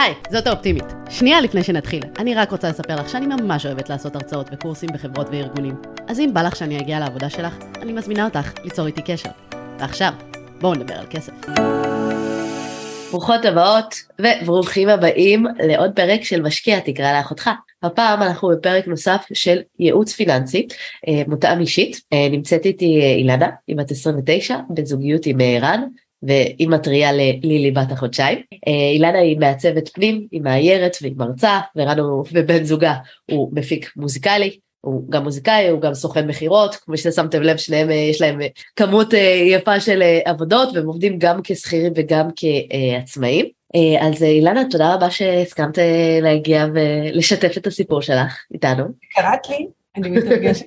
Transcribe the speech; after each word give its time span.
היי, 0.00 0.14
זאת 0.30 0.46
האופטימית. 0.46 0.84
שנייה 1.10 1.40
לפני 1.40 1.62
שנתחיל, 1.62 2.02
אני 2.18 2.34
רק 2.34 2.50
רוצה 2.50 2.68
לספר 2.68 2.96
לך 2.96 3.08
שאני 3.08 3.26
ממש 3.26 3.66
אוהבת 3.66 3.88
לעשות 3.88 4.16
הרצאות 4.16 4.46
וקורסים 4.52 4.88
בחברות 4.94 5.26
וארגונים. 5.30 5.74
אז 6.08 6.20
אם 6.20 6.30
בא 6.34 6.42
לך 6.42 6.56
שאני 6.56 6.80
אגיע 6.80 6.98
לעבודה 6.98 7.30
שלך, 7.30 7.56
אני 7.82 7.92
מזמינה 7.92 8.24
אותך 8.24 8.52
ליצור 8.64 8.86
איתי 8.86 9.02
קשר. 9.02 9.30
ועכשיו, 9.78 10.12
בואו 10.60 10.74
נדבר 10.74 10.94
על 10.94 11.06
כסף. 11.10 11.32
ברוכות 13.10 13.44
הבאות 13.44 13.94
וברוכים 14.20 14.88
הבאים 14.88 15.46
לעוד 15.58 15.90
פרק 15.96 16.24
של 16.24 16.42
משקיע 16.42 16.80
תקרא 16.80 17.12
לאחותך. 17.18 17.50
הפעם 17.82 18.22
אנחנו 18.22 18.48
בפרק 18.48 18.86
נוסף 18.86 19.24
של 19.32 19.58
ייעוץ 19.78 20.12
פיננסי, 20.12 20.66
אה, 21.08 21.22
מותאם 21.26 21.60
אישית. 21.60 22.00
אה, 22.12 22.28
נמצאת 22.30 22.64
איתי 22.64 23.00
אה, 23.02 23.14
אילנה, 23.14 23.48
היא 23.66 23.76
בת 23.76 23.90
29, 23.90 24.56
בזוגיות 24.70 25.26
עם 25.26 25.40
רן, 25.40 25.82
ואימא 26.22 26.76
טריה 26.76 27.12
ללילי 27.12 27.70
בת 27.70 27.92
החודשיים. 27.92 28.38
אילנה 28.94 29.18
היא 29.18 29.38
מעצבת 29.38 29.88
פנים, 29.88 30.26
היא 30.30 30.40
מאיירת 30.40 30.96
והיא 31.02 31.14
מרצה, 31.16 31.60
ורן 31.76 31.98
הוא 31.98 32.24
ובן 32.32 32.64
זוגה 32.64 32.94
הוא 33.30 33.50
מפיק 33.52 33.90
מוזיקלי. 33.96 34.58
הוא 34.80 35.10
גם 35.10 35.24
מוזיקאי, 35.24 35.68
הוא 35.68 35.80
גם 35.80 35.94
סוכן 35.94 36.26
מכירות, 36.26 36.74
כמו 36.74 36.96
ששמתם 36.96 37.42
לב, 37.42 37.56
שניהם 37.56 37.90
יש 37.90 38.20
להם 38.20 38.40
כמות 38.76 39.14
יפה 39.46 39.80
של 39.80 40.02
עבודות, 40.24 40.68
והם 40.74 40.86
עובדים 40.86 41.18
גם 41.18 41.40
כשכירים 41.44 41.92
וגם 41.96 42.28
כעצמאים. 42.36 43.46
אז 44.00 44.22
אילנה, 44.22 44.62
תודה 44.70 44.94
רבה 44.94 45.10
שהסכמת 45.10 45.78
להגיע 46.22 46.66
ולשתף 46.74 47.56
את 47.56 47.66
הסיפור 47.66 48.02
שלך 48.02 48.44
איתנו. 48.54 48.84
קראת 49.14 49.48
לי, 49.48 49.66
אני 49.96 50.08
מתרגשת. 50.08 50.66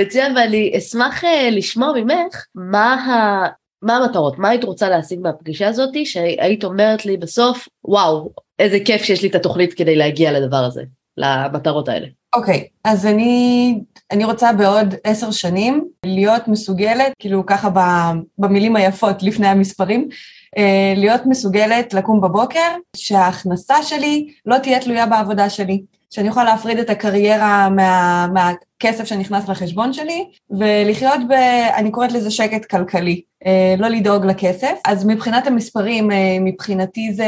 מצוין, 0.00 0.36
ואני 0.36 0.72
אשמח 0.78 1.24
לשמוע 1.50 1.92
ממך 1.96 2.46
מה, 2.54 2.94
ה... 2.94 3.46
מה 3.82 3.96
המטרות, 3.96 4.38
מה 4.38 4.48
היית 4.48 4.64
רוצה 4.64 4.88
להשיג 4.88 5.20
מהפגישה 5.20 5.68
הזאת, 5.68 5.94
שהיית 6.04 6.64
אומרת 6.64 7.06
לי 7.06 7.16
בסוף, 7.16 7.68
וואו, 7.84 8.30
איזה 8.58 8.78
כיף 8.84 9.02
שיש 9.02 9.22
לי 9.22 9.28
את 9.28 9.34
התוכנית 9.34 9.74
כדי 9.74 9.96
להגיע 9.96 10.32
לדבר 10.32 10.56
הזה, 10.56 10.82
למטרות 11.16 11.88
האלה. 11.88 12.06
אוקיי, 12.34 12.60
okay, 12.60 12.68
אז 12.84 13.06
אני, 13.06 13.80
אני 14.10 14.24
רוצה 14.24 14.52
בעוד 14.52 14.94
עשר 15.04 15.30
שנים 15.30 15.88
להיות 16.04 16.48
מסוגלת, 16.48 17.12
כאילו 17.18 17.46
ככה 17.46 17.68
במילים 18.38 18.76
היפות 18.76 19.22
לפני 19.22 19.46
המספרים, 19.46 20.08
אה, 20.58 20.94
להיות 20.96 21.20
מסוגלת 21.26 21.94
לקום 21.94 22.20
בבוקר, 22.20 22.68
שההכנסה 22.96 23.82
שלי 23.82 24.28
לא 24.46 24.58
תהיה 24.58 24.80
תלויה 24.80 25.06
בעבודה 25.06 25.50
שלי. 25.50 25.82
שאני 26.10 26.28
יכולה 26.28 26.44
להפריד 26.44 26.78
את 26.78 26.90
הקריירה 26.90 27.68
מה, 27.68 28.26
מהכסף 28.34 29.04
שנכנס 29.04 29.48
לחשבון 29.48 29.92
שלי, 29.92 30.24
ולחיות 30.50 31.20
ב... 31.28 31.32
אני 31.76 31.90
קוראת 31.90 32.12
לזה 32.12 32.30
שקט 32.30 32.64
כלכלי, 32.64 33.20
אה, 33.46 33.74
לא 33.78 33.88
לדאוג 33.88 34.26
לכסף. 34.26 34.74
אז 34.84 35.06
מבחינת 35.06 35.46
המספרים, 35.46 36.10
אה, 36.10 36.36
מבחינתי 36.40 37.12
זה 37.12 37.26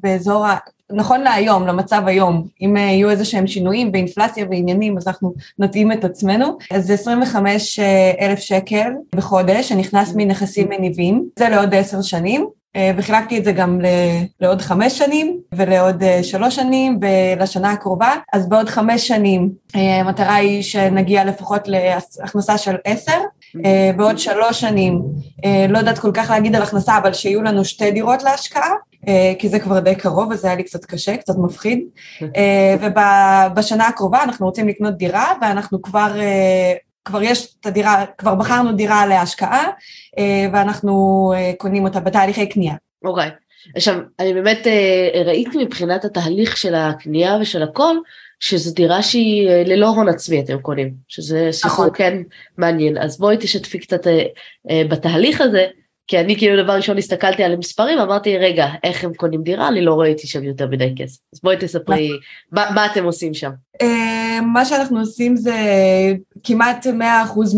באזור 0.00 0.46
ה... 0.46 0.56
נכון 0.92 1.20
להיום, 1.20 1.66
למצב 1.66 2.02
היום, 2.06 2.46
אם 2.60 2.76
יהיו 2.76 3.10
איזה 3.10 3.24
שהם 3.24 3.46
שינויים 3.46 3.92
באינפלציה 3.92 4.46
ועניינים, 4.50 4.96
אז 4.96 5.08
אנחנו 5.08 5.34
נתאים 5.58 5.92
את 5.92 6.04
עצמנו. 6.04 6.58
אז 6.70 6.86
זה 6.86 6.94
25 6.94 7.78
אלף 8.20 8.38
שקל 8.38 8.92
בחודש, 9.14 9.68
שנכנס 9.68 10.12
מנכסים 10.16 10.68
מניבים, 10.68 11.28
זה 11.38 11.48
לעוד 11.48 11.74
עשר 11.74 12.02
שנים. 12.02 12.46
אה, 12.76 12.90
וחילקתי 12.96 13.38
את 13.38 13.44
זה 13.44 13.52
גם 13.52 13.80
לעוד 14.40 14.62
חמש 14.62 14.98
שנים 14.98 15.40
ולעוד 15.52 16.02
אה, 16.02 16.22
שלוש 16.22 16.56
שנים 16.56 16.98
ולשנה 17.00 17.72
הקרובה. 17.72 18.14
אז 18.32 18.48
בעוד 18.48 18.68
חמש 18.68 19.08
שנים 19.08 19.50
אה, 19.76 20.00
המטרה 20.00 20.34
היא 20.34 20.62
שנגיע 20.62 21.24
לפחות 21.24 21.68
להכנסה 21.68 22.58
של 22.58 22.76
עשר. 22.84 23.18
בעוד 23.96 24.18
שלוש 24.18 24.60
שנים, 24.60 25.02
לא 25.68 25.78
יודעת 25.78 25.98
כל 25.98 26.10
כך 26.14 26.30
להגיד 26.30 26.56
על 26.56 26.62
הכנסה, 26.62 26.98
אבל 26.98 27.12
שיהיו 27.12 27.42
לנו 27.42 27.64
שתי 27.64 27.90
דירות 27.90 28.22
להשקעה, 28.22 28.70
כי 29.38 29.48
זה 29.48 29.58
כבר 29.58 29.80
די 29.80 29.94
קרוב 29.94 30.30
וזה 30.30 30.46
היה 30.46 30.56
לי 30.56 30.62
קצת 30.62 30.84
קשה, 30.84 31.16
קצת 31.16 31.34
מפחיד. 31.38 31.80
ובשנה 32.80 33.86
הקרובה 33.86 34.22
אנחנו 34.22 34.46
רוצים 34.46 34.68
לקנות 34.68 34.96
דירה 34.96 35.32
ואנחנו 35.42 35.82
כבר 35.82 36.12
כבר 37.06 37.22
יש 37.22 37.56
את 37.60 37.66
הדירה, 37.66 38.04
כבר 38.18 38.34
בחרנו 38.34 38.72
דירה 38.72 39.06
להשקעה, 39.06 39.64
אה, 40.18 40.46
ואנחנו 40.52 41.32
אה, 41.36 41.52
קונים 41.58 41.84
אותה 41.84 42.00
בתהליכי 42.00 42.48
קנייה. 42.48 42.74
אוקיי. 43.04 43.28
Okay. 43.28 43.70
עכשיו, 43.76 43.98
אני 44.20 44.34
באמת 44.34 44.66
אה, 44.66 45.22
ראיתי 45.24 45.58
מבחינת 45.64 46.04
התהליך 46.04 46.56
של 46.56 46.74
הקנייה 46.74 47.38
ושל 47.40 47.62
הכל, 47.62 47.96
שזו 48.40 48.74
דירה 48.74 49.02
שהיא 49.02 49.48
ללא 49.48 49.86
הון 49.86 50.08
עצמי 50.08 50.40
אתם 50.40 50.58
קונים, 50.58 50.94
שזה 51.08 51.48
סיפור 51.52 51.70
נכון. 51.70 51.88
כן 51.94 52.18
מעניין. 52.58 52.98
אז 52.98 53.18
בואי 53.18 53.36
תשתפי 53.40 53.78
קצת 53.78 54.06
בתהליך 54.88 55.40
הזה, 55.40 55.66
כי 56.06 56.20
אני 56.20 56.38
כאילו 56.38 56.62
דבר 56.64 56.72
ראשון 56.72 56.98
הסתכלתי 56.98 57.42
על 57.42 57.52
המספרים, 57.52 57.98
אמרתי 57.98 58.38
רגע, 58.38 58.66
איך 58.84 59.04
הם 59.04 59.14
קונים 59.14 59.42
דירה? 59.42 59.68
אני 59.68 59.80
לא 59.80 60.00
ראיתי 60.00 60.26
שם 60.26 60.44
יותר 60.44 60.66
מדי 60.66 60.94
כסף. 60.96 61.20
אז 61.34 61.40
בואי 61.42 61.56
תספרי, 61.60 62.06
נכון. 62.06 62.18
מה, 62.52 62.70
מה 62.74 62.86
אתם 62.86 63.04
עושים 63.04 63.34
שם? 63.34 63.50
מה 64.40 64.64
שאנחנו 64.64 65.00
עושים 65.00 65.36
זה 65.36 65.56
כמעט 66.44 66.86
100% 66.86 66.90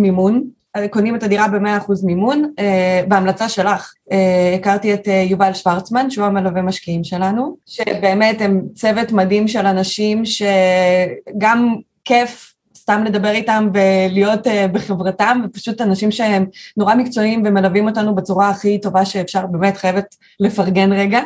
מימון. 0.01 0.45
קונים 0.91 1.15
את 1.15 1.23
הדירה 1.23 1.49
ב-100% 1.49 1.93
מימון, 2.05 2.53
uh, 2.61 2.63
בהמלצה 3.09 3.49
שלך. 3.49 3.93
Uh, 4.11 4.15
הכרתי 4.59 4.95
את 4.95 5.09
יובל 5.31 5.55
שוורצמן, 5.55 6.11
שהוא 6.11 6.27
המלווה 6.27 6.63
משקיעים 6.63 7.05
שלנו, 7.05 7.57
שבאמת 7.67 8.41
הם 8.41 8.63
צוות 8.75 9.13
מדהים 9.13 9.49
של 9.49 9.67
אנשים 9.67 10.23
שגם 10.25 11.77
כיף 12.05 12.48
סתם 12.89 13.05
לדבר 13.05 13.31
איתם 13.31 13.69
ולהיות 13.75 14.47
uh, 14.47 14.51
בחברתם, 14.73 15.41
ופשוט 15.45 15.81
אנשים 15.81 16.11
שהם 16.11 16.47
נורא 16.77 16.95
מקצועיים 16.95 17.43
ומלווים 17.47 17.89
אותנו 17.89 18.15
בצורה 18.15 18.49
הכי 18.49 18.81
טובה 18.81 19.05
שאפשר, 19.05 19.47
באמת 19.47 19.77
חייבת 19.77 20.17
לפרגן 20.41 20.93
רגע. 20.93 21.21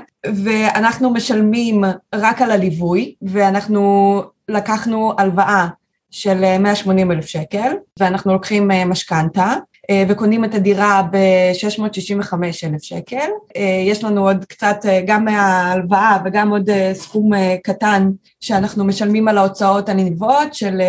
ואנחנו 0.45 1.11
משלמים 1.11 1.85
רק 2.15 2.43
על 2.43 2.51
הליווי, 2.51 3.15
ואנחנו 3.23 4.23
לקחנו 4.49 5.13
הלוואה 5.19 5.69
של 6.11 6.59
180 6.59 7.13
אלף 7.13 7.27
שקל, 7.27 7.73
ואנחנו 8.01 8.33
לוקחים 8.33 8.71
אה, 8.71 8.85
משכנתה, 8.85 9.55
אה, 9.91 10.05
וקונים 10.09 10.45
את 10.45 10.55
הדירה 10.55 11.03
ב-665 11.11 12.35
אלף 12.65 12.83
שקל. 12.83 13.29
אה, 13.57 13.83
יש 13.87 14.05
לנו 14.05 14.29
עוד 14.29 14.45
קצת, 14.45 14.77
גם 15.07 15.25
מההלוואה 15.25 16.19
וגם 16.25 16.51
עוד 16.51 16.71
סכום 16.93 17.31
קטן 17.65 18.11
שאנחנו 18.41 18.85
משלמים 18.85 19.29
על 19.29 19.39
ההוצאות 19.39 19.89
הנלוות 19.89 20.55
של 20.55 20.81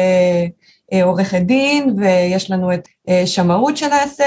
עורכת 1.04 1.42
דין, 1.42 1.96
ויש 1.98 2.52
לנו 2.52 2.74
את 2.74 2.88
שמאות 3.26 3.78
שנעשה, 3.78 4.24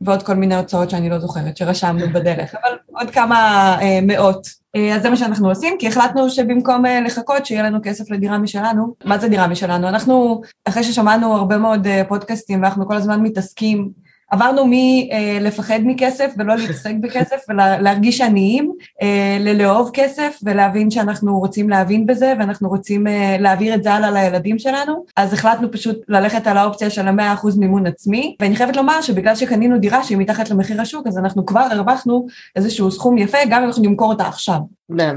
ועוד 0.00 0.22
כל 0.22 0.34
מיני 0.34 0.56
הוצאות 0.56 0.90
שאני 0.90 1.10
לא 1.10 1.18
זוכרת, 1.18 1.56
שרשמנו 1.56 2.06
בדרך, 2.12 2.54
אבל 2.54 2.76
עוד 2.92 3.10
כמה 3.10 3.76
מאות. 4.02 4.60
אה, 4.76 4.94
אז 4.96 5.02
זה 5.02 5.10
מה 5.10 5.16
שאנחנו 5.16 5.48
עושים, 5.48 5.76
כי 5.78 5.88
החלטנו 5.88 6.30
שבמקום 6.30 6.86
אה, 6.86 7.00
לחכות 7.00 7.46
שיהיה 7.46 7.62
לנו 7.62 7.78
כסף 7.82 8.10
לדירה 8.10 8.38
משלנו, 8.38 8.94
מה 9.04 9.18
זה 9.18 9.28
דירה 9.28 9.48
משלנו? 9.48 9.88
אנחנו, 9.88 10.40
אחרי 10.64 10.84
ששמענו 10.84 11.34
הרבה 11.34 11.58
מאוד 11.58 11.86
אה, 11.86 12.02
פודקאסטים 12.08 12.62
ואנחנו 12.62 12.88
כל 12.88 12.94
הזמן 12.94 13.22
מתעסקים 13.22 13.90
עברנו 14.30 14.62
מלפחד 14.66 15.78
מכסף 15.84 16.34
ולא 16.38 16.56
להתעסק 16.56 16.94
בכסף 17.00 17.36
ולהרגיש 17.48 18.20
עניים, 18.20 18.72
אה, 19.02 19.36
ללאהוב 19.40 19.90
כסף 19.92 20.38
ולהבין 20.42 20.90
שאנחנו 20.90 21.38
רוצים 21.38 21.70
להבין 21.70 22.06
בזה 22.06 22.32
ואנחנו 22.38 22.68
רוצים 22.68 23.06
אה, 23.06 23.36
להעביר 23.40 23.74
את 23.74 23.82
זה 23.82 23.92
הלאה 23.92 24.10
לילדים 24.10 24.58
שלנו, 24.58 25.04
אז 25.16 25.32
החלטנו 25.32 25.72
פשוט 25.72 25.96
ללכת 26.08 26.46
על 26.46 26.56
האופציה 26.56 26.90
של 26.90 27.08
המאה 27.08 27.32
אחוז 27.32 27.58
מימון 27.58 27.86
עצמי, 27.86 28.36
ואני 28.40 28.56
חייבת 28.56 28.76
לומר 28.76 29.00
שבגלל 29.00 29.36
שקנינו 29.36 29.78
דירה 29.78 30.04
שהיא 30.04 30.18
מתחת 30.18 30.50
למחיר 30.50 30.80
השוק, 30.80 31.06
אז 31.06 31.18
אנחנו 31.18 31.46
כבר 31.46 31.66
הרווחנו 31.70 32.26
איזשהו 32.56 32.90
סכום 32.90 33.18
יפה, 33.18 33.38
גם 33.50 33.62
אם 33.62 33.68
אנחנו 33.68 33.82
נמכור 33.82 34.12
אותה 34.12 34.26
עכשיו. 34.26 34.58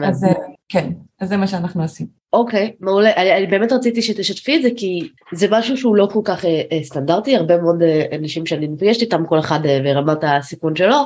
אז 0.06 0.24
אה, 0.24 0.34
כן, 0.70 0.90
אז 1.20 1.30
זה 1.30 1.38
מה 1.38 1.48
שאנחנו 1.48 1.82
עושים. 1.82 2.23
אוקיי, 2.34 2.74
מעולה. 2.80 3.16
אני, 3.16 3.38
אני 3.38 3.48
באמת 3.48 3.72
רציתי 3.72 4.02
שתשתפי 4.02 4.58
את 4.58 4.62
זה 4.62 4.70
כי 4.78 5.10
זה 5.34 5.48
משהו 5.52 5.78
שהוא 5.78 5.96
לא 5.96 6.08
כל 6.14 6.22
כך 6.24 6.46
אה, 6.46 6.62
אה, 6.72 6.84
סטנדרטי, 6.84 7.36
הרבה 7.36 7.58
מאוד 7.58 7.82
אה, 7.82 8.06
אנשים 8.16 8.46
שאני 8.46 8.68
נפגשת 8.68 9.02
איתם, 9.02 9.26
כל 9.26 9.40
אחד 9.40 9.66
אה, 9.66 9.80
ורמת 9.86 10.18
הסיכון 10.22 10.76
שלו, 10.76 10.98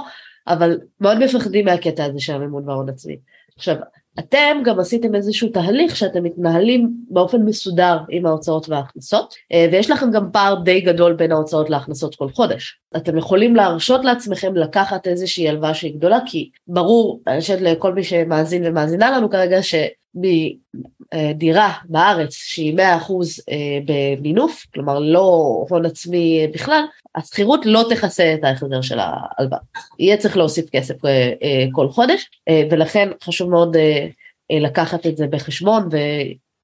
אבל 0.48 0.80
מאוד 1.02 1.20
מפחדים 1.24 1.66
מהקטע 1.66 2.06
הזה 2.06 2.20
של 2.20 2.34
המימון 2.34 2.70
וההון 2.70 2.90
עצמי. 2.90 3.18
עכשיו, 3.56 3.76
אתם 4.20 4.58
גם 4.66 4.80
עשיתם 4.80 5.16
איזשהו 5.16 5.50
תהליך 5.50 5.96
שאתם 5.96 6.24
מתנהלים 6.24 6.94
באופן 7.10 7.42
מסודר 7.42 7.98
עם 8.10 8.26
ההוצאות 8.26 8.70
וההכנסות, 8.70 9.34
אה, 9.54 9.68
ויש 9.72 9.92
לכם 9.92 10.12
גם 10.12 10.32
פער 10.32 10.56
די 10.64 10.82
גדול 10.82 11.14
בין 11.14 11.32
ההוצאות 11.32 11.70
להכנסות 11.70 12.16
כל 12.16 12.30
חודש. 12.30 12.80
אתם 12.98 13.18
יכולים 13.18 13.56
להרשות 13.56 14.06
לעצמכם 14.06 14.56
לקחת 14.56 15.08
איזושהי 15.08 15.50
הלוואה 15.50 15.74
שהיא 15.74 15.96
גדולה, 15.96 16.20
כי 16.26 16.50
ברור, 16.68 17.22
אני 17.28 17.42
חושבת 17.42 17.62
לכל 17.62 17.94
מי 17.94 18.04
שמאזין 18.04 18.64
ומאזינה 18.66 19.12
לנו 19.12 19.30
כרגע, 19.30 19.64
ש... 19.64 19.76
מדירה 20.18 21.74
בארץ 21.86 22.34
שהיא 22.34 22.78
100% 22.78 22.80
אה, 22.80 23.80
במינוף, 23.86 24.66
כלומר 24.74 25.00
לא 25.00 25.22
הון 25.70 25.86
עצמי 25.86 26.48
בכלל, 26.54 26.84
השכירות 27.16 27.66
לא 27.66 27.84
תכסה 27.90 28.34
את 28.34 28.44
ההחזר 28.44 28.82
של 28.82 29.00
ההלוואה. 29.00 29.60
יהיה 30.00 30.18
צריך 30.18 30.38
להוסיף 30.38 30.70
כסף 30.70 31.06
אה, 31.06 31.34
אה, 31.44 31.66
כל 31.72 31.90
חודש, 31.90 32.30
ולכן 32.72 33.10
חשוב 33.24 33.50
מאוד 33.50 33.78
לקחת 34.52 35.08
את 35.08 35.18
זה 35.18 35.28
בחשבון, 35.28 35.90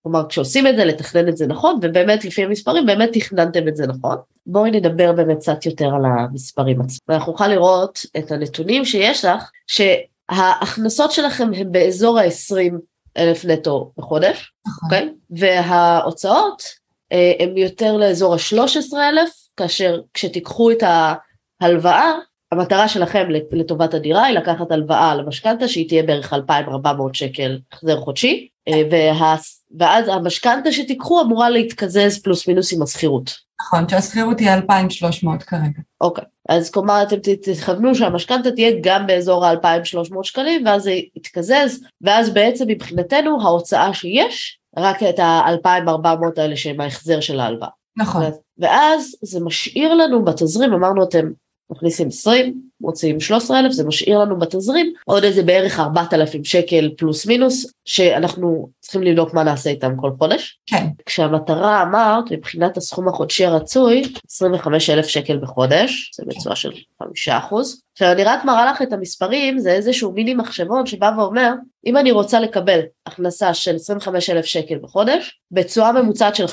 כלומר 0.03 0.29
כשעושים 0.29 0.67
את 0.67 0.75
זה 0.75 0.85
לתכנן 0.85 1.27
את 1.27 1.37
זה 1.37 1.47
נכון, 1.47 1.79
ובאמת 1.81 2.25
לפי 2.25 2.43
המספרים 2.43 2.85
באמת 2.85 3.09
תכננתם 3.13 3.67
את 3.67 3.75
זה 3.75 3.87
נכון. 3.87 4.17
בואי 4.45 4.71
נדבר 4.71 5.11
באמת 5.11 5.37
קצת 5.37 5.65
יותר 5.65 5.85
על 5.95 6.05
המספרים 6.05 6.81
עצמם. 6.81 6.97
ואנחנו 7.07 7.31
נוכל 7.31 7.47
לראות 7.47 7.99
את 8.17 8.31
הנתונים 8.31 8.85
שיש 8.85 9.25
לך, 9.25 9.49
ש... 9.67 9.81
ההכנסות 10.29 11.11
שלכם 11.11 11.49
הן 11.55 11.71
באזור 11.71 12.19
ה-20 12.19 12.73
אלף 13.17 13.45
נטו 13.45 13.91
בחודש, 13.97 14.51
נכון. 14.67 14.89
אוקיי? 14.89 15.13
וההוצאות 15.29 16.63
אה, 17.11 17.33
הן 17.39 17.57
יותר 17.57 17.97
לאזור 17.97 18.33
ה-13 18.33 18.97
אלף, 19.09 19.29
כאשר 19.57 20.01
כשתיקחו 20.13 20.71
את 20.71 20.83
ההלוואה, 21.61 22.11
המטרה 22.53 22.87
שלכם 22.87 23.27
לטובת 23.51 23.93
הדירה 23.93 24.25
היא 24.25 24.37
לקחת 24.37 24.71
הלוואה 24.71 25.15
למשכנתה 25.15 25.67
שהיא 25.67 25.87
תהיה 25.87 26.03
בערך 26.03 26.33
2,400 26.33 27.15
שקל 27.15 27.59
החזר 27.73 27.99
חודשי, 27.99 28.47
אה, 28.67 28.81
וה, 28.91 29.35
ואז 29.79 30.07
המשכנתה 30.07 30.71
שתיקחו 30.71 31.21
אמורה 31.21 31.49
להתקזז 31.49 32.21
פלוס 32.23 32.47
מינוס 32.47 32.73
עם 32.73 32.81
השכירות. 32.81 33.35
נכון, 33.61 33.89
שהשכירות 33.89 34.39
היא 34.39 34.49
2,300 34.49 35.43
כרגע. 35.43 35.81
אוקיי, 36.01 36.23
אז 36.49 36.71
כלומר 36.71 37.03
אתם 37.03 37.15
תכוונו 37.41 37.95
שהמשכנתה 37.95 38.51
תהיה 38.51 38.71
גם 38.81 39.07
באזור 39.07 39.45
ה-2,300 39.45 40.23
שקלים 40.23 40.65
ואז 40.65 40.83
זה 40.83 40.91
יתקזז, 41.15 41.83
ואז 42.01 42.29
בעצם 42.29 42.65
מבחינתנו 42.67 43.41
ההוצאה 43.41 43.93
שיש, 43.93 44.59
רק 44.77 45.03
את 45.03 45.19
ה-2,400 45.19 46.07
האלה 46.37 46.55
שהם 46.55 46.81
ההחזר 46.81 47.19
של 47.19 47.39
ההלוואה. 47.39 47.69
נכון, 47.97 48.23
ואז 48.57 49.15
זה 49.21 49.39
משאיר 49.39 49.93
לנו 49.93 50.25
בתזרים, 50.25 50.73
אמרנו 50.73 51.03
אתם 51.03 51.31
מכניסים 51.69 52.07
20, 52.07 52.61
מוציאים 52.83 53.19
13,000, 53.19 53.71
זה 53.71 53.83
משאיר 53.83 54.19
לנו 54.19 54.39
בתזרים 54.39 54.93
עוד 55.05 55.23
איזה 55.23 55.43
בערך 55.43 55.79
4,000 55.79 56.43
שקל 56.43 56.91
פלוס 56.97 57.25
מינוס, 57.25 57.73
שאנחנו 57.85 58.69
צריכים 58.79 59.03
לבדוק 59.03 59.33
מה 59.33 59.43
נעשה 59.43 59.69
איתם 59.69 59.93
כל 59.97 60.11
חודש. 60.17 60.59
כן, 60.65 60.85
כשהמטרה 61.05 61.81
אמרת, 61.83 62.31
מבחינת 62.31 62.77
הסכום 62.77 63.07
החודשי 63.07 63.45
הרצוי, 63.45 64.03
25,000 64.31 65.07
שקל 65.07 65.37
בחודש, 65.37 66.11
זה 66.15 66.23
בתשואה 66.27 66.55
של 66.55 66.71
5%. 67.03 67.05
עכשיו 67.93 68.11
אני 68.11 68.23
רק 68.23 68.45
מראה 68.45 68.71
לך 68.71 68.81
את 68.81 68.93
המספרים, 68.93 69.59
זה 69.59 69.71
איזשהו 69.71 70.11
מיני 70.11 70.33
מחשבון 70.33 70.85
שבא 70.85 71.11
ואומר, 71.17 71.53
אם 71.85 71.97
אני 71.97 72.11
רוצה 72.11 72.39
לקבל 72.39 72.79
הכנסה 73.05 73.53
של 73.53 73.75
25,000 73.75 74.45
שקל 74.45 74.75
בחודש, 74.81 75.39
בתשואה 75.51 75.91
ממוצעת 75.91 76.35
של 76.35 76.45
5%, 76.45 76.49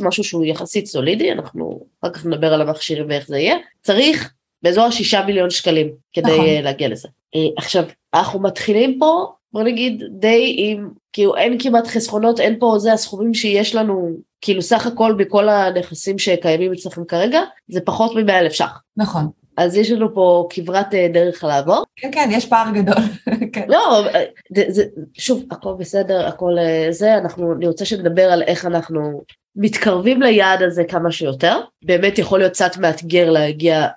משהו 0.00 0.24
שהוא 0.24 0.44
יחסית 0.44 0.86
סולידי, 0.86 1.32
אנחנו 1.32 1.80
אחר 2.02 2.12
כך 2.12 2.26
נדבר 2.26 2.54
על 2.54 2.62
המכשירים 2.62 3.06
ואיך 3.08 3.28
זה 3.28 3.38
יהיה, 3.38 3.56
צריך 3.82 4.32
באזור 4.62 4.84
ה-6 4.84 5.26
מיליון 5.26 5.50
שקלים 5.50 5.90
כדי 6.12 6.30
נכון. 6.30 6.44
נכון. 6.44 6.64
להגיע 6.64 6.88
לזה. 6.88 7.08
אה, 7.34 7.40
עכשיו, 7.56 7.84
אנחנו 8.14 8.40
מתחילים 8.40 8.98
פה, 8.98 9.32
בוא 9.52 9.62
נגיד, 9.62 10.02
די 10.10 10.54
עם, 10.58 10.88
כאילו 11.12 11.36
אין 11.36 11.58
כמעט 11.58 11.86
חסכונות, 11.86 12.40
אין 12.40 12.58
פה, 12.58 12.74
זה 12.78 12.92
הסכומים 12.92 13.34
שיש 13.34 13.74
לנו, 13.74 14.10
כאילו 14.40 14.62
סך 14.62 14.86
הכל 14.86 15.14
בכל 15.18 15.48
הנכסים 15.48 16.18
שקיימים 16.18 16.72
אצלכם 16.72 17.04
כרגע, 17.04 17.40
זה 17.68 17.80
פחות 17.80 18.16
מ-100 18.16 18.32
אלף 18.32 18.52
ש"ח. 18.52 18.80
נכון. 18.96 19.28
אז 19.56 19.76
יש 19.76 19.90
לנו 19.90 20.14
פה 20.14 20.46
כברת 20.50 20.94
אה, 20.94 21.08
דרך 21.12 21.44
לעבור. 21.44 21.84
כן, 21.96 22.10
כן, 22.12 22.28
יש 22.32 22.46
פער 22.46 22.72
גדול. 22.74 23.02
כן. 23.52 23.64
לא, 23.68 24.06
אה, 24.06 24.24
זה, 24.56 24.64
זה, 24.68 24.84
שוב, 25.14 25.44
הכל 25.50 25.74
בסדר, 25.78 26.26
הכל 26.26 26.58
אה, 26.58 26.86
זה, 26.90 27.14
אנחנו, 27.14 27.52
אני 27.52 27.66
רוצה 27.66 27.84
שנדבר 27.84 28.32
על 28.32 28.42
איך 28.42 28.66
אנחנו 28.66 29.22
מתקרבים 29.56 30.22
ליעד 30.22 30.62
הזה 30.62 30.84
כמה 30.84 31.12
שיותר. 31.12 31.60
באמת 31.84 32.18
יכול 32.18 32.38
להיות 32.38 32.52
קצת 32.52 32.76
מאתגר 32.76 33.30
להגיע 33.30 33.80
אה, 33.80 33.88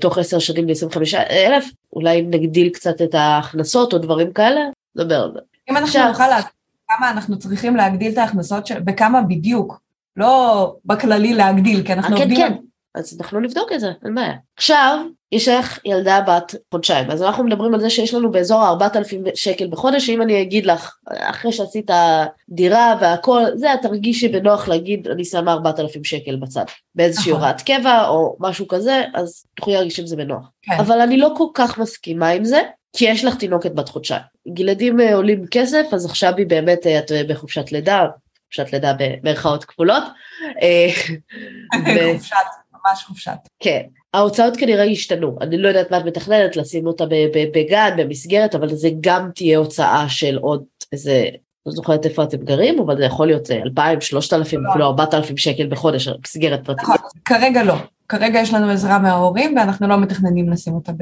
תוך 0.00 0.18
עשר 0.18 0.38
שנים 0.38 0.68
ל-25 0.68 0.96
אלף, 1.30 1.64
אולי 1.92 2.22
נגדיל 2.22 2.68
קצת 2.68 3.02
את 3.02 3.14
ההכנסות 3.14 3.92
או 3.92 3.98
דברים 3.98 4.32
כאלה, 4.32 4.60
נדבר 4.96 5.22
על 5.22 5.30
זה. 5.34 5.38
אם 5.70 5.76
אנחנו 5.76 5.86
עכשיו- 5.86 6.08
נוכל 6.08 6.28
להגיד 6.28 6.48
כמה 6.88 7.10
אנחנו 7.10 7.38
צריכים 7.38 7.76
להגדיל 7.76 8.12
את 8.12 8.18
ההכנסות, 8.18 8.66
של- 8.66 8.80
בכמה 8.80 9.22
בדיוק, 9.22 9.80
לא 10.16 10.74
בכללי 10.84 11.34
להגדיל, 11.34 11.82
כי 11.86 11.92
אנחנו 11.92 12.16
אה, 12.16 12.22
כן, 12.22 12.28
עובדים... 12.28 12.48
כן, 12.48 12.54
אז 12.94 13.18
אנחנו 13.20 13.40
נבדוק 13.40 13.72
את 13.72 13.80
זה, 13.80 13.92
אין 14.04 14.14
בעיה. 14.14 14.34
עכשיו, 14.56 15.06
יש 15.32 15.48
לך 15.48 15.78
ילדה 15.84 16.20
בת 16.20 16.54
חודשיים, 16.70 17.10
אז 17.10 17.22
אנחנו 17.22 17.44
מדברים 17.44 17.74
על 17.74 17.80
זה 17.80 17.90
שיש 17.90 18.14
לנו 18.14 18.32
באזור 18.32 18.60
ה-4,000 18.62 19.30
שקל 19.34 19.66
בחודש, 19.66 20.06
שאם 20.06 20.22
אני 20.22 20.42
אגיד 20.42 20.66
לך, 20.66 20.96
אחרי 21.06 21.52
שעשית 21.52 21.90
דירה 22.48 22.96
והכל, 23.00 23.42
זה, 23.54 23.74
את 23.74 23.78
תרגישי 23.82 24.28
בנוח 24.28 24.68
להגיד, 24.68 25.08
אני 25.08 25.24
שמה 25.24 25.52
4,000 25.52 26.04
שקל 26.04 26.36
בצד, 26.36 26.64
באיזושהי 26.94 27.32
נכון. 27.32 27.42
הוראת 27.42 27.62
קבע 27.62 28.08
או 28.08 28.36
משהו 28.40 28.68
כזה, 28.68 29.04
אז 29.14 29.44
תוכלי 29.54 29.74
להרגיש 29.74 30.00
עם 30.00 30.06
זה 30.06 30.16
בנוח. 30.16 30.50
כן. 30.62 30.72
אבל 30.78 31.00
אני 31.00 31.16
לא 31.16 31.34
כל 31.36 31.46
כך 31.54 31.78
מסכימה 31.78 32.28
עם 32.28 32.44
זה, 32.44 32.60
כי 32.96 33.04
יש 33.04 33.24
לך 33.24 33.36
תינוקת 33.36 33.72
בת 33.72 33.88
חודשיים. 33.88 34.22
ילדים 34.58 35.00
אה, 35.00 35.14
עולים 35.14 35.46
כסף, 35.50 35.86
אז 35.92 36.06
עכשיו 36.06 36.32
היא 36.36 36.46
באמת, 36.46 36.86
אה, 36.86 36.98
את 36.98 37.12
אה, 37.12 37.22
בחופשת 37.28 37.72
לידה, 37.72 38.06
חופשת 38.44 38.72
לידה 38.72 38.92
במרכאות 38.98 39.64
כפולות. 39.64 40.02
חופשת, 42.14 42.36
ממש 42.88 43.04
חופשת. 43.04 43.38
כן, 43.60 43.82
ההוצאות 44.14 44.56
כנראה 44.56 44.84
ישתנו, 44.84 45.38
אני 45.40 45.58
לא 45.58 45.68
יודעת 45.68 45.90
מה 45.90 45.98
את 45.98 46.04
מתכננת, 46.04 46.56
לשים 46.56 46.86
אותה 46.86 47.04
בגן, 47.54 47.96
במסגרת, 47.98 48.54
אבל 48.54 48.74
זה 48.74 48.88
גם 49.00 49.30
תהיה 49.34 49.58
הוצאה 49.58 50.08
של 50.08 50.38
עוד 50.38 50.64
איזה, 50.92 51.24
לא 51.66 51.72
זוכרת 51.72 52.06
איפה 52.06 52.22
אתם 52.22 52.36
גרים, 52.36 52.80
אבל 52.80 52.96
זה 52.96 53.04
יכול 53.04 53.26
להיות 53.26 53.50
אה, 53.50 53.62
2,000, 53.62 54.00
3,000, 54.00 54.64
לא. 54.64 54.70
אפילו 54.70 54.86
4,000 54.86 55.36
שקל 55.36 55.66
בחודש, 55.66 56.08
מסגרת 56.08 56.64
פרטית. 56.64 56.82
נכון, 56.82 56.96
כרגע 57.24 57.62
לא. 57.62 57.74
כרגע 58.08 58.38
יש 58.38 58.54
לנו 58.54 58.70
עזרה 58.70 58.98
מההורים 58.98 59.56
ואנחנו 59.56 59.88
לא 59.88 59.96
מתכננים 60.00 60.50
לשים 60.50 60.74
אותה 60.74 60.92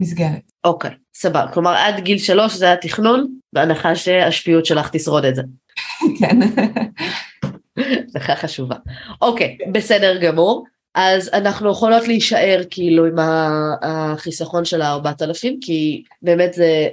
במסגרת. 0.00 0.52
אוקיי, 0.64 0.90
סבבה, 1.14 1.46
כלומר 1.52 1.74
עד 1.74 2.00
גיל 2.00 2.18
שלוש 2.18 2.54
זה 2.54 2.72
התכנון, 2.72 3.34
בהנחה 3.52 3.96
שהשפיות 3.96 4.66
שלך 4.66 4.90
תשרוד 4.92 5.24
את 5.24 5.34
זה. 5.34 5.42
כן. 6.18 6.38
לך 8.14 8.30
חשובה. 8.30 8.76
אוקיי, 9.22 9.58
בסדר 9.72 10.18
גמור. 10.20 10.64
אז 11.00 11.30
אנחנו 11.32 11.70
יכולות 11.70 12.08
להישאר 12.08 12.62
כאילו 12.70 13.06
עם 13.06 13.16
החיסכון 13.82 14.64
של 14.64 14.82
ה-4,000, 14.82 15.48
כי 15.60 16.02
באמת 16.22 16.54
זה, 16.54 16.88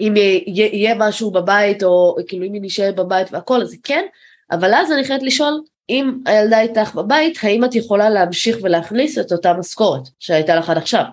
אם 0.00 0.14
יהיה, 0.46 0.94
משהו 0.94 1.30
בבית, 1.30 1.82
או 1.82 2.16
כאילו 2.28 2.44
אם 2.46 2.52
היא 2.52 2.62
נשארת 2.62 2.96
בבית 2.96 3.32
והכל, 3.32 3.62
אז 3.62 3.76
כן, 3.82 4.04
אבל 4.50 4.74
אז 4.74 4.92
אני 4.92 5.04
חייבת 5.04 5.22
לשאול, 5.22 5.60
אם 5.90 6.18
הילדה 6.26 6.60
איתך 6.60 6.94
בבית, 6.94 7.38
האם 7.42 7.64
את 7.64 7.74
יכולה 7.74 8.10
להמשיך 8.10 8.56
ולהכניס 8.62 9.18
את 9.18 9.32
אותה 9.32 9.52
משכורת 9.52 10.02
שהייתה 10.18 10.56
לך 10.56 10.70
עד 10.70 10.76
עכשיו? 10.76 11.04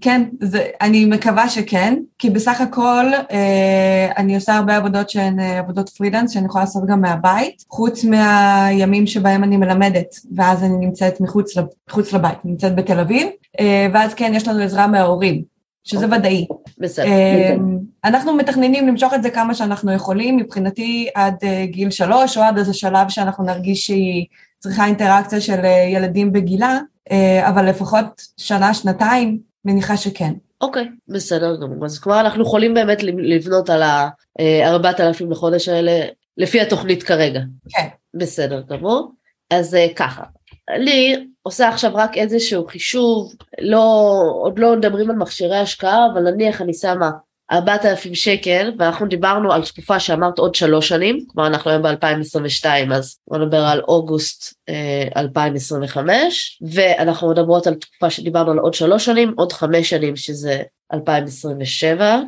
כן, 0.00 0.22
זה, 0.40 0.66
אני 0.80 1.04
מקווה 1.04 1.48
שכן, 1.48 1.98
כי 2.18 2.30
בסך 2.30 2.60
הכל 2.60 3.06
אה, 3.30 4.08
אני 4.16 4.34
עושה 4.34 4.54
הרבה 4.54 4.76
עבודות 4.76 5.10
שהן 5.10 5.40
אה, 5.40 5.58
עבודות 5.58 5.88
פרילנס 5.88 6.30
שאני 6.30 6.46
יכולה 6.46 6.64
לעשות 6.64 6.86
גם 6.86 7.00
מהבית, 7.00 7.64
חוץ 7.70 8.04
מהימים 8.04 9.06
שבהם 9.06 9.44
אני 9.44 9.56
מלמדת, 9.56 10.14
ואז 10.36 10.64
אני 10.64 10.86
נמצאת 10.86 11.20
מחוץ, 11.20 11.56
לב- 11.56 11.64
מחוץ 11.88 12.12
לבית, 12.12 12.38
נמצאת 12.44 12.74
בתל 12.74 13.00
אביב, 13.00 13.28
אה, 13.60 13.86
ואז 13.92 14.14
כן, 14.14 14.32
יש 14.34 14.48
לנו 14.48 14.62
עזרה 14.62 14.86
מההורים, 14.86 15.42
שזה 15.84 16.06
ודאי. 16.06 16.46
בסדר. 16.78 17.06
אמ, 17.06 17.78
אנחנו 18.04 18.36
מתכננים 18.36 18.88
למשוך 18.88 19.14
את 19.14 19.22
זה 19.22 19.30
כמה 19.30 19.54
שאנחנו 19.54 19.92
יכולים, 19.92 20.36
מבחינתי 20.36 21.08
עד 21.14 21.34
אה, 21.42 21.66
גיל 21.66 21.90
שלוש, 21.90 22.36
או 22.38 22.42
עד 22.42 22.58
איזה 22.58 22.74
שלב 22.74 23.08
שאנחנו 23.08 23.44
נרגיש 23.44 23.86
שהיא 23.86 24.26
צריכה 24.58 24.86
אינטראקציה 24.86 25.40
של 25.40 25.64
אה, 25.64 25.88
ילדים 25.92 26.32
בגילה, 26.32 26.78
אה, 27.10 27.48
אבל 27.48 27.68
לפחות 27.68 28.22
שנה, 28.36 28.74
שנתיים, 28.74 29.38
מניחה 29.66 29.96
שכן. 29.96 30.32
אוקיי, 30.60 30.88
בסדר 31.08 31.56
גמור. 31.56 31.84
אז 31.84 31.98
כבר 31.98 32.20
אנחנו 32.20 32.42
יכולים 32.42 32.74
באמת 32.74 33.02
לבנות 33.02 33.70
על 33.70 33.82
ה-4,000 33.82 35.24
בחודש 35.30 35.68
האלה, 35.68 36.06
לפי 36.36 36.60
התוכנית 36.60 37.02
כרגע. 37.02 37.40
כן. 37.68 37.86
בסדר 38.14 38.62
גמור. 38.68 39.12
אז 39.50 39.74
אה, 39.74 39.86
ככה, 39.96 40.22
אני 40.68 41.26
עושה 41.42 41.68
עכשיו 41.68 41.90
רק 41.94 42.16
איזשהו 42.16 42.66
חישוב, 42.66 43.34
לא, 43.60 44.12
עוד 44.42 44.58
לא 44.58 44.76
מדברים 44.76 45.10
על 45.10 45.16
מכשירי 45.16 45.58
השקעה, 45.58 46.06
אבל 46.12 46.30
נניח 46.30 46.62
אני 46.62 46.74
שמה 46.74 47.10
4,000 47.52 48.14
שקל, 48.14 48.72
ואנחנו 48.78 49.06
דיברנו 49.06 49.52
על 49.52 49.64
תקופה 49.64 50.00
שאמרת 50.00 50.38
עוד 50.38 50.54
שלוש 50.54 50.88
שנים, 50.88 51.24
כלומר 51.26 51.48
אנחנו 51.48 51.70
היום 51.70 51.82
ב-2022, 51.82 52.94
אז 52.94 53.18
בוא 53.28 53.38
נדבר 53.38 53.60
על 53.60 53.80
אוגוסט 53.80 54.54
אה, 54.68 55.08
2025, 55.16 56.62
ואנחנו 56.72 57.30
מדברות 57.30 57.66
על 57.66 57.74
תקופה 57.74 58.10
שדיברנו 58.10 58.50
על 58.50 58.58
עוד 58.58 58.74
שלוש 58.74 59.04
שנים, 59.04 59.34
עוד 59.36 59.52
חמש 59.52 59.90
שנים 59.90 60.16
שזה 60.16 60.62
2027, 60.92 62.20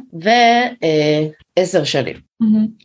ועשר 1.59 1.85
שנים. 1.85 2.17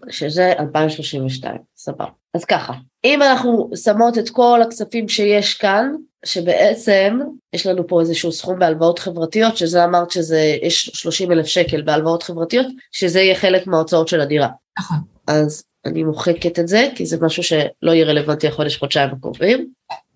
שזה 0.09 0.53
2032, 0.59 1.57
סבבה. 1.77 2.05
אז 2.33 2.45
ככה, 2.45 2.73
אם 3.03 3.21
אנחנו 3.21 3.69
שמות 3.75 4.17
את 4.17 4.29
כל 4.29 4.61
הכספים 4.61 5.09
שיש 5.09 5.53
כאן, 5.53 5.91
שבעצם 6.25 7.19
יש 7.53 7.65
לנו 7.65 7.87
פה 7.87 8.01
איזשהו 8.01 8.31
סכום 8.31 8.59
בהלוואות 8.59 8.99
חברתיות, 8.99 9.57
שזה 9.57 9.83
אמרת 9.83 10.11
שזה, 10.11 10.57
יש 10.61 10.85
30 10.85 11.31
אלף 11.31 11.45
שקל 11.45 11.81
בהלוואות 11.81 12.23
חברתיות, 12.23 12.67
שזה 12.91 13.21
יהיה 13.21 13.35
חלק 13.35 13.67
מההוצאות 13.67 14.07
של 14.07 14.21
הדירה. 14.21 14.47
נכון. 14.79 14.97
אז 15.27 15.63
אני 15.85 16.03
מוחקת 16.03 16.59
את 16.59 16.67
זה, 16.67 16.89
כי 16.95 17.05
זה 17.05 17.17
משהו 17.21 17.43
שלא 17.43 17.91
יהיה 17.91 18.05
רלוונטי 18.05 18.47
החודש, 18.47 18.77
חודשיים 18.77 19.09
הקרובים. 19.09 19.67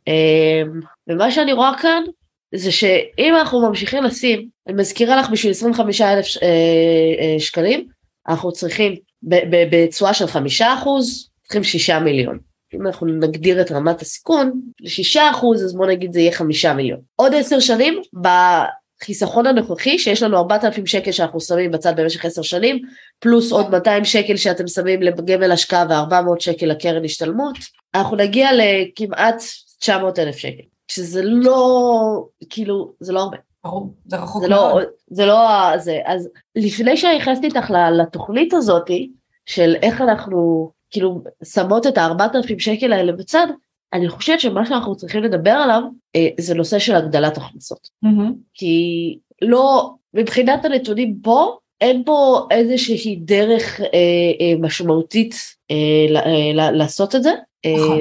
אמ, 0.08 0.82
ומה 1.10 1.32
שאני 1.32 1.54
רואה 1.54 1.72
כאן, 1.82 2.04
זה 2.56 2.72
שאם 2.72 3.36
אנחנו 3.40 3.70
ממשיכים 3.70 4.04
לשים, 4.04 4.50
אני 4.68 4.76
מזכירה 4.76 5.18
לך 5.18 5.30
בשביל 5.30 5.52
25 5.52 6.02
אלף 6.02 6.26
שקלים, 7.40 7.88
אנחנו 8.30 8.52
צריכים 8.52 8.96
בתשואה 9.72 10.14
של 10.14 10.28
חמישה 10.28 10.74
אחוז, 10.74 11.30
צריכים 11.44 11.64
שישה 11.64 12.00
מיליון. 12.00 12.40
אם 12.74 12.88
אנחנו 12.88 13.08
נגדיר 13.08 13.62
את 13.62 13.72
רמת 13.72 14.02
הסיכון 14.02 14.62
לשישה 14.82 15.32
אחוז, 15.32 15.66
אז 15.66 15.76
בוא 15.76 15.86
נגיד 15.86 16.14
זה 16.14 16.20
יהיה 16.20 16.32
חמישה 16.32 16.74
מיליון. 16.74 17.00
עוד 17.16 17.34
עשר 17.34 17.60
שנים, 17.60 18.02
החיסכון 19.02 19.48
הנוכחי 19.48 20.00
שיש 20.00 20.24
לנו 20.24 20.38
4,000 20.38 20.86
שקל 20.86 21.12
שאנחנו 21.12 21.42
שמים 21.42 21.72
בצד 21.72 22.00
במשך 22.00 22.26
10 22.26 22.42
שנים, 22.42 22.82
פלוס 23.20 23.52
עוד 23.52 23.70
200 23.70 24.06
שקל 24.06 24.36
שאתם 24.36 24.68
שמים 24.68 25.02
לגמל 25.02 25.52
השקעה 25.52 25.86
ו-400 25.90 26.40
שקל 26.40 26.66
לקרן 26.66 27.06
השתלמות, 27.06 27.58
אנחנו 27.96 28.18
נגיע 28.18 28.50
לכמעט 28.54 29.44
900,000 29.80 30.38
שקל, 30.38 30.64
שזה 30.88 31.22
לא, 31.24 32.26
כאילו, 32.50 32.94
זה 33.00 33.14
לא 33.14 33.20
הרבה. 33.20 33.38
ברור, 33.64 33.94
זה 34.06 34.18
רחוק 34.18 34.42
זה 34.42 34.50
מאוד. 34.50 34.82
לא, 34.82 34.90
זה 35.08 35.26
לא, 35.26 35.78
זה, 35.78 36.00
אז 36.06 36.30
לפני 36.56 36.98
שנכנסתי 36.98 37.48
איתך 37.48 37.72
לתוכנית 37.92 38.54
הזאתי, 38.54 39.12
של 39.46 39.76
איך 39.82 40.02
אנחנו 40.02 40.72
כאילו 40.91 41.24
שמות 41.44 41.88
את 41.88 41.98
ה-4,000 41.98 42.60
שקל 42.60 42.94
האלה 42.94 43.12
בצד, 43.12 43.48
אני 43.94 44.10
חושבת 44.10 44.39
שמה 44.39 44.65
שאנחנו 44.65 44.96
צריכים 44.96 45.24
לדבר 45.24 45.51
עליו 45.51 45.82
אה, 46.15 46.27
זה 46.39 46.56
נושא 46.56 46.79
של 46.79 46.96
הגדלת 46.96 47.38
הכנסות. 47.38 47.89
מהמם. 48.01 48.34
כי 48.53 49.17
לא, 49.41 49.91
מבחינת 50.13 50.65
הנתונים 50.65 51.17
פה, 51.24 51.58
אין 51.82 52.03
פה 52.06 52.48
איזושהי 52.51 53.15
דרך 53.15 53.82
אה, 53.82 53.88
אה, 54.41 54.53
משמעותית 54.60 55.36
אה, 55.72 55.75
ל- 56.10 56.17
אה, 56.17 56.53
ל- 56.53 56.77
לעשות 56.77 57.15
את 57.15 57.24
זה, 57.24 57.32
אה, 57.65 57.74
נכון. 57.77 58.00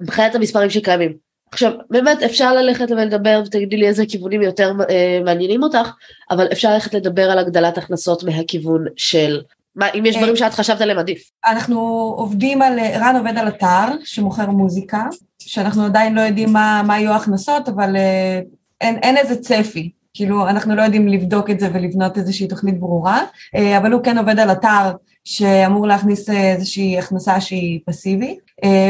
מבחינת 0.00 0.34
המספרים 0.34 0.70
שקיימים. 0.70 1.16
עכשיו, 1.52 1.72
באמת 1.90 2.22
אפשר 2.22 2.54
ללכת 2.54 2.90
ולדבר 2.90 3.42
ותגידי 3.46 3.76
לי 3.76 3.86
איזה 3.88 4.06
כיוונים 4.06 4.42
יותר 4.42 4.72
אה, 4.90 5.20
מעניינים 5.24 5.62
אותך, 5.62 5.90
אבל 6.30 6.46
אפשר 6.52 6.74
ללכת 6.74 6.94
לדבר 6.94 7.30
על 7.30 7.38
הגדלת 7.38 7.78
הכנסות 7.78 8.22
מהכיוון 8.24 8.84
של, 8.96 9.40
מה, 9.76 9.86
אם 9.94 10.06
יש 10.06 10.16
אה, 10.16 10.20
דברים 10.20 10.36
שאת 10.36 10.54
חשבת 10.54 10.80
עליהם 10.80 10.98
עדיף. 10.98 11.30
אנחנו 11.46 11.80
עובדים 12.16 12.62
על, 12.62 12.78
רן 12.80 13.16
עובד 13.16 13.38
על 13.38 13.48
אתר 13.48 13.84
שמוכר 14.04 14.50
מוזיקה, 14.50 15.04
שאנחנו 15.38 15.84
עדיין 15.84 16.14
לא 16.14 16.20
יודעים 16.20 16.52
מה, 16.52 16.82
מה 16.86 16.98
יהיו 16.98 17.12
ההכנסות, 17.12 17.68
אבל 17.68 17.96
אה, 17.96 18.40
אין, 18.80 18.96
אין 18.96 19.16
איזה 19.16 19.36
צפי. 19.36 19.90
כאילו, 20.14 20.48
אנחנו 20.48 20.74
לא 20.76 20.82
יודעים 20.82 21.08
לבדוק 21.08 21.50
את 21.50 21.60
זה 21.60 21.68
ולבנות 21.74 22.18
איזושהי 22.18 22.48
תוכנית 22.48 22.80
ברורה, 22.80 23.22
אה, 23.56 23.78
אבל 23.78 23.92
הוא 23.92 24.02
כן 24.02 24.18
עובד 24.18 24.38
על 24.38 24.52
אתר 24.52 24.92
שאמור 25.24 25.86
להכניס 25.86 26.30
איזושהי 26.30 26.98
הכנסה 26.98 27.40
שהיא 27.40 27.80
פסיבית, 27.86 28.38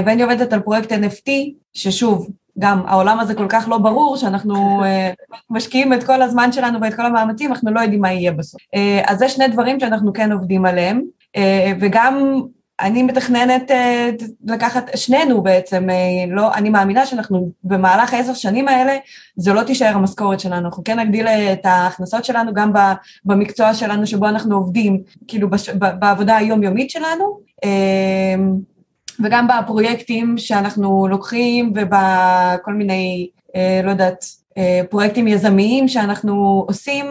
ואני 0.06 0.22
עובדת 0.22 0.52
על 0.52 0.60
פרויקט 0.60 0.92
NFT, 0.92 1.30
ששוב, 1.74 2.28
גם 2.58 2.82
העולם 2.86 3.20
הזה 3.20 3.34
כל 3.34 3.46
כך 3.48 3.68
לא 3.68 3.78
ברור, 3.78 4.16
שאנחנו 4.16 4.84
אה, 4.84 5.10
משקיעים 5.50 5.92
את 5.92 6.04
כל 6.04 6.22
הזמן 6.22 6.52
שלנו 6.52 6.80
ואת 6.80 6.94
כל 6.94 7.06
המאמצים, 7.06 7.52
אנחנו 7.52 7.70
לא 7.70 7.80
יודעים 7.80 8.00
מה 8.00 8.12
יהיה 8.12 8.32
בסוף. 8.32 8.60
אה, 8.74 9.02
אז 9.06 9.18
זה 9.18 9.28
שני 9.28 9.48
דברים 9.48 9.80
שאנחנו 9.80 10.12
כן 10.12 10.32
עובדים 10.32 10.66
עליהם, 10.66 11.02
אה, 11.36 11.72
וגם 11.80 12.40
אני 12.80 13.02
מתכננת 13.02 13.70
לקחת, 14.44 14.90
שנינו 14.96 15.42
בעצם, 15.42 15.88
לא, 16.28 16.54
אני 16.54 16.70
מאמינה 16.70 17.06
שאנחנו 17.06 17.50
במהלך 17.64 18.14
העשר 18.14 18.34
שנים 18.34 18.68
האלה, 18.68 18.96
זה 19.36 19.52
לא 19.52 19.62
תישאר 19.62 19.94
המשכורת 19.94 20.40
שלנו, 20.40 20.66
אנחנו 20.66 20.84
כן 20.84 20.98
נגדיל 20.98 21.28
את 21.28 21.66
ההכנסות 21.66 22.24
שלנו 22.24 22.54
גם 22.54 22.72
במקצוע 23.24 23.74
שלנו 23.74 24.06
שבו 24.06 24.28
אנחנו 24.28 24.56
עובדים, 24.56 25.00
כאילו 25.28 25.50
בש, 25.50 25.68
בעבודה 25.70 26.36
היומיומית 26.36 26.90
שלנו, 26.90 27.40
וגם 29.24 29.46
בפרויקטים 29.48 30.38
שאנחנו 30.38 31.08
לוקחים 31.08 31.72
ובכל 31.74 32.74
מיני, 32.74 33.28
אה, 33.56 33.80
לא 33.84 33.90
יודעת, 33.90 34.24
אה, 34.58 34.80
פרויקטים 34.90 35.28
יזמיים 35.28 35.88
שאנחנו 35.88 36.64
עושים 36.68 37.06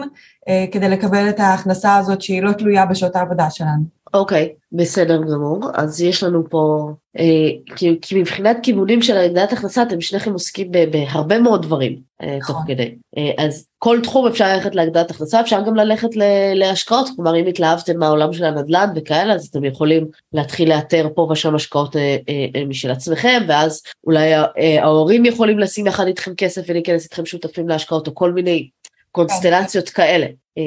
אה, 0.48 0.64
כדי 0.72 0.88
לקבל 0.88 1.28
את 1.28 1.40
ההכנסה 1.40 1.96
הזאת 1.96 2.22
שהיא 2.22 2.42
לא 2.42 2.52
תלויה 2.52 2.86
בשעות 2.86 3.16
העבודה 3.16 3.50
שלנו. 3.50 3.96
אוקיי, 4.16 4.54
בסדר 4.72 5.16
גמור. 5.22 5.60
אז 5.74 6.00
יש 6.00 6.22
לנו 6.22 6.50
פה, 6.50 6.90
אה, 7.18 7.74
כי, 7.76 7.98
כי 8.02 8.20
מבחינת 8.20 8.56
כיוונים 8.62 9.02
של 9.02 9.16
הגדלת 9.16 9.52
הכנסה, 9.52 9.82
אתם 9.82 10.00
שניכם 10.00 10.32
עוסקים 10.32 10.70
ב- 10.70 10.90
בהרבה 10.90 11.38
מאוד 11.38 11.62
דברים 11.62 11.98
אה, 12.22 12.38
תוך 12.40 12.50
נכון. 12.50 12.62
כדי. 12.66 12.94
אה, 13.18 13.44
אז 13.44 13.66
כל 13.78 14.00
תחום 14.02 14.26
אפשר 14.26 14.54
ללכת 14.54 14.74
להגדלת 14.74 15.10
הכנסה, 15.10 15.40
אפשר 15.40 15.60
גם 15.66 15.74
ללכת 15.76 16.16
ל- 16.16 16.54
להשקעות, 16.54 17.08
כלומר 17.16 17.36
אם 17.36 17.46
התלהבתם 17.46 17.98
מהעולם 17.98 18.32
של 18.32 18.44
הנדל"ן 18.44 18.92
וכאלה, 18.96 19.34
אז 19.34 19.46
אתם 19.46 19.64
יכולים 19.64 20.06
להתחיל 20.32 20.68
לאתר 20.68 21.08
פה 21.14 21.28
ושם 21.30 21.54
השקעות 21.54 21.96
אה, 21.96 22.16
אה, 22.28 22.46
אה, 22.56 22.64
משל 22.64 22.90
עצמכם, 22.90 23.42
ואז 23.48 23.82
אולי 24.06 24.34
אה, 24.34 24.82
ההורים 24.82 25.24
יכולים 25.24 25.58
לשים 25.58 25.86
יחד 25.86 26.06
איתכם 26.06 26.34
כסף 26.34 26.62
ולהיכנס 26.68 27.04
איתכם 27.04 27.26
שותפים 27.26 27.68
להשקעות, 27.68 28.06
או 28.06 28.14
כל 28.14 28.32
מיני 28.32 28.68
קונסטלציות 29.12 29.88
כאלה. 29.88 30.26
אה, 30.58 30.62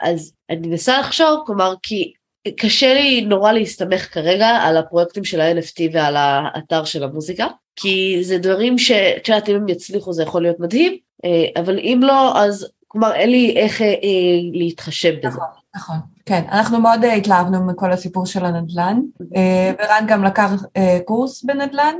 אז 0.00 0.32
אני 0.50 0.68
מנסה 0.68 1.00
לחשוב, 1.00 1.42
כלומר, 1.46 1.74
כי 1.82 2.12
קשה 2.56 2.94
לי 2.94 3.20
נורא 3.20 3.52
להסתמך 3.52 4.14
כרגע 4.14 4.48
על 4.48 4.76
הפרויקטים 4.76 5.24
של 5.24 5.40
ה-NFT 5.40 5.80
ועל 5.92 6.16
האתר 6.16 6.84
של 6.84 7.04
המוזיקה, 7.04 7.46
כי 7.76 8.18
זה 8.22 8.38
דברים 8.38 8.78
שאת 8.78 9.28
יודעת 9.28 9.48
אם 9.48 9.54
הם 9.54 9.68
יצליחו 9.68 10.12
זה 10.12 10.22
יכול 10.22 10.42
להיות 10.42 10.60
מדהים, 10.60 10.96
אה, 11.24 11.60
אבל 11.62 11.78
אם 11.78 12.00
לא 12.02 12.38
אז 12.38 12.66
כלומר 12.94 13.12
אין 13.12 13.30
לי 13.30 13.56
איך 13.56 13.82
אה, 13.82 13.86
אה, 13.86 13.92
להתחשב 14.52 15.14
בזה. 15.22 15.40
נכון, 15.76 15.96
כן, 16.26 16.42
אנחנו 16.52 16.80
מאוד 16.80 17.04
אה, 17.04 17.14
התלהבנו 17.14 17.66
מכל 17.66 17.92
הסיפור 17.92 18.26
של 18.26 18.44
הנדל"ן, 18.44 19.00
ורן 19.78 20.04
גם 20.08 20.24
לקח 20.24 20.52
קורס 21.04 21.44
בנדל"ן, 21.44 21.94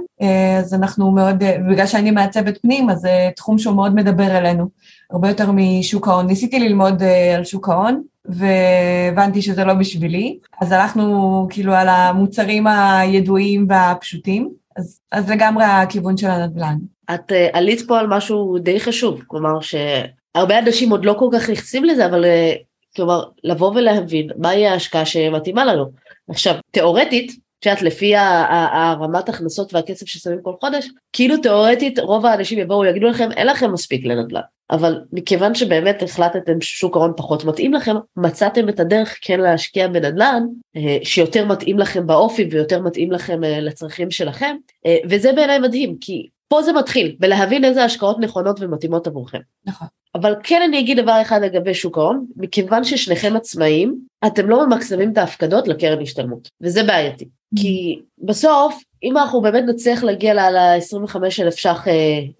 אז 0.58 0.74
אנחנו 0.74 1.10
מאוד, 1.10 1.36
בגלל 1.70 1.86
שאני 1.86 2.10
מעצבת 2.10 2.58
פנים, 2.62 2.90
אז 2.90 2.98
זה 2.98 3.30
תחום 3.36 3.58
שהוא 3.58 3.76
מאוד 3.76 3.94
מדבר 3.94 4.38
אלינו, 4.38 4.68
הרבה 5.10 5.28
יותר 5.28 5.50
משוק 5.52 6.08
ההון. 6.08 6.26
ניסיתי 6.26 6.58
ללמוד 6.58 7.02
על 7.36 7.44
שוק 7.44 7.68
ההון, 7.68 8.02
והבנתי 8.24 9.42
שזה 9.42 9.64
לא 9.64 9.74
בשבילי, 9.74 10.38
אז 10.60 10.72
הלכנו 10.72 11.46
כאילו 11.50 11.74
על 11.74 11.88
המוצרים 11.88 12.66
הידועים 12.66 13.66
והפשוטים, 13.68 14.50
אז, 14.76 15.00
אז 15.12 15.30
לגמרי 15.30 15.64
הכיוון 15.64 16.16
של 16.16 16.26
הנדל"ן. 16.26 16.76
את 17.14 17.32
אה, 17.32 17.48
עלית 17.52 17.82
פה 17.88 17.98
על 17.98 18.06
משהו 18.06 18.58
די 18.58 18.80
חשוב, 18.80 19.22
כלומר 19.26 19.60
שהרבה 19.60 20.58
אנשים 20.58 20.90
עוד 20.90 21.04
לא 21.04 21.14
כל 21.18 21.28
כך 21.32 21.50
נכנסים 21.50 21.84
לזה, 21.84 22.06
אבל 22.06 22.24
אה, 22.24 22.52
כלומר 22.96 23.24
לבוא 23.44 23.70
ולהבין 23.74 24.30
מהי 24.36 24.66
ההשקעה 24.66 25.06
שמתאימה 25.06 25.64
לנו. 25.64 25.84
עכשיו, 26.30 26.54
תיאורטית, 26.70 27.32
את 27.58 27.66
יודעת, 27.66 27.82
לפי 27.82 28.12
הרמת 28.16 29.28
הכנסות 29.28 29.74
והכסף 29.74 30.06
ששמים 30.06 30.38
כל 30.42 30.52
חודש, 30.60 30.88
כאילו 31.12 31.36
תיאורטית 31.36 31.98
רוב 31.98 32.26
האנשים 32.26 32.58
יבואו 32.58 32.84
יגידו 32.84 33.06
לכם 33.06 33.32
אין 33.32 33.46
לכם 33.46 33.72
מספיק 33.72 34.06
לנדל"ן. 34.06 34.40
אבל 34.70 35.00
מכיוון 35.12 35.54
שבאמת 35.54 36.02
החלטתם 36.02 36.60
ששוק 36.60 36.96
ההון 36.96 37.12
פחות 37.16 37.44
מתאים 37.44 37.74
לכם, 37.74 37.94
מצאתם 38.16 38.68
את 38.68 38.80
הדרך 38.80 39.18
כן 39.22 39.40
להשקיע 39.40 39.88
בנדל"ן, 39.88 40.42
אה, 40.76 40.98
שיותר 41.02 41.44
מתאים 41.44 41.78
לכם 41.78 42.06
באופי 42.06 42.48
ויותר 42.50 42.82
מתאים 42.82 43.12
לכם 43.12 43.44
אה, 43.44 43.60
לצרכים 43.60 44.10
שלכם, 44.10 44.56
אה, 44.86 44.96
וזה 45.10 45.32
בעיניי 45.32 45.58
מדהים, 45.58 45.96
כי 46.00 46.28
פה 46.48 46.62
זה 46.62 46.72
מתחיל, 46.72 47.16
בלהבין 47.18 47.64
איזה 47.64 47.84
השקעות 47.84 48.18
נכונות 48.18 48.60
ומתאימות 48.60 49.06
עבורכם. 49.06 49.40
נכון. 49.66 49.88
אבל 50.14 50.34
כן 50.42 50.62
אני 50.62 50.80
אגיד 50.80 51.00
דבר 51.00 51.18
אחד 51.22 51.40
לגבי 51.42 51.74
שוק 51.74 51.98
ההון, 51.98 52.26
מכיוון 52.36 52.84
ששניכם 52.84 53.36
עצמאים, 53.36 53.98
אתם 54.26 54.50
לא 54.50 54.66
ממקסמים 54.66 55.12
את 55.12 55.18
ההפקדות 55.18 55.68
לקרן 55.68 56.02
השתלמות, 56.02 56.48
וזה 56.62 56.82
בעייתי. 56.82 57.28
כי 57.58 58.00
בסוף, 58.18 58.82
אם 59.02 59.16
אנחנו 59.16 59.40
באמת 59.40 59.64
נצליח 59.66 60.04
להגיע 60.04 60.34
ל-25 60.34 61.16
אלף 61.40 61.54
ש"ח 61.54 61.88
אה, 61.88 61.92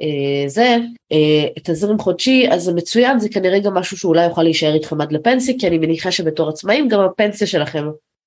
אה, 0.02 0.48
זה, 0.48 0.76
אה, 1.12 1.46
תזרים 1.62 1.98
חודשי, 1.98 2.46
אז 2.50 2.62
זה 2.62 2.74
מצוין, 2.74 3.18
זה 3.18 3.28
כנראה 3.28 3.58
גם 3.58 3.74
משהו 3.74 3.96
שאולי 3.96 4.24
יוכל 4.24 4.42
להישאר 4.42 4.74
איתכם 4.74 5.00
עד 5.00 5.12
לפנסיה, 5.12 5.54
כי 5.58 5.68
אני 5.68 5.78
מניחה 5.78 6.10
שבתור 6.10 6.48
עצמאים 6.48 6.88
גם 6.88 7.00
הפנסיה 7.00 7.46
שלכם 7.46 7.84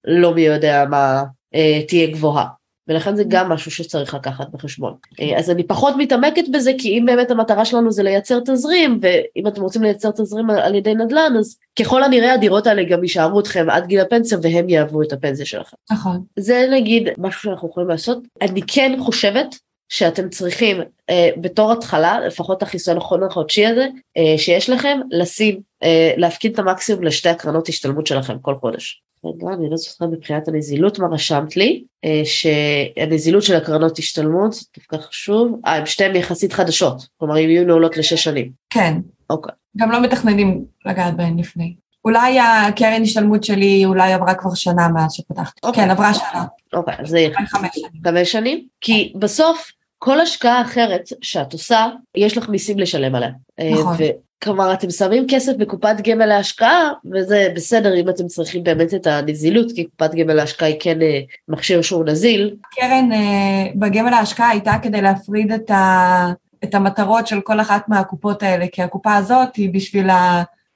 לא 0.07 0.33
מי 0.33 0.41
יודע 0.41 0.85
מה 0.89 1.23
אה, 1.55 1.81
תהיה 1.87 2.07
גבוהה. 2.07 2.45
ולכן 2.87 3.15
זה 3.15 3.23
גם 3.27 3.49
משהו 3.49 3.71
שצריך 3.71 4.13
לקחת 4.13 4.47
בחשבון. 4.51 4.93
אה, 5.19 5.39
אז 5.39 5.49
אני 5.49 5.63
פחות 5.63 5.93
מתעמקת 5.97 6.43
בזה, 6.51 6.71
כי 6.77 6.99
אם 6.99 7.05
באמת 7.05 7.31
המטרה 7.31 7.65
שלנו 7.65 7.91
זה 7.91 8.03
לייצר 8.03 8.39
תזרים, 8.39 8.99
ואם 9.01 9.47
אתם 9.47 9.61
רוצים 9.61 9.83
לייצר 9.83 10.11
תזרים 10.11 10.49
על 10.49 10.59
על 10.59 10.75
ידי 10.75 10.95
נדל"ן, 10.95 11.33
אז 11.39 11.57
ככל 11.79 12.03
הנראה 12.03 12.33
הדירות 12.33 12.67
האלה 12.67 12.83
גם 12.83 13.03
יישארו 13.03 13.39
אתכם 13.39 13.69
עד 13.69 13.85
גיל 13.85 13.99
הפנסיה, 13.99 14.37
והם 14.41 14.69
יהוו 14.69 15.01
את 15.01 15.13
הפנסיה 15.13 15.45
שלכם. 15.45 15.77
נכון. 15.91 16.23
זה 16.39 16.67
נגיד 16.71 17.09
משהו 17.17 17.41
שאנחנו 17.41 17.69
יכולים 17.69 17.89
לעשות. 17.89 18.17
אני 18.41 18.61
כן 18.67 18.97
חושבת 18.99 19.55
שאתם 19.89 20.29
צריכים 20.29 20.77
אה, 21.09 21.29
בתור 21.41 21.71
התחלה, 21.71 22.19
לפחות 22.19 22.63
החיסון 22.63 22.97
החון 22.97 23.23
החודשי 23.23 23.65
הזה, 23.65 23.87
אה, 24.17 24.37
שיש 24.37 24.69
לכם, 24.69 24.99
לשים, 25.11 25.61
אה, 25.83 26.13
להפקיד 26.17 26.53
את 26.53 26.59
המקסימום 26.59 27.03
לשתי 27.03 27.29
הקרנות 27.29 27.69
השתלמות 27.69 28.07
שלכם 28.07 28.39
כל 28.39 28.55
חודש. 28.55 29.01
רגע, 29.25 29.53
אני 29.53 29.69
לא 29.69 29.77
זוכרת 29.77 30.09
מבחינת 30.09 30.47
הנזילות 30.47 30.99
מה 30.99 31.07
רשמת 31.11 31.57
לי, 31.57 31.83
אה, 32.05 32.21
שהנזילות 32.25 33.43
של 33.43 33.55
הקרנות 33.55 33.99
השתלמות, 33.99 34.53
זה 34.53 34.61
דווקא 34.77 34.97
חשוב, 34.97 35.59
אה, 35.65 35.75
הן 35.75 35.85
שתיהן 35.85 36.15
יחסית 36.15 36.53
חדשות, 36.53 37.07
כלומר 37.17 37.35
הן 37.35 37.49
יהיו 37.49 37.65
נעולות 37.65 37.97
לשש 37.97 38.23
שנים. 38.23 38.51
כן. 38.69 38.97
אוקיי. 39.29 39.53
גם 39.77 39.91
לא 39.91 40.01
מתכננים 40.01 40.65
לגעת 40.85 41.15
בהן 41.17 41.39
לפני. 41.39 41.75
אולי 42.05 42.39
הקרן 42.39 43.01
השתלמות 43.01 43.43
שלי 43.43 43.85
אולי 43.85 44.13
עברה 44.13 44.35
כבר 44.35 44.53
שנה 44.53 44.87
מאז 44.87 45.13
שפתחתי. 45.13 45.59
אוקיי. 45.63 45.83
כן, 45.83 45.91
עברה 45.91 46.13
שנה, 46.13 46.45
אוקיי, 46.73 46.95
אז 46.99 47.07
זה 47.07 47.19
יהיה 47.19 47.35
חמש 47.47 47.69
שנים. 47.73 48.01
חמש 48.03 48.31
שנים, 48.31 48.65
כי 48.81 49.13
בסוף 49.19 49.71
כל 49.97 50.19
השקעה 50.19 50.61
אחרת 50.61 51.01
שאת 51.21 51.53
עושה, 51.53 51.87
יש 52.15 52.37
לך 52.37 52.49
מיסים 52.49 52.79
לשלם 52.79 53.15
עליה. 53.15 53.29
נכון. 53.71 53.95
אה, 54.01 54.09
כלומר, 54.43 54.73
אתם 54.73 54.89
שמים 54.89 55.25
כסף 55.29 55.53
בקופת 55.57 55.95
גמל 56.03 56.25
להשקעה, 56.25 56.91
וזה 57.13 57.47
בסדר 57.55 57.95
אם 57.95 58.09
אתם 58.09 58.27
צריכים 58.27 58.63
באמת 58.63 58.93
את 58.93 59.07
הנזילות, 59.07 59.71
כי 59.75 59.83
קופת 59.83 60.15
גמל 60.15 60.33
להשקעה 60.33 60.67
היא 60.67 60.77
כן 60.79 61.01
אה, 61.01 61.19
מכשיר 61.47 61.81
שהוא 61.81 62.05
נזיל. 62.05 62.55
קרן 62.71 63.11
אה, 63.11 63.67
בגמל 63.75 64.13
ההשקעה 64.13 64.49
הייתה 64.49 64.73
כדי 64.81 65.01
להפריד 65.01 65.51
את, 65.51 65.71
ה, 65.71 66.31
את 66.63 66.75
המטרות 66.75 67.27
של 67.27 67.41
כל 67.41 67.61
אחת 67.61 67.89
מהקופות 67.89 68.43
האלה, 68.43 68.65
כי 68.71 68.81
הקופה 68.81 69.15
הזאת 69.15 69.55
היא 69.55 69.73
בשביל 69.73 70.09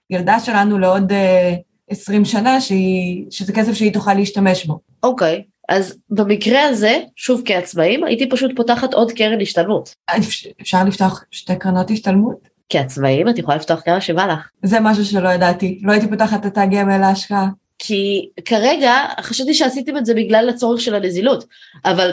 הילדה 0.09 0.39
שלנו 0.39 0.79
לעוד 0.79 1.11
20 1.89 2.25
שנה, 2.25 2.61
שהיא, 2.61 3.25
שזה 3.29 3.53
כסף 3.53 3.73
שהיא 3.73 3.93
תוכל 3.93 4.13
להשתמש 4.13 4.65
בו. 4.65 4.79
אוקיי, 5.03 5.43
אז 5.69 5.97
במקרה 6.09 6.63
הזה, 6.63 6.99
שוב 7.15 7.41
כעצמאים, 7.45 8.03
הייתי 8.03 8.29
פשוט 8.29 8.51
פותחת 8.55 8.93
עוד 8.93 9.11
קרן 9.11 9.41
השתלמות. 9.41 9.95
אפשר 10.61 10.83
לפתוח 10.83 11.23
שתי 11.31 11.55
קרנות 11.55 11.91
השתלמות? 11.91 12.50
כעצמאים 12.71 13.29
את 13.29 13.37
יכולה 13.37 13.57
לפתוח 13.57 13.81
כמה 13.85 14.01
שבא 14.01 14.25
לך. 14.25 14.49
זה 14.63 14.79
משהו 14.79 15.05
שלא 15.05 15.29
ידעתי, 15.29 15.79
לא 15.83 15.91
הייתי 15.91 16.09
פותחת 16.09 16.45
את 16.45 16.57
הגמל 16.57 16.97
להשקעה. 16.97 17.47
כי 17.83 18.29
כרגע 18.45 18.93
חשבתי 19.21 19.53
שעשיתם 19.53 19.97
את 19.97 20.05
זה 20.05 20.13
בגלל 20.13 20.49
הצורך 20.49 20.81
של 20.81 20.95
הנזילות, 20.95 21.45
אבל 21.85 22.11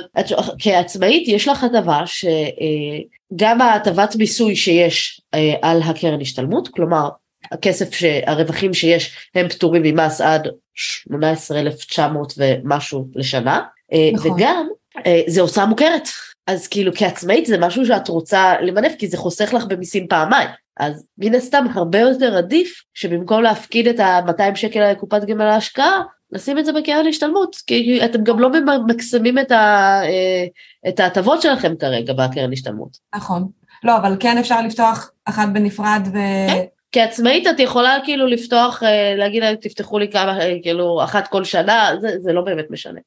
כעצמאית 0.59 1.29
יש 1.29 1.49
לך 1.49 1.65
הטבה 1.65 2.03
שגם 2.07 3.61
ההטבת 3.61 4.17
מיסוי 4.17 4.57
שיש 4.57 5.21
אה, 5.35 5.55
על 5.63 5.83
הקרן 5.83 6.21
השתלמות, 6.21 6.69
כלומר 6.69 7.09
הכסף, 7.53 7.91
הרווחים 8.27 8.75
שיש 8.75 9.17
הם 9.35 9.49
פטורים 9.49 9.83
ממס 9.83 10.21
עד 10.21 10.49
18,900 10.75 12.35
ומשהו 12.37 13.09
לשנה, 13.15 13.61
אה, 13.93 14.11
נכון. 14.13 14.31
וגם 14.31 14.69
אה, 15.07 15.21
זה 15.27 15.41
הוצאה 15.41 15.67
מוכרת, 15.67 16.09
אז 16.49 16.67
כאילו 16.67 16.93
כעצמאית 16.95 17.47
זה 17.47 17.59
משהו 17.59 17.87
שאת 17.87 18.09
רוצה 18.09 18.55
למנף 18.61 18.95
כי 18.99 19.09
זה 19.09 19.17
חוסך 19.17 19.55
לך 19.55 19.65
במיסים 19.65 20.07
פעמיים. 20.09 20.49
אז 20.77 21.07
מן 21.19 21.35
הסתם 21.35 21.65
הרבה 21.75 21.99
יותר 21.99 22.37
עדיף 22.37 22.83
שבמקום 22.95 23.43
להפקיד 23.43 23.89
את 23.89 24.01
ה-200 24.01 24.55
שקל 24.55 24.91
לקופת 24.91 25.25
גמל 25.25 25.45
להשקעה, 25.45 26.03
נשים 26.33 26.59
את 26.59 26.65
זה 26.65 26.73
בקרן 26.73 27.07
השתלמות, 27.07 27.57
כי 27.67 28.01
אתם 28.05 28.25
גם 28.25 28.41
לא 28.41 28.51
ממקסמים 28.51 29.39
את, 29.39 29.51
ה, 29.51 30.01
אה, 30.05 30.45
את 30.89 31.01
ההטבות 31.01 31.43
שלכם 31.43 31.75
כרגע 31.81 32.13
בקרן 32.13 32.53
השתלמות. 32.53 32.97
נכון. 33.15 33.49
לא, 33.85 33.97
אבל 33.97 34.17
כן 34.21 34.39
אפשר 34.39 34.61
לפתוח 34.61 35.11
אחת 35.25 35.49
בנפרד 35.53 36.03
ו... 36.13 36.19
כן. 36.49 36.65
כעצמאית 36.93 37.47
את 37.47 37.61
יכולה 37.61 37.99
כאילו 38.05 38.27
לפתוח, 38.27 38.83
אה, 38.83 39.15
להגיד 39.17 39.43
להם 39.43 39.57
תפתחו 39.57 39.99
לי 39.99 40.11
כמה, 40.13 40.41
אה, 40.41 40.57
כאילו 40.63 41.05
אחת 41.05 41.29
כל 41.29 41.45
שנה, 41.45 41.91
זה, 42.01 42.17
זה 42.21 42.33
לא 42.33 42.43
באמת 42.43 42.67
משנה. 42.71 43.01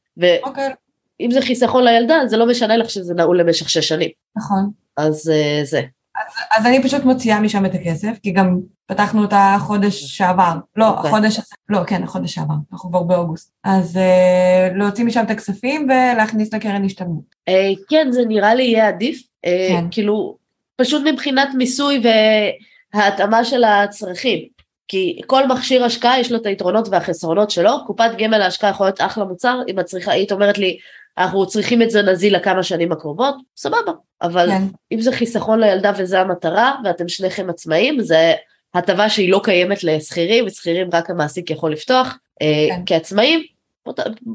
אוקיי. 0.44 0.74
ואם 1.22 1.32
זה 1.32 1.42
חיסכון 1.42 1.84
לילדה, 1.84 2.20
זה 2.28 2.38
לא 2.38 2.48
משנה 2.48 2.78
לך 2.78 2.90
שזה 2.90 3.14
נעול 3.14 3.40
למשך 3.40 3.70
שש 3.70 3.88
שנים. 3.88 4.10
נכון. 4.36 4.70
אז 4.98 5.32
זה. 5.64 5.82
אז, 6.16 6.34
אז 6.58 6.66
אני 6.66 6.84
פשוט 6.84 7.04
מוציאה 7.04 7.40
משם 7.40 7.66
את 7.66 7.76
הכסף, 7.76 8.18
כי 8.24 8.32
גם 8.32 8.60
פתחנו 8.86 9.22
אותה 9.22 9.58
חודש 9.60 10.04
שעבר. 10.04 10.54
לא, 10.76 10.86
okay. 10.86 10.90
אוקיי. 10.90 11.10
החודש, 11.10 11.40
לא, 11.70 11.80
כן, 11.88 12.04
החודש 12.04 12.34
שעבר, 12.34 12.54
אנחנו 12.74 12.90
כבר 12.90 13.04
באוגוסט. 13.04 13.52
אז 13.64 13.98
uh, 13.98 14.78
להוציא 14.78 15.06
משם 15.06 15.24
את 15.26 15.30
הכספים 15.30 15.88
ולהכניס 15.90 16.54
לקרן 16.54 16.86
השתלמות. 16.86 17.24
Uh, 17.50 17.54
כן, 17.90 18.08
זה 18.12 18.22
נראה 18.28 18.56
לי 18.56 18.64
יהיה 18.64 18.88
עדיף. 18.88 19.20
Uh, 19.20 19.50
כן. 19.70 19.86
כאילו, 19.92 20.38
פשוט 20.76 21.04
מבחינת 21.06 21.50
מיסוי 21.54 22.04
וההתאמה 22.94 23.46
של 23.46 23.64
הצרכים. 23.64 24.40
כי 24.88 25.22
כל 25.28 25.48
מכשיר 25.48 25.84
השקעה 25.86 26.20
יש 26.20 26.32
לו 26.32 26.38
את 26.38 26.46
היתרונות 26.46 26.88
והחסרונות 26.92 27.52
שלו, 27.52 27.72
קופת 27.88 28.10
גמל 28.18 28.38
להשקעה 28.38 28.70
יכול 28.70 28.86
להיות 28.86 29.02
אחלה 29.02 29.26
מוצר, 29.26 29.60
אם 29.68 29.80
את 29.80 29.86
צריכה, 29.86 30.12
היית 30.12 30.32
אומרת 30.32 30.58
לי, 30.58 30.78
אנחנו 31.18 31.48
צריכים 31.48 31.82
את 31.82 31.90
זה 31.90 32.02
נזיל 32.02 32.36
לכמה 32.36 32.64
שנים 32.64 32.92
הקרובות, 32.92 33.36
סבבה. 33.58 33.92
אבל 34.22 34.50
כן. 34.50 34.64
אם 34.92 35.02
זה 35.02 35.12
חיסכון 35.12 35.60
לילדה 35.60 35.92
וזה 35.98 36.20
המטרה, 36.20 36.76
ואתם 36.84 37.08
שניכם 37.08 37.50
עצמאים, 37.50 38.02
זה 38.02 38.34
הטבה 38.74 39.10
שהיא 39.10 39.32
לא 39.32 39.42
קיימת 39.44 39.84
לשכירים, 39.84 40.46
ושכירים 40.46 40.90
רק 40.94 41.10
המעסיק 41.10 41.52
יכול 41.52 41.72
לפתוח. 41.72 42.18
אה, 42.42 42.68
כן. 42.70 42.82
כעצמאים, 42.86 43.44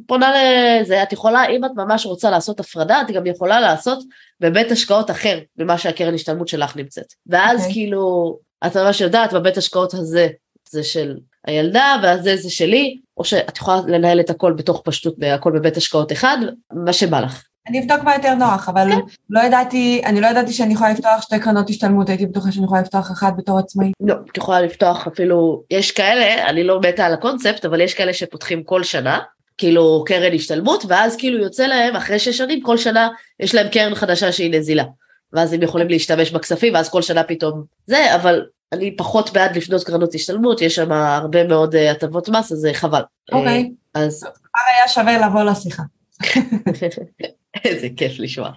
פונה 0.07 0.33
לזה, 0.81 1.03
את 1.03 1.13
יכולה, 1.13 1.47
אם 1.47 1.65
את 1.65 1.71
ממש 1.77 2.07
רוצה 2.07 2.31
לעשות 2.31 2.61
הפרדה, 2.61 3.01
את 3.01 3.11
גם 3.11 3.27
יכולה 3.27 3.61
לעשות 3.61 4.05
בבית 4.41 4.71
השקעות 4.71 5.11
אחר 5.11 5.39
ממה 5.59 5.79
שהקרן 5.79 6.15
השתלמות 6.15 6.49
שלך 6.49 6.77
נמצאת. 6.77 7.13
ואז 7.27 7.59
okay. 7.59 7.61
אוקיי. 7.61 7.73
כאילו, 7.75 8.37
את 8.67 8.77
ממש 8.77 9.01
יודעת, 9.01 9.33
בבית 9.33 9.57
השקעות 9.57 9.95
הזה 9.95 10.29
זה 10.69 10.83
של 10.85 11.17
הילדה, 11.47 11.97
והזה 12.03 12.37
זה 12.37 12.51
שלי, 12.51 12.99
או 13.17 13.25
שאת 13.25 13.57
יכולה 13.57 13.81
לנהל 13.87 14.21
את 14.21 14.31
הכל 14.31 14.53
בתוך 14.53 14.83
פשטות, 14.85 15.15
הכל 15.35 15.53
בבית 15.53 15.77
השקעות 15.77 16.13
אחד, 16.13 16.39
מה 16.73 16.93
שבא 16.93 17.21
לך. 17.21 17.43
אני 17.69 17.81
אבדוק 17.81 18.03
מה 18.05 18.15
יותר 18.15 18.35
נוח, 18.35 18.69
אבל 18.69 18.89
כן. 18.93 18.99
לא 19.31 19.41
ידעתי, 19.41 20.03
אני 20.05 20.21
לא 20.21 20.27
ידעתי 20.27 20.53
שאני 20.53 20.75
יכולה 20.75 20.93
לפתוח 20.93 21.23
שתי 21.23 21.41
קרנות 21.41 21.71
השתלמות, 21.71 22.09
הייתי 22.09 22.27
בטוחה 22.27 22.53
שאני 22.53 22.65
יכולה 22.65 22.81
לפתוח 22.81 23.11
אחת 23.11 23.33
בתור 23.37 23.59
עצמאי. 23.59 23.93
לא, 24.01 24.15
את 24.33 24.37
יכולה 24.37 24.61
לפתוח 24.61 25.07
אפילו, 25.07 25.63
יש 25.71 25.91
כאלה, 25.91 26.49
אני 26.49 26.65
לא 26.65 26.81
מתה 26.81 27.07
על 27.07 27.13
הקונספט, 27.13 27.65
אבל 27.65 27.81
יש 27.81 27.95
כאלה 27.95 28.13
שפותחים 28.13 28.63
כל 28.65 28.83
שנה, 28.83 29.19
כאילו 29.59 30.05
קרן 30.07 30.35
השתלמות, 30.35 30.85
ואז 30.89 31.17
כאילו 31.17 31.39
יוצא 31.39 31.67
להם, 31.67 31.97
אחרי 31.97 32.19
שש 32.19 32.39
שנים, 32.39 32.63
כל 32.63 32.77
שנה 32.77 33.09
יש 33.41 33.55
להם 33.55 33.69
קרן 33.69 33.95
חדשה 33.95 34.33
שהיא 34.33 34.59
נזילה. 34.59 34.85
ואז 35.33 35.53
הם 35.53 35.63
יכולים 35.63 35.89
להשתמש 35.89 36.31
בכספים, 36.31 36.75
ואז 36.75 36.89
כל 36.89 37.03
שנה 37.03 37.23
פתאום 37.23 37.65
זה, 37.87 38.15
אבל 38.15 38.43
אני 38.73 38.97
פחות 38.97 39.33
בעד 39.33 39.57
לפנות 39.57 39.85
קרנות 39.85 40.15
השתלמות, 40.15 40.63
יש 40.63 40.75
שם 40.75 40.93
הרבה 40.93 41.45
מאוד 41.45 41.75
אה, 41.75 41.91
הטבות 41.91 42.29
מס, 42.29 42.53
אז 42.53 42.59
זה 42.59 42.71
חבל. 42.75 43.03
אוקיי. 43.33 43.71
אה, 43.97 44.03
אז... 44.05 44.21
כבר 44.23 44.63
היה 44.77 44.89
שווה 44.89 45.27
לבוא 45.27 45.43
לשיחה. 45.43 45.83
איזה 47.65 47.89
כיף 47.97 48.13
לשמוע. 48.19 48.51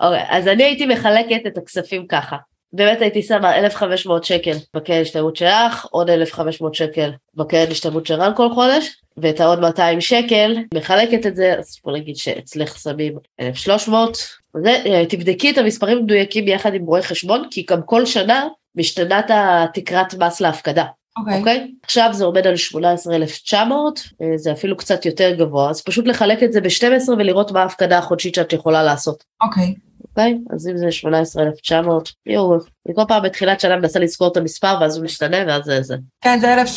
אוקיי, 0.00 0.24
אז 0.28 0.48
אני 0.48 0.64
הייתי 0.64 0.86
מחלקת 0.86 1.40
את 1.46 1.58
הכספים 1.58 2.06
ככה. 2.06 2.36
באמת 2.72 3.00
הייתי 3.00 3.22
שמה 3.22 3.58
1,500 3.58 4.24
שקל 4.24 4.56
בקרן 4.74 5.00
השתלמות 5.00 5.36
שלך, 5.36 5.86
עוד 5.90 6.10
1,500 6.10 6.74
שקל 6.74 7.10
בקרן 7.34 7.70
השתלמות 7.70 8.06
של 8.06 8.14
רן 8.14 8.32
כל 8.36 8.50
חודש, 8.54 9.02
ואת 9.16 9.40
העוד 9.40 9.60
200 9.60 10.00
שקל, 10.00 10.56
מחלקת 10.74 11.26
את 11.26 11.36
זה, 11.36 11.54
אז 11.58 11.76
בוא 11.84 11.92
נגיד 11.92 12.16
שאצלך 12.16 12.78
שמים 12.78 13.14
1,300. 13.40 14.26
זה, 14.64 14.82
אה, 14.86 15.06
תבדקי 15.08 15.50
את 15.50 15.58
המספרים 15.58 15.98
המדויקים 15.98 16.48
יחד 16.48 16.74
עם 16.74 16.86
רואה 16.86 17.02
חשבון, 17.02 17.48
כי 17.50 17.66
גם 17.70 17.82
כל 17.82 18.06
שנה 18.06 18.48
משתנת 18.76 19.30
התקרת 19.30 20.14
מס 20.14 20.40
להפקדה. 20.40 20.84
אוקיי. 21.18 21.42
Okay. 21.42 21.46
Okay? 21.46 21.70
עכשיו 21.82 22.08
זה 22.12 22.24
עומד 22.24 22.46
על 22.46 22.56
18,900, 22.56 24.00
אה, 24.22 24.26
זה 24.36 24.52
אפילו 24.52 24.76
קצת 24.76 25.06
יותר 25.06 25.34
גבוה, 25.34 25.70
אז 25.70 25.82
פשוט 25.82 26.06
לחלק 26.06 26.42
את 26.42 26.52
זה 26.52 26.60
ב-12 26.60 27.10
ולראות 27.18 27.52
מה 27.52 27.62
ההפקדה 27.62 27.98
החודשית 27.98 28.34
שאת 28.34 28.52
יכולה 28.52 28.82
לעשות. 28.82 29.24
אוקיי. 29.42 29.74
Okay. 29.76 29.90
אוקיי? 30.10 30.38
אז 30.54 30.68
אם 30.68 30.76
זה 30.76 30.92
18,900, 30.92 32.12
יואו, 32.26 32.54
אני 32.86 32.94
כל 32.94 33.02
פעם 33.08 33.22
בתחילת 33.22 33.60
שנה 33.60 33.76
מנסה 33.76 33.98
לזכור 33.98 34.28
את 34.28 34.36
המספר 34.36 34.74
ואז 34.80 34.96
הוא 34.96 35.04
משתנה 35.04 35.36
ואז 35.46 35.64
זה 35.64 35.82
זה. 35.82 35.96
כן, 36.20 36.38
זה 36.40 36.54
אלף, 36.54 36.70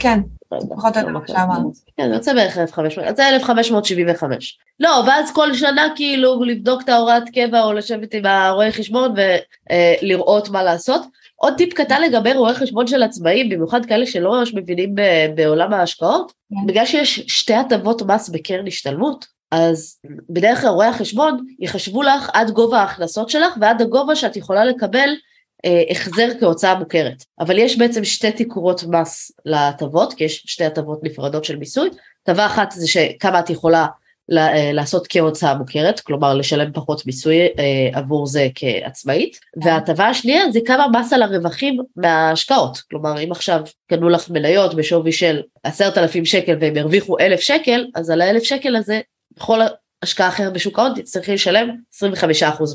כן, 0.00 0.20
פחות 0.48 0.96
או 0.96 1.00
יותר 1.00 1.12
מה 1.12 1.20
שאמרת. 1.26 1.62
כן, 1.96 2.08
זה 2.08 2.14
יוצא 2.14 2.34
בערך 2.34 2.58
1,500, 2.58 3.08
אז 3.08 3.16
זה 3.16 3.28
1,575. 3.28 4.58
לא, 4.80 5.02
ואז 5.06 5.32
כל 5.32 5.54
שנה 5.54 5.88
כאילו 5.96 6.44
לבדוק 6.44 6.82
את 6.82 6.88
ההוראת 6.88 7.28
קבע 7.34 7.62
או 7.62 7.72
לשבת 7.72 8.14
עם 8.14 8.26
הרואה 8.26 8.72
חשבון 8.72 9.14
ולראות 10.02 10.48
מה 10.48 10.62
לעשות. 10.62 11.02
עוד 11.42 11.54
טיפ 11.56 11.74
קטן 11.74 12.02
לגבי 12.02 12.32
רואי 12.32 12.54
חשבון 12.54 12.86
של 12.86 13.02
עצמאים, 13.02 13.48
במיוחד 13.48 13.86
כאלה 13.86 14.06
שלא 14.06 14.30
ממש 14.30 14.54
מבינים 14.54 14.94
בעולם 15.34 15.72
ההשקעות, 15.72 16.32
כן. 16.32 16.66
בגלל 16.66 16.86
שיש 16.86 17.20
שתי 17.20 17.54
הטבות 17.54 18.02
מס 18.02 18.28
בקרן 18.28 18.66
השתלמות, 18.66 19.26
אז 19.50 19.96
בדרך 20.30 20.60
כלל 20.60 20.70
רואי 20.70 20.86
החשבון 20.86 21.46
יחשבו 21.58 22.02
לך 22.02 22.30
עד 22.32 22.50
גובה 22.50 22.78
ההכנסות 22.78 23.30
שלך 23.30 23.54
ועד 23.60 23.82
הגובה 23.82 24.16
שאת 24.16 24.36
יכולה 24.36 24.64
לקבל 24.64 25.08
אה, 25.64 25.82
החזר 25.90 26.28
כהוצאה 26.40 26.74
מוכרת. 26.74 27.24
אבל 27.40 27.58
יש 27.58 27.78
בעצם 27.78 28.04
שתי 28.04 28.32
תקורות 28.32 28.84
מס 28.84 29.32
להטבות, 29.44 30.14
כי 30.14 30.24
יש 30.24 30.42
שתי 30.46 30.64
הטבות 30.64 31.00
נפרדות 31.02 31.44
של 31.44 31.56
מיסוי. 31.56 31.90
הטבה 32.22 32.46
אחת 32.46 32.70
זה 32.70 32.88
שכמה 32.88 33.40
את 33.40 33.50
יכולה 33.50 33.80
אה, 33.82 33.86
לעשות 34.72 35.06
כהוצאה 35.08 35.54
מוכרת, 35.54 36.00
כלומר 36.00 36.34
לשלם 36.34 36.72
פחות 36.72 37.06
מיסוי 37.06 37.36
אה, 37.40 37.90
עבור 37.92 38.26
זה 38.26 38.48
כעצמאית, 38.54 39.40
וההטבה 39.62 40.06
השנייה 40.06 40.50
זה 40.52 40.60
כמה 40.66 40.86
מס 40.88 41.12
על 41.12 41.22
הרווחים 41.22 41.78
מההשקעות, 41.96 42.78
כלומר 42.90 43.24
אם 43.24 43.32
עכשיו 43.32 43.60
קנו 43.90 44.08
לך 44.08 44.30
מניות 44.30 44.74
בשווי 44.74 45.12
של 45.12 45.40
עשרת 45.62 45.98
אלפים 45.98 46.24
שקל 46.24 46.56
והם 46.60 46.76
הרוויחו 46.76 47.18
אלף 47.18 47.40
שקל, 47.40 47.86
אז 47.94 48.10
על 48.10 48.20
האלף 48.20 48.42
שקל 48.42 48.76
הזה 48.76 49.00
בכל 49.36 49.60
השקעה 50.02 50.28
אחרת 50.28 50.52
בשוק 50.52 50.78
ההון 50.78 50.92
תצטרכי 50.94 51.32
לשלם 51.32 51.76
25% 52.04 52.04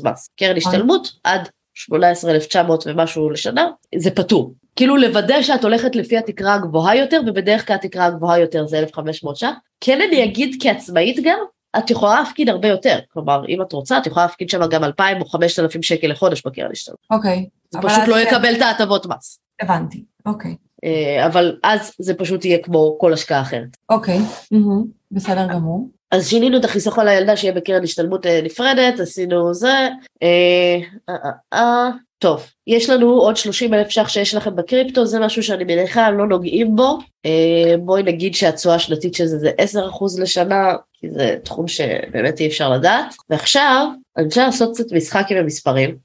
מס. 0.04 0.28
קרן 0.36 0.56
השתלמות 0.56 1.12
עד 1.24 1.48
18,900 1.74 2.86
ומשהו 2.86 3.30
לשנה, 3.30 3.68
זה 3.96 4.10
פטור. 4.10 4.54
כאילו 4.76 4.96
לוודא 4.96 5.42
שאת 5.42 5.64
הולכת 5.64 5.96
לפי 5.96 6.18
התקרה 6.18 6.54
הגבוהה 6.54 6.96
יותר, 6.96 7.20
ובדרך 7.26 7.66
כלל 7.66 7.76
התקרה 7.76 8.04
הגבוהה 8.04 8.38
יותר 8.38 8.66
זה 8.66 8.78
1,500 8.78 9.36
ש"ח. 9.36 9.46
כן 9.80 9.98
אני 10.08 10.24
אגיד 10.24 10.56
כעצמאית 10.60 11.16
גם, 11.24 11.38
את 11.78 11.90
יכולה 11.90 12.20
להפקיד 12.20 12.48
הרבה 12.48 12.68
יותר. 12.68 12.98
כלומר, 13.12 13.42
אם 13.48 13.62
את 13.62 13.72
רוצה, 13.72 13.98
את 13.98 14.06
יכולה 14.06 14.26
להפקיד 14.26 14.50
שם 14.50 14.66
גם 14.70 14.84
2,000 14.84 15.20
או 15.20 15.26
5,000 15.26 15.82
שקל 15.82 16.06
לחודש 16.06 16.42
בקרן 16.46 16.70
השתלמות. 16.72 17.00
אוקיי. 17.10 17.48
זה 17.70 17.78
פשוט 17.82 18.08
לא 18.08 18.14
כן. 18.14 18.26
יקבל 18.26 18.56
את 18.56 18.62
ההטבות 18.62 19.06
מס. 19.06 19.40
הבנתי, 19.60 20.04
אוקיי. 20.26 20.56
אה, 20.84 21.26
אבל 21.26 21.56
אז 21.62 21.92
זה 21.98 22.14
פשוט 22.14 22.44
יהיה 22.44 22.58
כמו 22.58 22.96
כל 23.00 23.12
השקעה 23.12 23.40
אחרת. 23.40 23.76
אוקיי, 23.88 24.18
בסדר 25.10 25.46
גמור. 25.52 25.88
אז 26.10 26.28
שינינו 26.28 26.58
את 26.58 26.64
החיסכון 26.64 27.04
לילדה 27.04 27.36
שיהיה 27.36 27.54
בקרן 27.54 27.82
השתלמות 27.82 28.26
אה, 28.26 28.40
נפרדת, 28.44 29.00
עשינו 29.00 29.54
זה, 29.54 29.88
אה, 31.52 31.90
טוב, 32.18 32.46
יש 32.66 32.90
לנו 32.90 33.10
עוד 33.10 33.36
30 33.36 33.74
אלף 33.74 33.88
ש"ח 33.88 34.08
שיש 34.08 34.34
לכם 34.34 34.56
בקריפטו, 34.56 35.06
זה 35.06 35.20
משהו 35.20 35.42
שאני 35.42 35.64
מניחה 35.64 36.10
לא 36.10 36.26
נוגעים 36.26 36.76
בו. 36.76 36.98
אה, 37.26 37.74
בואי 37.78 38.02
נגיד 38.02 38.34
שהתשואה 38.34 38.74
השנתית 38.74 39.14
של 39.14 39.26
זה 39.26 39.38
זה 39.38 39.50
10% 39.58 40.20
לשנה, 40.20 40.74
כי 40.92 41.10
זה 41.10 41.36
תחום 41.44 41.68
שבאמת 41.68 42.40
אי 42.40 42.46
אפשר 42.46 42.70
לדעת. 42.70 43.14
ועכשיו, 43.30 43.86
אני 44.16 44.24
רוצה 44.24 44.46
לעשות 44.46 44.74
קצת 44.74 44.92
משחק 44.92 45.26
עם 45.30 45.36
המספרים. 45.36 45.96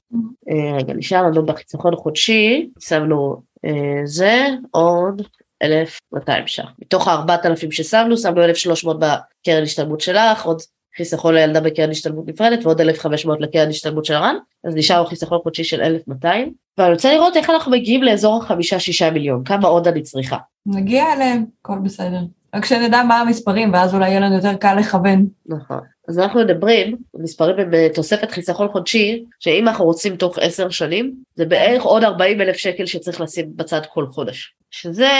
אה, 0.50 0.76
רגע, 0.76 0.94
נשאר 0.94 1.22
לנו 1.22 1.46
בחיסכון 1.46 1.96
חודשי, 1.96 2.68
שמנו 2.80 3.42
אה, 3.64 4.00
זה, 4.04 4.46
עוד 4.70 5.22
1,200 5.62 6.46
ש"ח. 6.46 6.72
מתוך 6.78 7.08
ה-4,000 7.08 7.70
ששמנו, 7.70 8.16
שמנו 8.16 8.44
1,300 8.44 8.96
בקרן 8.98 9.62
השתלמות 9.62 10.00
שלך, 10.00 10.44
עוד 10.44 10.62
חיסכון 10.96 11.34
לילדה 11.34 11.60
בקרן 11.60 11.90
השתלמות 11.90 12.26
נפרדת 12.28 12.66
ועוד 12.66 12.80
1,500 12.80 13.40
לקרן 13.40 13.68
השתלמות 13.68 14.04
של 14.04 14.14
הר"ן, 14.14 14.34
אז 14.64 14.74
נשאר 14.74 15.06
חיסכון 15.06 15.38
חודשי 15.42 15.64
של 15.64 15.80
1,200, 15.80 16.52
ואני 16.78 16.92
רוצה 16.92 17.14
לראות 17.14 17.36
איך 17.36 17.50
אנחנו 17.50 17.72
מגיעים 17.72 18.02
לאזור 18.02 18.42
החמישה-שישה 18.42 19.10
מיליון, 19.10 19.44
כמה 19.44 19.68
עוד 19.68 19.88
אני 19.88 20.02
צריכה. 20.02 20.36
נגיע 20.66 21.12
אליהם, 21.12 21.44
הכל 21.60 21.78
בסדר. 21.82 22.20
רק 22.54 22.64
שנדע 22.64 23.02
מה 23.02 23.20
המספרים, 23.20 23.72
ואז 23.72 23.94
אולי 23.94 24.08
יהיה 24.08 24.20
לנו 24.20 24.34
יותר 24.34 24.54
קל 24.54 24.74
לכוון. 24.74 25.26
נכון. 25.46 25.80
אז 26.08 26.18
אנחנו 26.18 26.40
מדברים, 26.40 26.96
מספרים 27.14 27.58
הם 27.58 27.74
אה, 27.74 27.88
תוספת 27.94 28.30
חיסכון 28.30 28.68
חודשי, 28.72 29.24
שאם 29.40 29.68
אנחנו 29.68 29.84
רוצים 29.84 30.16
תוך 30.16 30.38
עשר 30.38 30.70
שנים, 30.70 31.14
זה 31.34 31.44
בערך 31.44 31.82
עוד 31.82 32.04
40 32.04 32.40
אלף 32.40 32.56
שקל 32.56 32.86
שצריך 32.86 33.20
לשים 33.20 33.46
בצד 33.56 33.80
כל 33.92 34.06
חודש. 34.06 34.54
שזה 34.70 35.10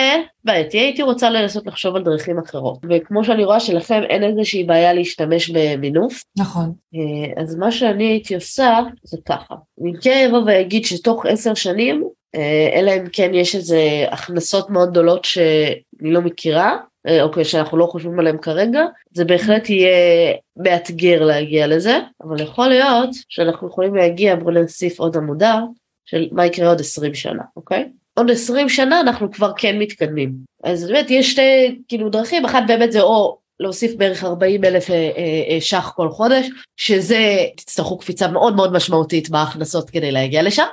בעייתי, 0.45 0.79
הייתי 0.79 1.03
רוצה 1.03 1.31
לנסות 1.31 1.66
לחשוב 1.66 1.97
על 1.97 2.03
דרכים 2.03 2.38
אחרות. 2.38 2.79
וכמו 2.90 3.25
שאני 3.25 3.45
רואה 3.45 3.61
שלכם 3.61 4.03
אין 4.09 4.25
איזושהי 4.25 4.64
בעיה 4.64 4.92
להשתמש 4.92 5.51
במינוף. 5.51 6.25
נכון. 6.38 6.73
אה, 6.95 7.42
אז 7.42 7.57
מה 7.57 7.73
שאני 7.73 8.05
הייתי 8.05 8.35
עושה 8.35 8.79
זה 9.03 9.16
ככה. 9.29 9.55
אני 9.83 9.92
כן 10.03 10.27
אבוא 10.29 10.42
ואגיד 10.47 10.85
שתוך 10.85 11.27
עשר 11.27 11.55
שנים, 11.55 12.05
אה, 12.35 12.71
אלא 12.75 12.90
אם 12.90 13.05
כן 13.12 13.31
יש 13.35 13.55
איזה 13.55 13.81
הכנסות 14.11 14.71
מאוד 14.71 14.90
גדולות 14.90 15.25
שאני 15.25 16.12
לא 16.12 16.21
מכירה, 16.21 16.77
אה, 17.09 17.23
אוקיי, 17.23 17.45
שאנחנו 17.45 17.79
לא 17.79 17.87
חושבים 17.87 18.19
עליהם 18.19 18.38
כרגע, 18.38 18.81
זה 19.12 19.25
בהחלט 19.25 19.71
יהיה 19.71 20.33
מאתגר 20.57 21.25
להגיע 21.25 21.67
לזה, 21.67 21.99
אבל 22.23 22.43
יכול 22.43 22.69
להיות 22.69 23.11
שאנחנו 23.29 23.69
יכולים 23.69 23.95
להגיע, 23.95 24.37
בואו 24.37 24.55
נוסיף 24.55 25.01
עוד 25.01 25.17
עמודה, 25.17 25.61
של 26.05 26.29
מה 26.33 26.47
יקרה 26.47 26.69
עוד 26.69 26.81
20 26.81 27.15
שנה, 27.15 27.43
אוקיי? 27.57 27.88
עוד 28.15 28.31
20 28.31 28.69
שנה 28.69 29.01
אנחנו 29.01 29.33
כבר 29.33 29.53
כן 29.57 29.79
מתקדמים. 29.79 30.33
אז 30.65 30.87
באמת 30.87 31.11
יש 31.11 31.31
שתי 31.33 31.81
כאילו 31.88 32.09
דרכים, 32.09 32.45
אחת 32.45 32.62
באמת 32.67 32.93
זה 32.93 33.01
או 33.01 33.38
להוסיף 33.61 33.95
בערך 33.95 34.25
40 34.25 34.65
אלף 34.65 34.91
אה, 34.91 35.11
אה, 35.51 35.61
ש"ח 35.61 35.93
כל 35.97 36.09
חודש, 36.09 36.47
שזה 36.77 37.37
תצטרכו 37.57 37.99
קפיצה 37.99 38.29
מאוד 38.29 38.57
מאוד 38.57 38.73
משמעותית 38.73 39.31
בהכנסות 39.31 39.91
כדי 39.91 40.11
להגיע 40.11 40.43
לשם, 40.43 40.67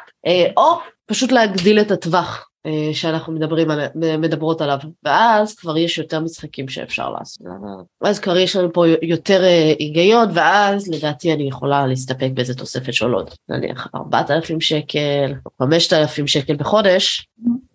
או 0.58 0.80
פשוט 1.06 1.32
להגדיל 1.32 1.80
את 1.80 1.92
הטווח 1.92 2.49
שאנחנו 2.94 3.34
מדברים 3.34 3.72
על, 3.72 3.80
מדברות 3.96 4.62
עליו, 4.62 4.78
ואז 5.04 5.56
כבר 5.56 5.78
יש 5.78 5.98
יותר 5.98 6.20
משחקים 6.20 6.68
שאפשר 6.68 7.10
לעשות. 7.10 7.48
אז 8.02 8.20
כבר 8.20 8.38
יש 8.38 8.56
לנו 8.56 8.74
פה 8.74 8.86
יותר 9.02 9.44
אה, 9.44 9.74
היגיון, 9.80 10.30
ואז 10.34 10.88
לדעתי 10.88 11.34
אני 11.34 11.44
יכולה 11.44 11.88
להסתפק 11.88 12.30
באיזה 12.34 12.56
תוספת 12.56 12.94
של 12.94 13.12
עוד, 13.12 13.30
נניח 13.50 13.88
4,000 13.96 14.62
שקל, 14.62 15.34
5,000 15.62 16.28
שקל 16.28 16.56
בחודש, 16.56 17.28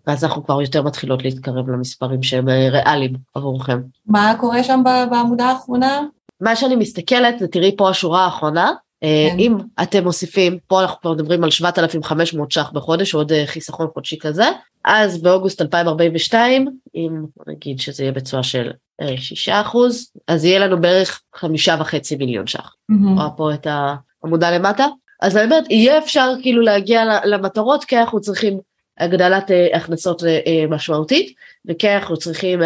ואז 0.06 0.24
אנחנו 0.24 0.44
כבר 0.44 0.62
יותר 0.62 0.82
מתחילות 0.82 1.24
להתקרב 1.24 1.70
למספרים 1.70 2.22
שהם 2.22 2.48
אה, 2.48 2.68
ריאליים 2.70 3.12
עבורכם. 3.34 3.80
מה 4.06 4.34
קורה 4.40 4.64
שם 4.64 4.82
בעמודה 5.10 5.44
האחרונה? 5.44 6.02
מה 6.40 6.56
שאני 6.56 6.76
מסתכלת 6.76 7.38
זה 7.38 7.48
תראי 7.48 7.76
פה 7.76 7.90
השורה 7.90 8.24
האחרונה, 8.24 8.72
כן. 9.04 9.36
אם 9.38 9.56
אתם 9.82 10.04
מוסיפים, 10.04 10.58
פה 10.66 10.82
אנחנו 10.82 11.00
כבר 11.00 11.12
מדברים 11.12 11.44
על 11.44 11.50
7,500 11.50 12.52
ש"ח 12.52 12.70
בחודש, 12.72 13.14
עוד 13.14 13.32
חיסכון 13.46 13.86
חודשי 13.94 14.18
כזה, 14.18 14.44
אז 14.84 15.22
באוגוסט 15.22 15.62
2042, 15.62 16.68
אם 16.94 17.10
נגיד 17.46 17.80
שזה 17.80 18.02
יהיה 18.02 18.12
בצורה 18.12 18.42
של 18.42 18.70
6 19.16 19.48
אחוז, 19.48 20.10
אז 20.28 20.44
יהיה 20.44 20.58
לנו 20.58 20.80
בערך 20.80 21.22
חמישה 21.34 21.76
וחצי 21.80 22.16
מיליון 22.16 22.46
ש"ח. 22.46 22.74
Mm-hmm. 22.92 23.14
רואה 23.14 23.30
פה 23.30 23.54
את 23.54 23.66
העמודה 23.70 24.50
למטה. 24.50 24.86
אז 25.22 25.34
באמת, 25.34 25.70
יהיה 25.70 25.98
אפשר 25.98 26.32
כאילו 26.42 26.62
להגיע 26.62 27.04
למטרות, 27.24 27.84
כי 27.84 27.98
אנחנו 27.98 28.20
צריכים 28.20 28.58
הגדלת 28.98 29.50
הכנסות 29.74 30.22
משמעותית, 30.68 31.34
וכי 31.68 31.88
אנחנו 31.88 32.16
צריכים, 32.16 32.60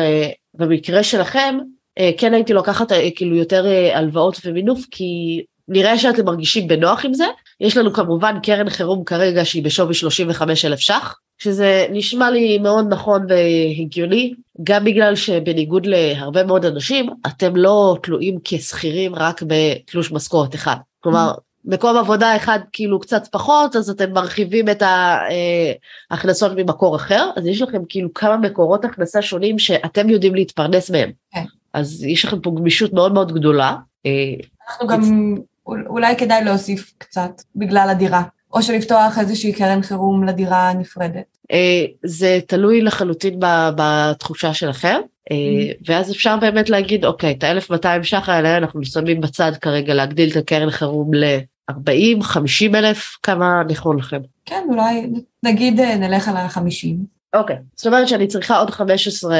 במקרה 0.54 1.02
שלכם, 1.02 1.58
כן 2.18 2.34
הייתי 2.34 2.52
לוקחת 2.52 2.92
כאילו 3.16 3.36
יותר 3.36 3.66
הלוואות 3.94 4.40
ומינוף, 4.44 4.80
כי 4.90 5.42
נראה 5.68 5.98
שאתם 5.98 6.24
מרגישים 6.24 6.68
בנוח 6.68 7.04
עם 7.04 7.14
זה. 7.14 7.24
יש 7.60 7.76
לנו 7.76 7.92
כמובן 7.92 8.36
קרן 8.42 8.70
חירום 8.70 9.04
כרגע 9.04 9.44
שהיא 9.44 9.64
בשווי 9.64 9.94
35 9.94 10.64
אלף 10.64 10.78
ש"ח, 10.78 11.18
שזה 11.38 11.86
נשמע 11.90 12.30
לי 12.30 12.58
מאוד 12.58 12.86
נכון 12.88 13.26
והגיוני, 13.28 14.34
גם 14.62 14.84
בגלל 14.84 15.16
שבניגוד 15.16 15.86
להרבה 15.86 16.44
מאוד 16.44 16.64
אנשים, 16.64 17.10
אתם 17.26 17.56
לא 17.56 17.96
תלויים 18.02 18.38
כשכירים 18.44 19.14
רק 19.14 19.42
בתלוש 19.46 20.12
משכורת 20.12 20.54
אחד. 20.54 20.76
כלומר, 21.00 21.32
מקום 21.64 21.96
עבודה 21.96 22.36
אחד 22.36 22.58
כאילו 22.72 23.00
קצת 23.00 23.22
פחות, 23.32 23.76
אז 23.76 23.90
אתם 23.90 24.12
מרחיבים 24.12 24.68
את 24.68 24.82
ההכנסות 26.10 26.52
ממקור 26.56 26.96
אחר, 26.96 27.30
אז 27.36 27.46
יש 27.46 27.62
לכם 27.62 27.82
כאילו 27.88 28.14
כמה 28.14 28.36
מקורות 28.36 28.84
הכנסה 28.84 29.22
שונים 29.22 29.58
שאתם 29.58 30.08
יודעים 30.08 30.34
להתפרנס 30.34 30.90
מהם. 30.90 31.10
כן. 31.34 31.44
אז 31.74 32.04
יש 32.04 32.24
לכם 32.24 32.40
פה 32.40 32.50
גמישות 32.56 32.92
מאוד 32.92 33.12
מאוד 33.12 33.32
גדולה. 33.32 33.76
אנחנו 34.68 34.86
גם, 34.86 35.34
אולי 35.68 36.16
כדאי 36.16 36.44
להוסיף 36.44 36.94
קצת 36.98 37.42
בגלל 37.56 37.88
הדירה. 37.90 38.22
או 38.52 38.62
שלפתוח 38.62 39.18
איזושהי 39.18 39.52
קרן 39.52 39.82
חירום 39.82 40.24
לדירה 40.24 40.72
נפרדת? 40.72 41.38
אה, 41.52 41.84
זה 42.04 42.38
תלוי 42.46 42.80
לחלוטין 42.80 43.40
בתחושה 43.76 44.54
שלכם, 44.54 44.96
אה, 45.30 45.36
mm-hmm. 45.36 45.84
ואז 45.86 46.12
אפשר 46.12 46.36
באמת 46.36 46.70
להגיד, 46.70 47.04
אוקיי, 47.04 47.32
את 47.32 47.44
ה-1200 47.44 48.02
ש"ח 48.02 48.28
האלה 48.28 48.56
אנחנו 48.56 48.84
שמים 48.84 49.20
בצד 49.20 49.52
כרגע 49.60 49.94
להגדיל 49.94 50.30
את 50.30 50.36
הקרן 50.36 50.70
חירום 50.70 51.14
ל-40, 51.14 52.22
50 52.22 52.74
אלף, 52.74 53.16
כמה 53.22 53.62
נכון 53.68 53.98
לכם? 53.98 54.20
כן, 54.44 54.66
אולי 54.68 55.10
נגיד 55.42 55.80
אה, 55.80 55.96
נלך 55.96 56.28
על 56.28 56.36
ה-50. 56.36 57.17
אוקיי, 57.34 57.56
okay. 57.56 57.58
זאת 57.76 57.86
אומרת 57.86 58.08
שאני 58.08 58.26
צריכה 58.26 58.58
עוד 58.58 58.70
15 58.70 59.36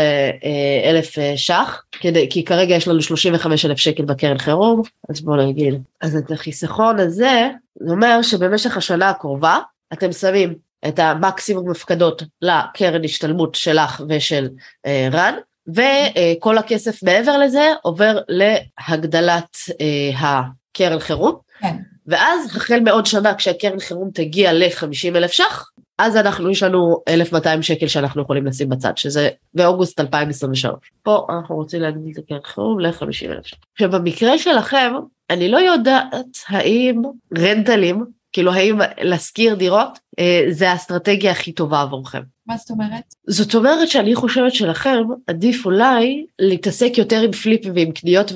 אלף 0.85 1.15
ש"ח, 1.37 1.83
כדי, 1.93 2.27
כי 2.31 2.45
כרגע 2.45 2.75
יש 2.75 2.89
לנו 2.89 3.03
35 3.03 3.65
אלף 3.65 3.79
שקל 3.79 4.05
בקרן 4.05 4.39
חירום, 4.39 4.83
אז 5.09 5.21
בואו 5.21 5.49
נגיד. 5.49 5.83
אז 6.01 6.17
את 6.17 6.31
החיסכון 6.31 6.99
הזה, 7.01 7.49
זה 7.81 7.91
אומר 7.93 8.23
שבמשך 8.23 8.77
השנה 8.77 9.11
הקרובה 9.11 9.59
אתם 9.93 10.13
שמים 10.13 10.55
את 10.89 10.99
המקסימום 10.99 11.71
מפקדות 11.71 12.23
לקרן 12.43 13.05
השתלמות 13.05 13.55
שלך 13.55 14.03
ושל 14.09 14.49
אה, 14.87 15.09
רן, 15.13 15.35
וכל 15.69 16.59
הכסף 16.59 17.03
מעבר 17.03 17.39
לזה 17.39 17.73
עובר 17.83 18.19
להגדלת 18.29 19.57
אה, 19.81 20.41
הקרן 20.75 20.99
חירום. 20.99 21.37
כן. 21.61 21.77
ואז 22.07 22.57
החל 22.57 22.81
מעוד 22.81 23.07
שנה 23.07 23.35
כשהקרן 23.35 23.81
חירום 23.81 24.11
תגיע 24.15 24.53
ל-50 24.53 25.17
אלף 25.17 25.33
ש"ח, 25.33 25.65
אז 25.99 26.17
אנחנו, 26.17 26.51
יש 26.51 26.63
לנו 26.63 27.03
1,200 27.09 27.63
שקל 27.63 27.87
שאנחנו 27.87 28.23
יכולים 28.23 28.47
לשים 28.47 28.69
בצד, 28.69 28.97
שזה 28.97 29.29
באוגוסט 29.55 30.01
2023. 30.01 30.73
פה 31.03 31.27
אנחנו 31.31 31.57
רוצים 31.57 31.81
להגדיל 31.81 32.13
את 32.13 32.19
הקרן 32.19 32.39
חירום 32.45 32.81
ל-50 32.81 33.31
אלף 33.31 33.47
שקל. 33.47 33.61
עכשיו 33.73 33.91
במקרה 33.91 34.39
שלכם, 34.39 34.93
אני 35.31 35.49
לא 35.49 35.59
יודעת 35.59 36.37
האם 36.49 37.03
רנטלים, 37.39 38.05
כאילו 38.33 38.53
האם 38.53 38.79
להשכיר 39.01 39.55
דירות, 39.55 39.99
אה, 40.19 40.47
זה 40.51 40.71
האסטרטגיה 40.71 41.31
הכי 41.31 41.53
טובה 41.53 41.81
עבורכם. 41.81 42.23
מה 42.47 42.57
זאת 42.57 42.71
אומרת? 42.71 43.15
זאת 43.27 43.55
אומרת 43.55 43.89
שאני 43.89 44.15
חושבת 44.15 44.55
שלכם 44.55 45.03
עדיף 45.27 45.67
אולי 45.67 46.27
להתעסק 46.39 46.99
יותר 46.99 47.21
עם 47.21 47.33
פליפים 47.33 47.73
ועם 47.75 47.93
קניות 47.93 48.33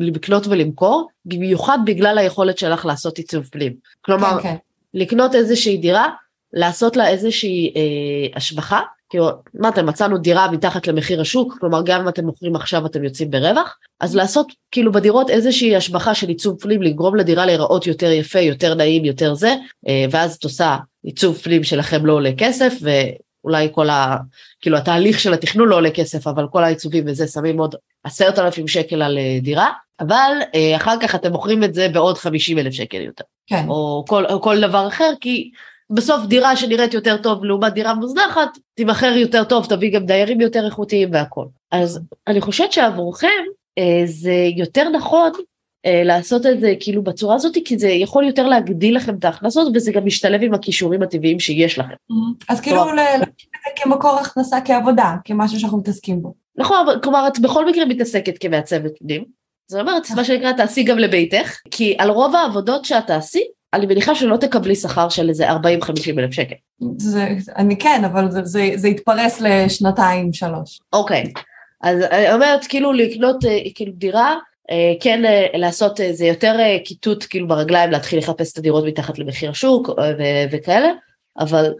ולקנות 0.00 0.46
ולמכור, 0.46 1.08
במיוחד 1.24 1.78
בגלל 1.84 2.18
היכולת 2.18 2.58
שלך 2.58 2.86
לעשות 2.86 3.18
עיצוב 3.18 3.44
פנים. 3.44 3.72
כלומר, 4.00 4.42
כן, 4.42 4.48
כן. 4.48 4.56
לקנות 4.94 5.34
איזושהי 5.34 5.76
דירה, 5.76 6.08
לעשות 6.52 6.96
לה 6.96 7.08
איזושהי 7.08 7.72
אה, 7.76 8.36
השבחה, 8.36 8.80
כאילו, 9.10 9.28
מה 9.54 9.68
אתם 9.68 9.86
מצאנו 9.86 10.18
דירה 10.18 10.50
מתחת 10.50 10.86
למחיר 10.86 11.20
השוק, 11.20 11.56
כלומר 11.60 11.82
גם 11.84 12.00
אם 12.00 12.08
אתם 12.08 12.24
מוכרים 12.24 12.56
עכשיו 12.56 12.86
אתם 12.86 13.04
יוצאים 13.04 13.30
ברווח, 13.30 13.76
אז 14.00 14.16
לעשות 14.16 14.52
כאילו 14.70 14.92
בדירות 14.92 15.30
איזושהי 15.30 15.76
השבחה 15.76 16.14
של 16.14 16.28
עיצוב 16.28 16.60
פנים, 16.60 16.82
לגרום 16.82 17.16
לדירה 17.16 17.46
להיראות 17.46 17.86
יותר 17.86 18.10
יפה, 18.10 18.38
יותר 18.38 18.74
נעים, 18.74 19.04
יותר 19.04 19.34
זה, 19.34 19.54
אה, 19.88 20.04
ואז 20.10 20.34
את 20.34 20.44
עושה 20.44 20.76
עיצוב 21.04 21.36
פנים 21.36 21.64
שלכם 21.64 22.06
לא 22.06 22.12
עולה 22.12 22.30
כסף, 22.38 22.74
ואולי 22.80 23.68
כל 23.72 23.90
ה... 23.90 24.16
כאילו 24.60 24.76
התהליך 24.76 25.20
של 25.20 25.32
התכנון 25.32 25.68
לא 25.68 25.76
עולה 25.76 25.90
כסף, 25.90 26.26
אבל 26.26 26.46
כל 26.50 26.64
העיצובים 26.64 27.04
וזה 27.06 27.26
שמים 27.26 27.58
עוד 27.58 27.74
עשרת 28.04 28.38
אלפים 28.38 28.68
שקל 28.68 29.02
על 29.02 29.18
אה, 29.18 29.38
דירה, 29.42 29.70
אבל 30.00 30.32
אה, 30.54 30.76
אחר 30.76 30.94
כך 31.00 31.14
אתם 31.14 31.32
מוכרים 31.32 31.64
את 31.64 31.74
זה 31.74 31.88
בעוד 31.88 32.18
חמישים 32.18 32.58
אלף 32.58 32.72
שקל 32.72 33.00
יותר. 33.00 33.24
כן. 33.46 33.64
או 33.68 34.04
כל, 34.08 34.26
או 34.26 34.40
כל 34.40 34.60
דבר 34.60 34.88
אחר, 34.88 35.10
כי 35.20 35.50
בסוף 35.90 36.26
דירה 36.26 36.56
שנראית 36.56 36.94
יותר 36.94 37.16
טוב 37.16 37.44
לעומת 37.44 37.72
דירה 37.72 37.94
מוזנחת, 37.94 38.58
תימכר 38.74 39.12
יותר 39.16 39.44
טוב, 39.44 39.66
תביא 39.66 39.94
גם 39.94 40.06
דיירים 40.06 40.40
יותר 40.40 40.66
איכותיים 40.66 41.08
והכל. 41.12 41.44
אז 41.72 42.00
אני 42.26 42.40
חושבת 42.40 42.72
שעבורכם 42.72 43.44
אה, 43.78 44.02
זה 44.04 44.34
יותר 44.56 44.88
נכון 44.88 45.32
אה, 45.86 46.02
לעשות 46.04 46.46
את 46.46 46.60
זה 46.60 46.74
כאילו 46.80 47.02
בצורה 47.02 47.34
הזאת, 47.34 47.56
כי 47.64 47.78
זה 47.78 47.88
יכול 47.88 48.24
יותר 48.24 48.46
להגדיל 48.46 48.96
לכם 48.96 49.14
את 49.14 49.24
ההכנסות, 49.24 49.72
וזה 49.74 49.92
גם 49.92 50.04
משתלב 50.06 50.42
עם 50.42 50.54
הכישורים 50.54 51.02
הטבעיים 51.02 51.40
שיש 51.40 51.78
לכם. 51.78 51.94
אז 52.48 52.60
כאילו 52.60 52.92
ל- 52.92 52.96
להגיד 52.96 53.20
את 53.26 53.60
זה 53.64 53.82
כמקור 53.82 54.18
הכנסה 54.18 54.60
כעבודה, 54.64 55.14
כמשהו 55.24 55.60
שאנחנו 55.60 55.78
מתעסקים 55.78 56.22
בו. 56.22 56.34
נכון, 56.56 56.86
כלומר 57.02 57.28
את 57.28 57.38
בכל 57.38 57.66
מקרה 57.66 57.84
מתעסקת 57.84 58.38
כמעצבת 58.38 58.98
פנים. 58.98 59.24
זאת 59.70 59.80
אומרת, 59.80 60.10
מה 60.10 60.24
שנקרא 60.24 60.52
תעשי 60.52 60.82
גם 60.82 60.98
לביתך, 60.98 61.56
כי 61.70 61.96
על 61.98 62.10
רוב 62.10 62.34
העבודות 62.34 62.84
שאת 62.84 63.06
תעשי, 63.06 63.42
אני 63.74 63.86
מניחה 63.86 64.14
שלא 64.14 64.36
תקבלי 64.36 64.74
שכר 64.74 65.08
של 65.08 65.28
איזה 65.28 65.50
40-50 65.50 65.54
אלף 66.18 66.32
שקל. 66.32 66.54
זה, 66.96 67.28
אני 67.56 67.78
כן, 67.78 68.02
אבל 68.04 68.30
זה, 68.30 68.44
זה, 68.44 68.70
זה 68.74 68.88
יתפרס 68.88 69.40
לשנתיים, 69.40 70.32
שלוש. 70.32 70.80
אוקיי, 70.92 71.32
אז 71.82 72.02
אני 72.02 72.32
אומרת 72.34 72.66
כאילו 72.66 72.92
לקנות 72.92 73.44
אה, 73.44 73.58
כאילו 73.74 73.92
דירה, 73.92 74.36
אה, 74.70 74.92
כן 75.00 75.24
אה, 75.24 75.46
לעשות 75.54 76.00
איזה 76.00 76.26
יותר 76.26 76.56
אה, 76.60 76.76
כיתות 76.84 77.24
כאילו 77.24 77.48
ברגליים, 77.48 77.90
להתחיל 77.90 78.18
לחפש 78.18 78.52
את 78.52 78.58
הדירות 78.58 78.84
מתחת 78.84 79.18
למחיר 79.18 79.52
שוק 79.52 79.90
אה, 79.98 80.12
ו- 80.18 80.52
וכאלה, 80.56 80.88
אבל 81.38 81.72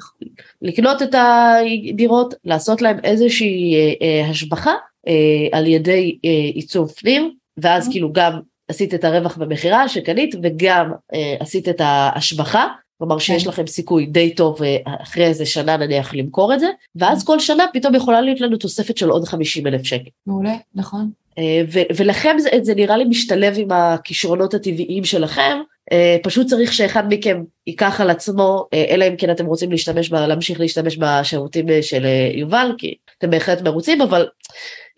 לקנות 0.62 1.02
את 1.02 1.14
הדירות, 1.14 2.34
לעשות 2.44 2.82
להם 2.82 2.96
איזושהי 3.04 3.74
אה, 3.74 3.92
אה, 4.06 4.30
השבחה 4.30 4.72
אה, 5.08 5.12
על 5.58 5.66
ידי 5.66 6.18
אה, 6.24 6.30
עיצוב 6.54 6.90
פנים, 6.90 7.32
ואז 7.58 7.88
Mhm. 7.88 7.90
כאילו 7.90 8.12
גם 8.12 8.40
עשית 8.68 8.94
את 8.94 9.04
הרווח 9.04 9.36
במכירה 9.36 9.88
שקנית 9.88 10.34
וגם 10.42 10.92
אה, 11.14 11.34
עשית 11.40 11.68
את 11.68 11.80
ההשבחה. 11.80 12.66
כלומר 12.98 13.18
שיש 13.18 13.42
כן. 13.42 13.48
לכם 13.48 13.66
סיכוי 13.66 14.06
די 14.06 14.34
טוב 14.34 14.62
אה, 14.62 14.76
אחרי 15.02 15.26
איזה 15.26 15.46
שנה 15.46 15.76
נניח 15.76 16.14
למכור 16.14 16.54
את 16.54 16.60
זה, 16.60 16.66
ואז 16.96 17.24
כל 17.24 17.40
שנה 17.40 17.64
פתאום 17.72 17.94
יכולה 17.94 18.20
להיות 18.20 18.40
לנו 18.40 18.56
תוספת 18.56 18.96
של 18.96 19.08
עוד 19.08 19.24
50 19.24 19.66
אלף 19.66 19.82
שקל. 19.82 20.10
מעולה, 20.26 20.54
נכון. 20.74 21.10
אה, 21.38 21.62
ו- 21.72 21.96
ולכם 21.96 22.36
זה, 22.38 22.50
זה 22.62 22.74
נראה 22.74 22.96
לי 22.96 23.04
משתלב 23.04 23.54
עם 23.58 23.72
הכישרונות 23.72 24.54
הטבעיים 24.54 25.04
שלכם, 25.04 25.58
אה, 25.92 26.16
פשוט 26.22 26.46
צריך 26.46 26.72
שאחד 26.72 27.02
מכם 27.08 27.42
ייקח 27.66 28.00
על 28.00 28.10
עצמו, 28.10 28.66
אה, 28.74 28.84
אלא 28.88 29.08
אם 29.08 29.16
כן 29.16 29.30
אתם 29.30 29.46
רוצים 29.46 29.70
להשתמש, 29.70 30.08
ב, 30.08 30.14
להמשיך 30.14 30.60
להשתמש 30.60 30.96
בשירותים 30.96 31.66
של 31.80 32.06
אה, 32.06 32.30
יובל, 32.34 32.72
כי 32.78 32.94
אתם 33.18 33.30
בהחלט 33.30 33.62
מרוצים, 33.62 34.00
אבל 34.02 34.26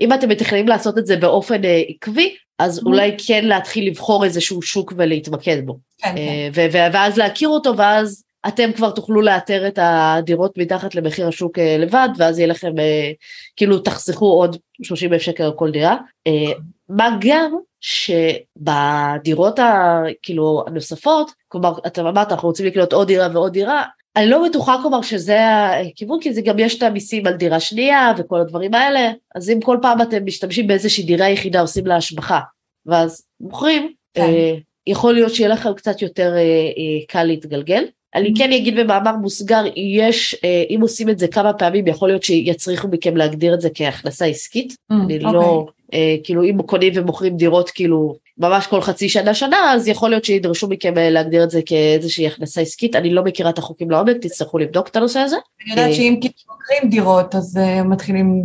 אם 0.00 0.12
אתם 0.12 0.28
מתכננים 0.28 0.68
לעשות 0.68 0.98
את 0.98 1.06
זה 1.06 1.16
באופן 1.16 1.64
אה, 1.64 1.82
עקבי, 1.88 2.34
אז 2.60 2.78
Mhm. 2.78 2.82
אולי 2.86 3.16
כן 3.26 3.44
להתחיל 3.44 3.86
לבחור 3.86 4.24
איזשהו 4.24 4.62
שוק 4.62 4.92
ולהתמקד 4.96 5.66
בו. 5.66 5.78
כן, 5.98 6.08
כן. 6.08 6.16
אה, 6.16 6.48
ו- 6.54 6.92
ואז 6.92 7.18
להכיר 7.18 7.48
אותו, 7.48 7.76
ואז 7.76 8.24
אתם 8.48 8.72
כבר 8.72 8.90
תוכלו 8.90 9.20
לאתר 9.20 9.66
את 9.68 9.78
הדירות 9.82 10.58
מתחת 10.58 10.94
למחיר 10.94 11.28
השוק 11.28 11.58
אה, 11.58 11.76
לבד, 11.78 12.08
ואז 12.16 12.38
יהיה 12.38 12.48
לכם, 12.48 12.78
אה, 12.78 13.10
כאילו 13.56 13.78
תחסכו 13.78 14.26
עוד 14.26 14.56
30 14.82 15.12
אלף 15.12 15.22
שקל 15.22 15.42
על 15.44 15.52
כל 15.56 15.70
דירה. 15.70 15.96
אה, 16.26 16.52
מה 16.88 17.08
גם 17.20 17.52
שבדירות 17.80 19.58
ה, 19.58 20.00
כאילו 20.22 20.64
הנוספות, 20.66 21.30
כלומר, 21.48 21.72
אתה 21.86 22.00
אמרת, 22.00 22.32
אנחנו 22.32 22.48
רוצים 22.48 22.66
לקנות 22.66 22.92
עוד 22.92 23.06
דירה 23.06 23.28
ועוד 23.32 23.52
דירה, 23.52 23.84
אני 24.16 24.26
לא 24.26 24.48
בטוחה 24.48 24.76
כלומר 24.82 25.02
שזה 25.02 25.38
הכיוון, 25.70 26.20
כי 26.20 26.32
זה 26.32 26.42
גם 26.42 26.58
יש 26.58 26.78
את 26.78 26.82
המיסים 26.82 27.26
על 27.26 27.34
דירה 27.34 27.60
שנייה 27.60 28.12
וכל 28.18 28.40
הדברים 28.40 28.74
האלה, 28.74 29.10
אז 29.34 29.50
אם 29.50 29.60
כל 29.60 29.78
פעם 29.82 30.02
אתם 30.02 30.26
משתמשים 30.26 30.66
באיזושהי 30.66 31.04
דירה 31.04 31.28
יחידה, 31.28 31.60
עושים 31.60 31.86
לה 31.86 31.96
השבחה, 31.96 32.40
ואז 32.86 33.22
מוכרים, 33.40 33.92
כן. 34.14 34.22
אה, 34.22 34.54
יכול 34.86 35.14
להיות 35.14 35.34
שיהיה 35.34 35.48
לכם 35.48 35.74
קצת 35.74 36.02
יותר 36.02 36.32
אה, 36.34 36.40
אה, 36.40 37.06
קל 37.08 37.24
להתגלגל. 37.24 37.84
אני 38.14 38.28
Mhm. 38.28 38.38
כן 38.38 38.52
אגיד 38.52 38.76
במאמר 38.76 39.16
מוסגר, 39.16 39.62
יש, 39.76 40.36
אה, 40.44 40.64
אם 40.70 40.78
עושים 40.82 41.08
את 41.08 41.18
זה 41.18 41.28
כמה 41.28 41.52
פעמים, 41.52 41.86
יכול 41.86 42.08
להיות 42.08 42.22
שיצריכו 42.22 42.88
מכם 42.88 43.16
להגדיר 43.16 43.54
את 43.54 43.60
זה 43.60 43.68
כהכנסה 43.74 44.26
עסקית. 44.26 44.72
Mm, 44.92 44.94
אני 45.04 45.18
לא, 45.18 45.66
אה, 45.94 46.16
כאילו 46.24 46.42
אם 46.42 46.62
קונים 46.62 46.92
ומוכרים 46.96 47.36
דירות 47.36 47.70
כאילו 47.70 48.16
ממש 48.40 48.66
כל 48.66 48.80
חצי 48.80 49.08
שנה 49.08 49.34
שנה, 49.34 49.72
אז 49.72 49.88
יכול 49.88 50.10
להיות 50.10 50.24
שידרשו 50.24 50.68
מכם 50.68 50.98
אה, 50.98 51.10
להגדיר 51.10 51.44
את 51.44 51.50
זה 51.50 51.60
כאיזושהי 51.66 52.26
הכנסה 52.26 52.60
עסקית. 52.60 52.96
אני 52.96 53.10
לא 53.10 53.24
מכירה 53.24 53.50
את 53.50 53.58
החוקים 53.58 53.90
לעומק, 53.90 54.16
תצטרכו 54.20 54.58
לבדוק 54.58 54.88
את 54.88 54.96
הנושא 54.96 55.20
הזה. 55.20 55.36
אני 55.62 55.70
יודעת 55.70 55.88
אה, 55.88 55.94
שאם 55.94 56.18
כאילו 56.20 56.34
מוכרים 56.50 56.90
דירות, 56.90 57.34
אז 57.34 57.56
אה, 57.56 57.82
מתחילים 57.82 58.42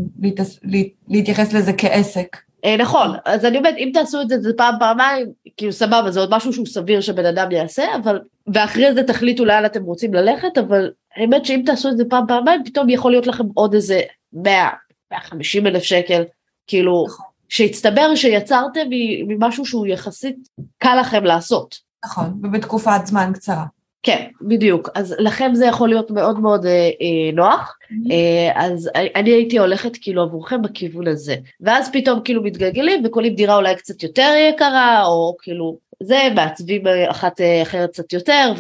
להתייחס 1.08 1.54
לזה 1.54 1.74
כעסק. 1.78 2.38
אה, 2.66 2.78
נכון, 2.78 3.10
אז 3.26 3.46
אני 3.46 3.58
אומרת, 3.58 3.76
אם 3.78 3.90
תעשו 3.94 4.22
את 4.22 4.30
זה, 4.30 4.40
זה 4.40 4.52
פעם, 4.58 4.76
פעמיים, 4.80 5.28
כאילו 5.58 5.72
סבבה, 5.72 6.12
זה 6.12 6.20
עוד 6.20 6.36
משהו 6.36 6.54
שהוא 6.54 6.66
סביר 6.66 7.02
שבן 7.02 7.26
אדם 7.26 7.52
יעשה, 7.52 7.84
אבל, 7.96 8.20
ואחרי 8.54 8.94
זה 8.94 9.04
תחליטו 9.04 9.46
לאן 9.46 9.66
אתם 9.66 9.84
רוצים 9.84 10.14
ללכת, 10.14 10.58
אבל 10.58 10.92
האמת 11.16 11.46
שאם 11.46 11.62
תעשו 11.66 11.90
את 11.90 11.98
זה 11.98 12.04
פעם, 12.10 12.24
פעמיים, 12.28 12.64
פתאום 12.66 12.90
יכול 12.90 13.12
להיות 13.12 13.28
לכם 13.28 13.44
עוד 13.54 13.74
איזה 13.74 14.02
100, 14.34 14.70
150 15.12 15.68
אלף 15.68 15.84
שקל, 15.84 16.24
כאילו, 16.68 17.06
נכון. 17.08 17.25
שהצטבר 17.50 18.16
שיצרתם 18.16 18.88
ממשהו 19.28 19.66
שהוא 19.66 19.88
יחסית 19.88 20.36
קל 20.78 20.98
לכם 21.00 21.24
לעשות. 21.24 21.76
נכון, 22.06 22.40
ובתקופת 22.44 23.00
זמן 23.06 23.32
קצרה. 23.34 23.64
כן, 24.04 24.26
בדיוק. 24.42 24.90
אז 24.96 25.16
לכם 25.20 25.52
זה 25.54 25.66
יכול 25.66 25.90
להיות 25.90 26.12
מאוד 26.12 26.40
מאוד 26.40 26.66
אה, 26.66 26.72
אה, 26.72 27.32
נוח. 27.34 27.78
אה, 28.12 28.52
אז 28.66 28.90
אני- 28.96 29.32
הייתי 29.32 29.58
הולכת 29.60 29.92
כאילו 30.02 30.22
עבורכם 30.22 30.62
בכיוון 30.62 31.08
הזה. 31.08 31.36
ואז 31.62 31.90
פתאום 31.94 32.20
כאילו 32.24 32.44
מתגלגלים 32.44 33.06
וקונים 33.06 33.36
דירה 33.36 33.56
אולי 33.56 33.76
קצת 33.76 34.04
יותר 34.04 34.34
יקרה, 34.54 35.06
או 35.06 35.36
כאילו 35.42 35.78
זה, 36.04 36.20
מעצבים 36.36 36.88
אה, 36.88 37.12
אחת 37.12 37.42
אה, 37.42 37.62
אחרת 37.62 37.90
קצת 37.90 38.14
יותר, 38.14 38.54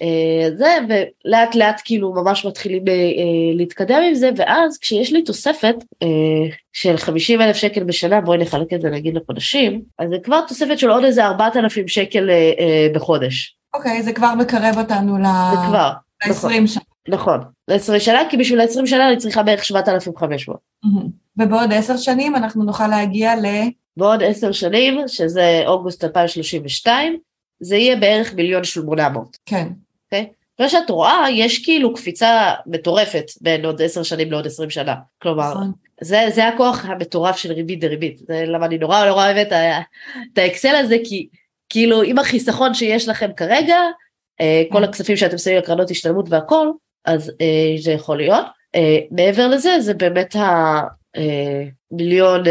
וזה, 0.00 0.78
ולאט 0.88 1.54
לאט 1.54 1.80
כאילו 1.84 2.14
ממש 2.14 2.44
מתחילים 2.44 2.84
אה, 2.88 2.92
אה, 2.92 3.54
להתקדם 3.54 4.02
עם 4.08 4.14
זה, 4.14 4.30
ואז 4.36 4.78
כשיש 4.78 5.12
לי 5.12 5.22
תוספת 5.22 5.74
אה, 6.02 6.08
של 6.72 6.96
50 6.96 7.40
אלף 7.40 7.56
שקל 7.56 7.84
בשנה, 7.84 8.20
בואי 8.20 8.38
נחלק 8.38 8.72
את 8.72 8.80
זה 8.80 8.90
נגיד 8.90 9.14
לחודשים, 9.14 9.82
אז 9.98 10.08
זה 10.10 10.16
כבר 10.22 10.40
תוספת 10.48 10.78
של 10.78 10.90
עוד 10.90 11.04
איזה 11.04 11.24
4,000 11.26 11.88
שקל 11.88 12.30
אה, 12.30 12.34
אה, 12.58 12.88
בחודש. 12.94 13.56
אוקיי, 13.74 14.02
זה 14.02 14.12
כבר 14.12 14.34
מקרב 14.34 14.78
אותנו 14.78 15.18
ל- 15.18 15.22
זה 15.50 15.56
כבר. 15.68 15.90
נכון. 16.28 16.52
ל-20 16.52 16.66
שנה. 16.66 16.82
נכון, 17.08 17.40
ל-20 17.68 17.98
שנה, 17.98 18.20
כי 18.30 18.36
בשביל 18.36 18.60
ה-20 18.60 18.86
שנה 18.86 19.08
אני 19.08 19.16
צריכה 19.16 19.42
בערך 19.42 19.64
7,500. 19.64 20.58
מהמם. 20.84 21.08
ובעוד 21.38 21.72
עשר 21.72 21.96
שנים 21.96 22.36
אנחנו 22.36 22.64
נוכל 22.64 22.86
להגיע 22.86 23.36
ל... 23.36 23.46
בעוד 23.96 24.22
10 24.22 24.52
שנים, 24.52 25.00
שזה 25.06 25.62
אוגוסט 25.66 26.04
2032, 26.04 27.18
זה 27.60 27.76
יהיה 27.76 27.96
בערך 27.96 28.34
מיליון 28.34 28.64
800. 28.64 29.36
כן, 29.46 29.68
כמו 30.56 30.68
שאת 30.68 30.90
רואה, 30.90 31.26
יש 31.30 31.64
כאילו 31.64 31.94
קפיצה 31.94 32.52
מטורפת 32.66 33.24
בין 33.40 33.64
עוד 33.64 33.82
10 33.82 34.02
שנים 34.02 34.30
לעוד 34.30 34.46
20 34.46 34.70
שנה. 34.70 34.94
כלומר, 35.22 35.50
נכון. 35.50 35.72
זה, 36.00 36.24
זה 36.34 36.48
הכוח 36.48 36.84
המטורף 36.84 37.36
של 37.36 37.52
ריבית 37.52 37.80
דריבית. 37.80 38.18
זה 38.18 38.44
למה 38.46 38.66
אני 38.66 38.78
נורא 38.78 39.04
נורא 39.04 39.24
אוהבת 39.26 39.46
את 39.46 39.52
ה- 39.52 39.80
את 40.32 40.38
האקסל 40.38 40.74
הזה, 40.74 40.96
כי 41.04 41.28
כאילו 41.68 42.02
עם 42.02 42.18
החיסכון 42.18 42.74
שיש 42.74 43.08
לכם 43.08 43.30
כרגע, 43.36 43.76
אה, 44.40 44.62
כל 44.70 44.78
כן. 44.78 44.84
הכספים 44.84 45.16
שאתם 45.16 45.38
שמים 45.38 45.56
לקרנות 45.58 45.90
השתלמות 45.90 46.26
והכל, 46.28 46.68
אז 47.04 47.32
אה, 47.40 47.74
זה 47.82 47.92
יכול 47.92 48.16
להיות. 48.16 48.46
אה, 48.74 48.98
מעבר 49.10 49.48
לזה, 49.48 49.80
זה 49.80 49.94
באמת 49.94 50.36
המיליון 51.90 52.42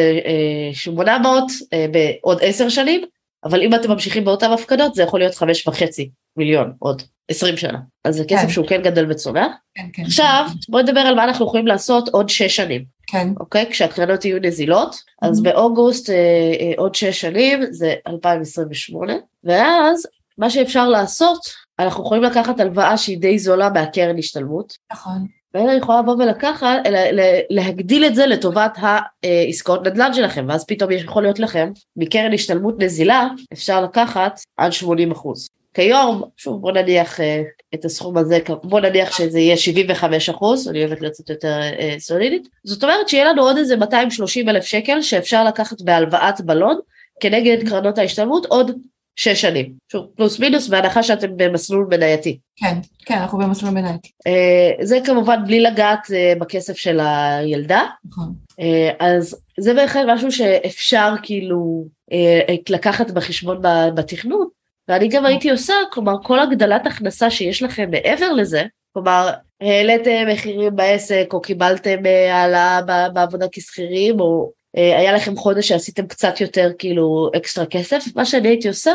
שמונה 0.74 1.20
מאות 1.20 1.52
אה, 1.74 1.86
בעוד 1.92 2.38
עשר 2.42 2.70
שנים, 2.70 3.02
אבל 3.44 3.62
אם 3.62 3.76
אתם 3.76 3.92
ממשיכים 3.92 4.26
באותן 4.26 4.52
הפקדות, 4.52 4.96
זה 4.96 5.04
יכול 5.04 5.20
להיות 5.20 5.36
חמש 5.36 5.68
וחצי 5.68 6.10
מיליון 6.40 6.72
עוד 6.80 7.02
עשרים 7.32 7.58
שנה. 7.58 7.80
אז 8.06 8.16
זה 8.16 8.24
כסף 8.28 8.42
כן. 8.42 8.50
שהוא 8.50 8.68
כן 8.68 8.82
גדל 8.82 9.12
וצומח. 9.12 9.52
כן, 9.76 9.86
כן. 9.94 10.04
עכשיו, 10.04 10.46
בואי 10.70 10.84
נדבר 10.84 11.00
על 11.00 11.16
מה 11.16 11.24
אנחנו 11.24 11.46
יכולים 11.46 11.68
לעשות 11.68 12.10
עוד 12.10 12.30
שש 12.30 12.56
שנים. 12.56 12.84
כן, 13.08 13.28
אוקיי? 13.40 13.66
כשהקרנות 13.70 14.26
יהיו 14.26 14.40
נזילות, 14.42 14.96
אז 15.22 15.40
Mhm. 15.40 15.44
באוגוסט 15.44 16.10
אה, 16.10 16.16
אה, 16.60 16.72
עוד 16.78 16.96
שש 16.96 17.22
שנים 17.22 17.60
זה 17.72 17.94
2028, 18.08 19.14
ואז 19.44 20.08
מה 20.38 20.50
שאפשר 20.50 20.90
לעשות, 20.90 21.40
אנחנו 21.80 22.04
יכולים 22.04 22.24
לקחת 22.24 22.60
הלוואה 22.60 22.98
שהיא 22.98 23.18
די 23.18 23.40
זולה 23.40 23.70
מהקרן 23.70 24.18
השתלמות, 24.18 24.74
נכון. 24.92 25.26
ואני 25.54 25.74
יכולה 25.74 26.00
לבוא 26.00 26.14
ולקחת, 26.14 26.68
לה- 26.90 27.12
לה- 27.12 27.40
להגדיל 27.50 28.06
את 28.06 28.16
זה 28.16 28.26
לטובת 28.26 28.78
העסקאות 29.24 29.88
נדל"ן 29.88 30.14
שלכם, 30.14 30.46
ואז 30.50 30.66
פתאום 30.66 30.92
יכול 30.92 31.24
להיות 31.24 31.40
לכם, 31.40 31.72
מקרן 31.96 32.34
השתלמות 32.34 32.76
נזילה, 32.84 33.28
אפשר 33.54 33.82
לקחת 33.82 34.40
עד 34.58 34.72
80 34.72 35.12
אחוז. 35.12 35.48
כיום, 35.74 36.24
שוב 36.38 36.62
בוא 36.62 36.72
נניח 36.72 37.20
אה, 37.20 37.42
את 37.74 37.86
הסכום 37.86 38.18
הזה, 38.18 38.40
בוא 38.64 38.80
נניח 38.80 39.18
שזה 39.18 39.40
יהיה 39.40 39.58
75 39.58 40.30
אחוז, 40.30 40.68
אני 40.68 40.84
אוהבת 40.84 41.02
להיות 41.02 41.14
קצת 41.14 41.30
יותר 41.30 41.60
אה, 41.80 41.96
סולידית, 42.00 42.48
זאת 42.64 42.84
אומרת 42.84 43.10
שיהיה 43.10 43.26
לנו 43.26 43.42
עוד 43.42 43.58
איזה 43.58 43.76
230 43.76 44.50
אלף 44.50 44.64
שקל 44.64 45.02
שאפשר 45.02 45.44
לקחת 45.44 45.82
בהלוואת 45.82 46.42
בלון 46.42 46.80
כנגד 47.20 47.70
קרנות 47.70 47.98
ההשתלמות 47.98 48.46
עוד 48.46 48.72
שש 49.16 49.42
שנים, 49.42 49.74
שוב 49.92 50.06
פלוס 50.16 50.40
מינוס 50.40 50.68
בהנחה 50.68 51.04
שאתם 51.04 51.28
במסלול 51.36 51.88
מנייתי. 51.90 52.40
כן, 52.56 52.78
כן, 53.06 53.18
אנחנו 53.18 53.38
במסלול 53.38 53.72
מנייתי. 53.72 54.10
אה, 54.28 54.86
זה 54.86 55.00
כמובן 55.06 55.46
בלי 55.46 55.60
לגעת 55.60 56.12
אה, 56.14 56.34
בכסף 56.40 56.78
של 56.78 57.00
הילדה, 57.00 57.82
נכון. 58.06 58.34
אה, 58.60 58.92
אז 59.00 59.38
זה 59.60 59.74
בהחלט 59.74 60.06
משהו 60.08 60.32
שאפשר 60.32 61.14
כאילו 61.24 61.86
אה, 62.12 62.56
לקחת 62.70 63.12
בחשבון 63.12 63.62
בתכנון, 63.96 64.48
ואני 64.90 65.08
גם 65.08 65.26
הייתי 65.26 65.52
עושה, 65.52 65.74
כלומר 65.92 66.14
כל 66.24 66.40
הגדלת 66.40 66.88
הכנסה 66.88 67.30
שיש 67.30 67.64
לכם 67.64 67.92
מעבר 67.92 68.34
לזה, 68.34 68.64
כלומר 68.94 69.30
העליתם 69.62 70.28
מחירים 70.28 70.76
בעסק 70.76 71.30
או 71.34 71.42
קיבלתם 71.42 72.06
אה, 72.06 72.36
העלאה 72.36 72.82
בעבודה 73.14 73.46
כשכירים 73.52 74.20
או 74.20 74.52
היה 74.76 75.14
לכם 75.14 75.36
חודש 75.36 75.68
שעשיתם 75.68 76.08
קצת 76.08 76.42
יותר 76.42 76.72
כאילו 76.80 77.30
אקסטרה 77.38 77.66
כסף, 77.66 78.04
מה 78.16 78.26
שאני 78.26 78.48
הייתי 78.48 78.68
עושה 78.68 78.92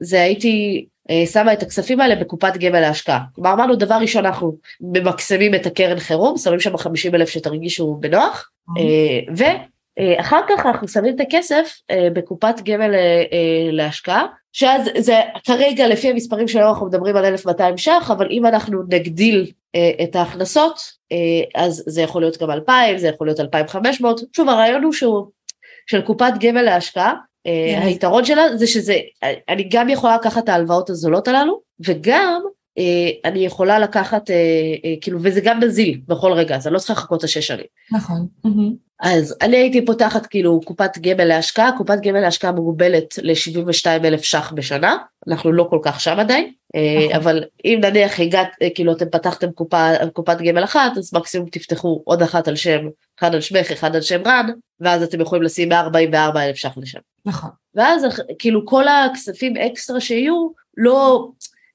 זה 0.00 0.22
הייתי 0.22 0.86
שמה 1.26 1.52
את 1.52 1.62
הכספים 1.62 2.00
האלה 2.00 2.16
בקופת 2.16 2.56
גמל 2.56 2.80
להשקעה. 2.80 3.20
כלומר 3.34 3.52
אמרנו 3.52 3.76
דבר 3.76 3.94
ראשון 3.94 4.26
אנחנו 4.26 4.56
ממקסמים 4.80 5.54
את 5.54 5.66
הקרן 5.66 5.98
חירום, 5.98 6.38
שמים 6.38 6.60
שם 6.60 6.76
50 6.76 7.14
אלף 7.14 7.28
שתרגישו 7.28 7.96
בנוח, 8.00 8.50
ו... 9.38 9.44
אחר 10.20 10.40
כך 10.48 10.66
אנחנו 10.66 10.88
שמים 10.88 11.14
את 11.14 11.20
הכסף 11.20 11.80
בקופת 12.12 12.54
גמל 12.64 12.90
להשקעה, 13.72 14.26
שאז 14.58 14.90
זה 14.98 15.20
כרגע 15.44 15.88
לפי 15.88 16.10
המספרים 16.10 16.48
שלנו 16.48 16.68
אנחנו 16.68 16.86
מדברים 16.86 17.16
על 17.16 17.24
1,200 17.24 17.78
ש"ח, 17.78 18.10
אבל 18.10 18.26
אם 18.30 18.46
אנחנו 18.46 18.82
נגדיל 18.88 19.50
את 20.02 20.16
ההכנסות, 20.16 20.80
אז 21.54 21.84
זה 21.86 22.02
יכול 22.02 22.22
להיות 22.22 22.42
גם 22.42 22.50
2,000, 22.50 22.98
זה 22.98 23.08
יכול 23.08 23.26
להיות 23.26 23.40
2,500, 23.40 24.20
שוב 24.36 24.48
הרעיון 24.48 24.82
הוא 24.82 24.92
שהוא 24.92 25.26
של 25.86 26.00
קופת 26.00 26.32
גמל 26.40 26.62
להשקעה, 26.62 27.14
yes. 27.14 27.50
היתרון 27.84 28.24
שלה 28.24 28.56
זה 28.56 28.66
שזה, 28.66 28.96
אני 29.48 29.68
גם 29.72 29.88
יכולה 29.88 30.16
לקחת 30.16 30.44
את 30.44 30.48
ההלוואות 30.48 30.90
הזולות 30.90 31.28
הללו, 31.28 31.60
וגם 31.86 32.42
אני 33.24 33.38
יכולה 33.38 33.78
לקחת, 33.78 34.30
כאילו, 35.00 35.18
וזה 35.22 35.40
גם 35.40 35.60
נזיל 35.62 36.00
בכל 36.08 36.32
רגע, 36.32 36.56
אז 36.56 36.66
אני 36.66 36.74
לא 36.74 36.78
צריכה 36.78 36.92
לחכות 36.92 37.18
את 37.18 37.24
השש 37.24 37.46
שנים. 37.46 37.66
נכון. 37.92 38.26
אז 39.00 39.36
אני 39.42 39.56
הייתי 39.56 39.84
פותחת 39.84 40.26
כאילו 40.26 40.60
קופת 40.64 40.98
גמל 40.98 41.24
להשקעה, 41.24 41.70
קופת 41.78 42.00
גמל 42.02 42.20
להשקעה 42.20 42.52
מוגבלת 42.52 43.18
ל-72 43.22 43.86
אלף 44.04 44.22
ש"ח 44.22 44.52
בשנה, 44.52 44.96
אנחנו 45.28 45.52
לא 45.52 45.66
כל 45.70 45.78
כך 45.82 46.00
שם 46.00 46.16
עדיין, 46.18 46.52
נכון. 46.76 47.16
אבל 47.16 47.44
אם 47.64 47.78
נניח 47.82 48.20
הגעת, 48.20 48.48
כאילו 48.74 48.92
אתם 48.92 49.06
פתחתם 49.12 49.52
קופה, 49.52 49.90
קופת 50.12 50.38
גמל 50.40 50.64
אחת, 50.64 50.98
אז 50.98 51.14
מקסימום 51.14 51.48
תפתחו 51.48 52.02
עוד 52.04 52.22
אחת 52.22 52.48
על 52.48 52.56
שם, 52.56 52.80
אחד 53.18 53.34
על 53.34 53.40
שמך, 53.40 53.70
אחד 53.72 53.96
על 53.96 54.02
שם 54.02 54.22
רן, 54.26 54.46
ואז 54.80 55.02
אתם 55.02 55.20
יכולים 55.20 55.42
לשים 55.42 55.68
144 55.68 56.44
אלף 56.44 56.56
ש"ח 56.56 56.78
לשם. 56.78 57.00
נכון. 57.26 57.50
ואז 57.74 58.02
כאילו 58.38 58.66
כל 58.66 58.84
הכספים 58.88 59.56
אקסטרה 59.56 60.00
שיהיו, 60.00 60.48
לא, 60.76 61.28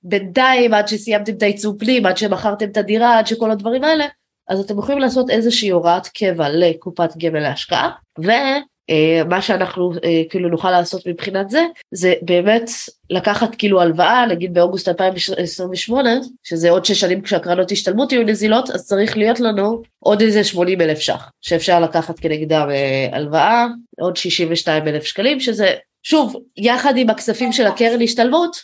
בינתיים 0.04 0.74
עד 0.74 0.88
שסיימתם 0.88 1.34
את 1.34 1.44
העיצוב 1.44 1.80
פנים, 1.80 2.06
עד 2.06 2.18
שמכרתם 2.18 2.66
את 2.66 2.78
הדירה, 2.78 3.20
עד 3.20 3.28
שכל 3.28 3.52
הדברים 3.52 3.84
האלה, 3.84 4.06
אז 4.48 4.60
אתם 4.60 4.80
יכולים 4.80 5.00
לעשות 5.00 5.30
איזושהי 5.30 5.70
הוראת 5.70 6.08
קבע 6.08 6.50
לקופת 6.50 7.18
גמל 7.18 7.40
להשקעה, 7.40 7.90
ומה 8.18 9.42
שאנחנו 9.42 9.92
כאילו 10.30 10.50
נוכל 10.50 10.72
לעשות 10.72 11.08
מבחינת 11.08 11.50
זה, 11.50 11.66
זה 11.92 12.14
באמת 12.22 12.70
לקחת 13.10 13.56
כאילו 13.56 13.82
הלוואה, 13.82 14.26
נגיד 14.26 14.54
באוגוסט 14.54 14.88
2028, 14.88 16.10
שזה 16.44 16.70
עוד 16.70 16.86
שש 16.86 17.00
שנים 17.00 17.22
כשהקרנות 17.22 17.72
השתלמות 17.72 18.12
יהיו 18.12 18.24
נזילות, 18.24 18.70
אז 18.70 18.86
צריך 18.86 19.18
להיות 19.18 19.40
לנו 19.40 19.82
עוד 20.00 20.22
איזה 20.22 20.44
80 20.44 20.82
אלף 20.82 21.00
ש"ח, 21.00 21.32
שאפשר 21.42 21.80
לקחת 21.80 22.20
כנגדם 22.20 22.68
הלוואה, 23.12 23.66
עוד 24.00 24.18
62 24.18 24.88
אלף 24.88 25.04
שקלים, 25.04 25.40
שזה 25.40 25.74
שוב, 26.04 26.36
יחד 26.58 26.98
עם 26.98 27.10
הכספים 27.10 27.52
של 27.52 27.66
הקרן 27.66 28.02
השתלמות, 28.02 28.58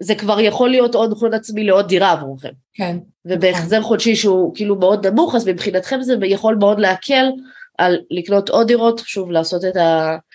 זה 0.00 0.14
כבר 0.14 0.40
יכול 0.40 0.70
להיות 0.70 0.94
עוד 0.94 1.12
הון 1.20 1.34
עצמי 1.34 1.64
לעוד 1.64 1.88
דירה 1.88 2.12
עבורכם. 2.12 2.52
כן. 2.74 2.96
ובהחזר 3.24 3.82
חודשי 3.82 4.16
שהוא 4.16 4.54
כאילו 4.54 4.76
מאוד 4.76 5.06
נמוך, 5.06 5.34
אז 5.34 5.48
מבחינתכם 5.48 6.02
זה 6.02 6.14
יכול 6.22 6.54
מאוד 6.54 6.80
להקל 6.80 7.26
על 7.78 7.98
לקנות 8.10 8.48
עוד 8.48 8.66
דירות, 8.66 9.02
שוב 9.04 9.30
לעשות 9.30 9.64
את 9.64 9.76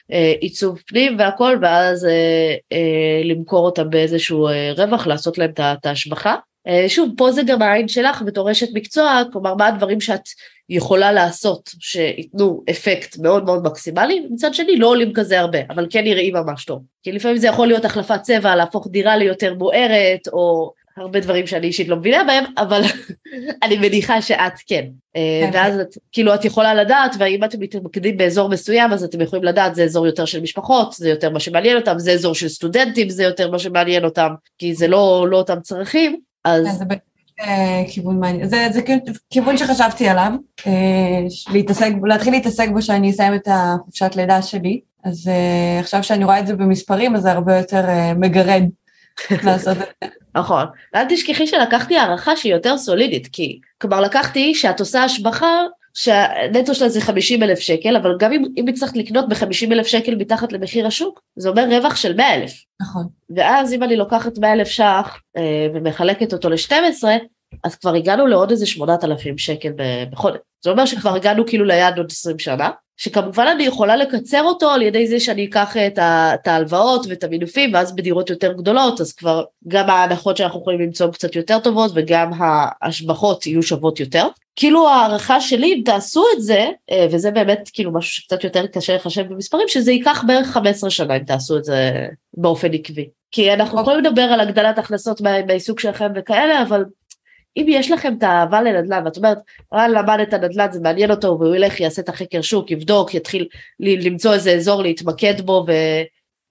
העיצוב 0.09 0.81
פנים 0.87 1.19
והכל, 1.19 1.57
ואז 1.61 2.05
אה, 2.05 2.55
אה, 2.71 3.21
למכור 3.23 3.65
אותם 3.65 3.89
באיזשהו 3.89 4.47
אה, 4.47 4.71
רווח, 4.77 5.07
לעשות 5.07 5.37
להם 5.37 5.51
את 5.57 5.85
ההשבחה. 5.85 6.35
אה, 6.67 6.85
שוב, 6.87 7.09
פה 7.17 7.31
זה 7.31 7.41
גם 7.43 7.61
העין 7.61 7.87
שלך 7.87 8.21
בתור 8.21 8.51
אשת 8.51 8.67
מקצוע, 8.73 9.21
כלומר 9.31 9.55
מה 9.55 9.67
הדברים 9.67 10.01
שאת 10.01 10.21
יכולה 10.69 11.11
לעשות 11.11 11.69
שייתנו 11.79 12.63
אפקט 12.69 13.17
מאוד 13.17 13.45
מאוד 13.45 13.63
מקסימלי, 13.63 14.27
מצד 14.29 14.53
שני 14.53 14.75
לא 14.77 14.87
עולים 14.87 15.13
כזה 15.13 15.39
הרבה, 15.39 15.59
אבל 15.69 15.87
כן 15.89 16.03
נראים 16.03 16.33
ממש 16.33 16.65
טוב. 16.65 16.81
כי 17.03 17.11
לפעמים 17.11 17.37
זה 17.37 17.47
יכול 17.47 17.67
להיות 17.67 17.85
החלפת 17.85 18.21
צבע, 18.21 18.55
להפוך 18.55 18.87
דירה 18.91 19.17
ליותר 19.17 19.53
בוערת, 19.53 20.27
או 20.33 20.73
הרבה 20.97 21.19
דברים 21.19 21.47
שאני 21.47 21.67
אישית 21.67 21.87
לא 21.87 21.95
מבינה 21.95 22.23
בהם, 22.23 22.43
אבל 22.57 22.81
אני 23.63 23.77
מניחה 23.77 24.21
שאת 24.21 24.53
כן. 24.67 24.85
אה, 25.15 25.49
ואז 25.53 25.79
את, 25.79 25.97
כאילו 26.11 26.35
את 26.35 26.45
יכולה 26.45 26.73
לדעת, 26.73 27.15
ואם 27.19 27.43
אתם 27.43 27.59
מתמקדים 27.59 28.17
באזור 28.17 28.49
מסוים, 28.49 28.93
אז 28.93 29.03
אתם 29.03 29.21
יכולים 29.21 29.45
לדעת, 29.45 29.75
זה 29.75 29.83
אזור 29.83 30.05
יותר 30.05 30.25
של 30.25 30.41
משפחות, 30.41 30.93
זה 30.93 31.09
יותר 31.09 31.29
מה 31.29 31.39
שמעניין 31.39 31.77
אותם, 31.77 31.99
זה 31.99 32.11
אזור 32.11 32.35
של 32.35 32.47
סטודנטים, 32.47 33.09
זה 33.09 33.23
יותר 33.23 33.51
מה 33.51 33.59
שמעניין 33.59 34.05
אותם, 34.05 34.33
כי 34.57 34.73
זה 34.73 34.87
לא, 34.87 35.27
לא 35.29 35.37
אותם 35.37 35.59
צרכים, 35.61 36.19
אז... 36.45 36.83
אה, 37.39 37.83
כיוון 37.89 38.19
מעניין, 38.19 38.47
זה, 38.47 38.67
זה 38.71 38.81
כיוון 39.29 39.57
שחשבתי 39.57 40.09
עליו, 40.09 40.31
אה, 40.67 40.71
להתעסק, 41.53 41.91
להתחיל 42.03 42.33
להתעסק 42.33 42.69
בו 42.73 42.81
שאני 42.81 43.11
אסיים 43.11 43.33
את 43.33 43.47
החופשת 43.51 44.15
לידה 44.15 44.41
שלי, 44.41 44.81
אז 45.03 45.27
uh, 45.27 45.81
עכשיו 45.81 46.03
שאני 46.03 46.23
רואה 46.23 46.39
את 46.39 46.47
זה 46.47 46.55
במספרים, 46.55 47.15
אז 47.15 47.21
זה 47.21 47.31
הרבה 47.31 47.57
יותר 47.57 47.85
מגרד 48.15 48.63
לעשות 49.45 49.77
את 49.77 49.83
זה. 50.01 50.07
נכון, 50.35 50.65
ואל 50.93 51.05
תשכחי 51.09 51.47
שלקחתי 51.47 51.97
הערכה 51.97 52.35
שהיא 52.35 52.53
יותר 52.53 52.77
סולידית, 52.77 53.27
כי 53.31 53.59
כלומר 53.77 54.01
לקחתי 54.01 54.55
שאת 54.55 54.79
עושה 54.79 55.03
השבחה 55.03 55.61
שהנטו 55.93 56.75
שלה 56.75 56.89
זה 56.89 57.01
50 57.01 57.43
אלף 57.43 57.59
שקל, 57.59 57.95
אבל 57.95 58.15
גם 58.19 58.33
אם, 58.33 58.43
אם 58.57 58.67
הצלחת 58.67 58.97
לקנות 58.97 59.29
ב-50 59.29 59.71
אלף 59.71 59.87
שקל 59.87 60.15
מתחת 60.15 60.51
למחיר 60.51 60.87
השוק, 60.87 61.21
זה 61.35 61.49
אומר 61.49 61.65
רווח 61.69 61.95
של 61.95 62.15
100 62.15 62.33
אלף. 62.33 62.53
נכון. 62.81 63.07
ואז 63.35 63.73
אם 63.73 63.83
אני 63.83 63.95
לוקחת 63.95 64.37
100 64.37 64.53
אלף 64.53 64.67
ש"ח 64.67 65.21
אה, 65.37 65.67
ומחלקת 65.73 66.33
אותו 66.33 66.49
ל-12, 66.49 67.03
אז 67.63 67.75
כבר 67.75 67.93
הגענו 67.93 68.27
לעוד 68.27 68.51
איזה 68.51 68.65
8,000 68.65 69.37
שקל 69.37 69.71
בחודש. 70.11 70.39
זה 70.63 70.69
אומר 70.69 70.85
שכבר 70.85 71.15
הגענו 71.15 71.45
כאילו 71.45 71.65
ליעד 71.65 71.97
עוד 71.97 72.11
20 72.11 72.39
שנה, 72.39 72.69
שכמובן 72.97 73.47
אני 73.47 73.63
יכולה 73.63 73.95
לקצר 73.95 74.43
אותו 74.43 74.69
על 74.69 74.81
ידי 74.81 75.07
זה 75.07 75.19
שאני 75.19 75.45
אקח 75.45 75.77
את 75.77 76.47
ההלוואות 76.47 77.05
ואת 77.09 77.23
המינופים, 77.23 77.73
ואז 77.73 77.95
בדירות 77.95 78.29
יותר 78.29 78.53
גדולות, 78.53 79.01
אז 79.01 79.13
כבר 79.13 79.43
גם 79.67 79.89
ההנחות 79.89 80.37
שאנחנו 80.37 80.59
יכולים 80.59 80.81
למצוא 80.81 81.07
קצת 81.07 81.35
יותר 81.35 81.59
טובות, 81.59 81.91
וגם 81.95 82.31
ההשבחות 82.39 83.45
יהיו 83.45 83.63
שוות 83.63 83.99
יותר. 83.99 84.27
כאילו 84.55 84.89
הערכה 84.89 85.41
שלי, 85.41 85.73
אם 85.73 85.81
תעשו 85.85 86.23
את 86.37 86.41
זה, 86.41 86.67
אה, 86.91 87.07
וזה 87.11 87.31
באמת 87.31 87.69
כאילו 87.73 87.93
משהו 87.93 88.11
שקצת 88.11 88.43
יותר 88.43 88.67
קשה 88.67 88.95
לחשב 88.95 89.21
במספרים, 89.21 89.67
שזה 89.67 89.91
ייקח 89.91 90.23
בערך 90.27 90.47
15 90.47 90.89
שנה 90.89 91.15
אם 91.15 91.23
תעשו 91.23 91.57
את 91.57 91.63
זה 91.63 92.07
באופן 92.33 92.73
עקבי. 92.73 93.09
כי 93.31 93.53
אנחנו 93.53 93.81
יכולים 93.81 94.03
לדבר 94.03 94.21
על 94.21 94.39
הגדלת 94.39 94.77
הכנסות 94.77 95.21
מהעיסוק 95.21 95.79
שלכם 95.79 96.11
וכאלה, 96.15 96.61
אבל 96.61 96.85
אם 97.57 97.65
יש 97.69 97.91
לכם 97.91 98.13
את 98.17 98.23
האהבה 98.23 98.61
לנדל"ן, 98.61 99.05
ואת 99.05 99.17
אומרת, 99.17 99.37
רן 99.73 99.91
למד 99.91 100.19
את 100.21 100.33
הנדל"ן, 100.33 100.71
זה 100.71 100.79
מעניין 100.79 101.11
אותו, 101.11 101.37
והוא 101.39 101.55
ילך, 101.55 101.79
יעשה 101.79 102.01
את 102.01 102.09
החקר 102.09 102.41
שוק, 102.41 102.71
יבדוק, 102.71 103.13
יתחיל 103.13 103.47
למצוא 103.79 104.33
איזה 104.33 104.51
אזור 104.51 104.81
להתמקד 104.81 105.41
בו 105.41 105.65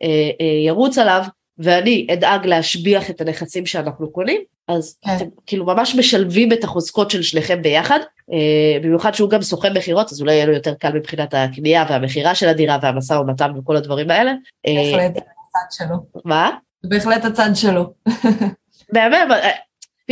וירוץ 0.00 0.98
אה, 0.98 1.04
אה, 1.04 1.10
עליו, 1.10 1.28
ואני 1.58 2.06
אדאג 2.12 2.46
להשביח 2.46 3.10
את 3.10 3.20
הנכסים 3.20 3.66
שאנחנו 3.66 4.12
קונים, 4.12 4.40
אז 4.68 4.98
כן. 5.02 5.16
אתם 5.16 5.24
כאילו 5.46 5.66
ממש 5.66 5.94
משלבים 5.94 6.52
את 6.52 6.64
החוזקות 6.64 7.10
של 7.10 7.22
שניכם 7.22 7.62
ביחד, 7.62 7.98
אה, 8.32 8.78
במיוחד 8.82 9.14
שהוא 9.14 9.30
גם 9.30 9.42
סוכן 9.42 9.76
מכירות, 9.76 10.12
אז 10.12 10.20
אולי 10.20 10.32
יהיה 10.32 10.46
לו 10.46 10.52
יותר 10.52 10.74
קל 10.74 10.92
מבחינת 10.92 11.34
הקנייה 11.34 11.84
והמכירה 11.88 12.34
של 12.34 12.48
הדירה 12.48 12.78
והמשא 12.82 13.12
ומתן 13.12 13.58
וכל 13.58 13.76
הדברים 13.76 14.10
האלה. 14.10 14.32
בהחלט 14.66 15.16
הצד 15.16 15.86
שלו. 15.86 15.96
מה? 16.24 16.50
בהחלט 16.84 17.24
הצד 17.24 17.50
שלו. 17.54 17.92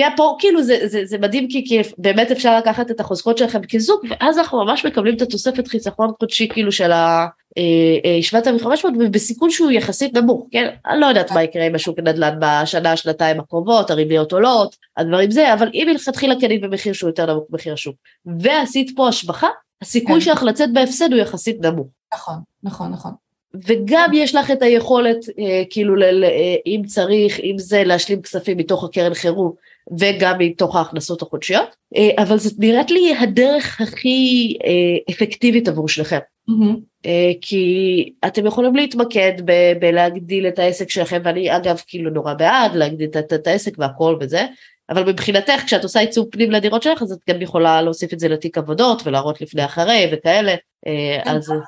באמת, 0.00 0.12
ופה 0.14 0.36
כאילו 0.38 0.62
זה, 0.62 0.78
זה, 0.84 1.04
זה 1.04 1.18
מדהים 1.18 1.48
כי, 1.48 1.64
כי 1.68 1.80
באמת 1.98 2.30
אפשר 2.30 2.58
לקחת 2.58 2.90
את 2.90 3.00
החוזקות 3.00 3.38
שלכם 3.38 3.60
כזוג 3.70 4.00
ואז 4.10 4.38
אנחנו 4.38 4.64
ממש 4.64 4.86
מקבלים 4.86 5.16
את 5.16 5.22
התוספת 5.22 5.68
חיסכון 5.68 6.10
חודשי 6.18 6.48
כאילו 6.48 6.72
של 6.72 6.92
ה-7,500 6.92 7.58
אה, 7.58 8.70
אה, 8.84 8.90
ובסיכון 8.98 9.50
שהוא 9.50 9.70
יחסית 9.70 10.14
נמוך, 10.14 10.46
כן? 10.50 10.68
אני 10.86 11.00
לא 11.00 11.06
יודעת 11.06 11.32
מה 11.32 11.42
יקרה 11.42 11.66
עם 11.66 11.74
השוק 11.74 11.98
הנדל"ן 11.98 12.38
בשנה, 12.40 12.96
שנתיים 12.96 13.40
הקרובות, 13.40 13.90
הריביות 13.90 14.32
עולות, 14.32 14.76
הדברים 14.96 15.30
זה, 15.30 15.52
אבל 15.52 15.70
אם 15.74 15.86
מלכתחילה 15.90 16.40
קנית 16.40 16.60
במחיר 16.60 16.92
שהוא 16.92 17.08
יותר 17.08 17.32
נמוך 17.32 17.44
ממחיר 17.50 17.72
השוק 17.72 17.96
ועשית 18.40 18.92
פה 18.96 19.08
השבחה, 19.08 19.48
הסיכוי 19.82 20.14
כן. 20.14 20.20
שלך 20.20 20.42
לצאת 20.42 20.72
בהפסד 20.72 21.12
הוא 21.12 21.20
יחסית 21.20 21.60
נמוך. 21.60 21.86
נכון, 22.14 22.34
נכון, 22.62 22.92
נכון. 22.92 23.12
וגם 23.54 24.10
יש 24.14 24.34
לך 24.34 24.50
את 24.50 24.62
היכולת, 24.62 25.16
אה, 25.38 25.62
כאילו, 25.70 25.96
ל, 25.96 26.04
ל, 26.04 26.24
אה, 26.24 26.56
אם 26.66 26.82
צריך, 26.86 27.40
אם 27.40 27.54
זה 27.58 27.84
להשלים 27.84 28.22
כספים 28.22 28.56
מתוך 28.56 28.84
הקרן 28.84 29.14
חירום 29.14 29.52
וגם 29.98 30.38
מתוך 30.38 30.76
ההכנסות 30.76 31.22
החודשיות, 31.22 31.76
אה, 31.96 32.22
אבל 32.22 32.38
זאת 32.38 32.54
נראית 32.58 32.90
לי 32.90 33.14
הדרך 33.16 33.80
הכי 33.80 34.56
אה, 34.64 35.14
אפקטיבית 35.14 35.68
עבור 35.68 35.88
שלכם. 35.88 36.18
Mm-hmm. 36.50 37.08
כי 37.40 38.12
אתם 38.26 38.46
יכולים 38.46 38.76
להתמקד 38.76 39.32
ב- 39.44 39.72
בלהגדיל 39.80 40.48
את 40.48 40.58
העסק 40.58 40.90
שלכם, 40.90 41.20
ואני 41.24 41.56
אגב 41.56 41.82
כאילו 41.86 42.10
נורא 42.10 42.34
בעד 42.34 42.74
להגדיל 42.74 43.08
את, 43.16 43.32
את 43.32 43.46
העסק 43.46 43.72
והכל 43.78 44.16
וזה, 44.20 44.46
אבל 44.90 45.04
מבחינתך 45.04 45.62
כשאת 45.66 45.82
עושה 45.82 46.00
עיצוב 46.00 46.28
פנים 46.30 46.50
לדירות 46.50 46.82
שלך 46.82 47.02
אז 47.02 47.12
את 47.12 47.18
גם 47.28 47.42
יכולה 47.42 47.82
להוסיף 47.82 48.12
את 48.12 48.20
זה 48.20 48.28
לתיק 48.28 48.58
עבודות 48.58 49.02
ולהראות 49.06 49.40
לפני 49.40 49.64
אחרי 49.64 50.10
וכאלה. 50.12 50.54
כן, 50.84 51.30
אז... 51.30 51.50
אני 51.50 51.60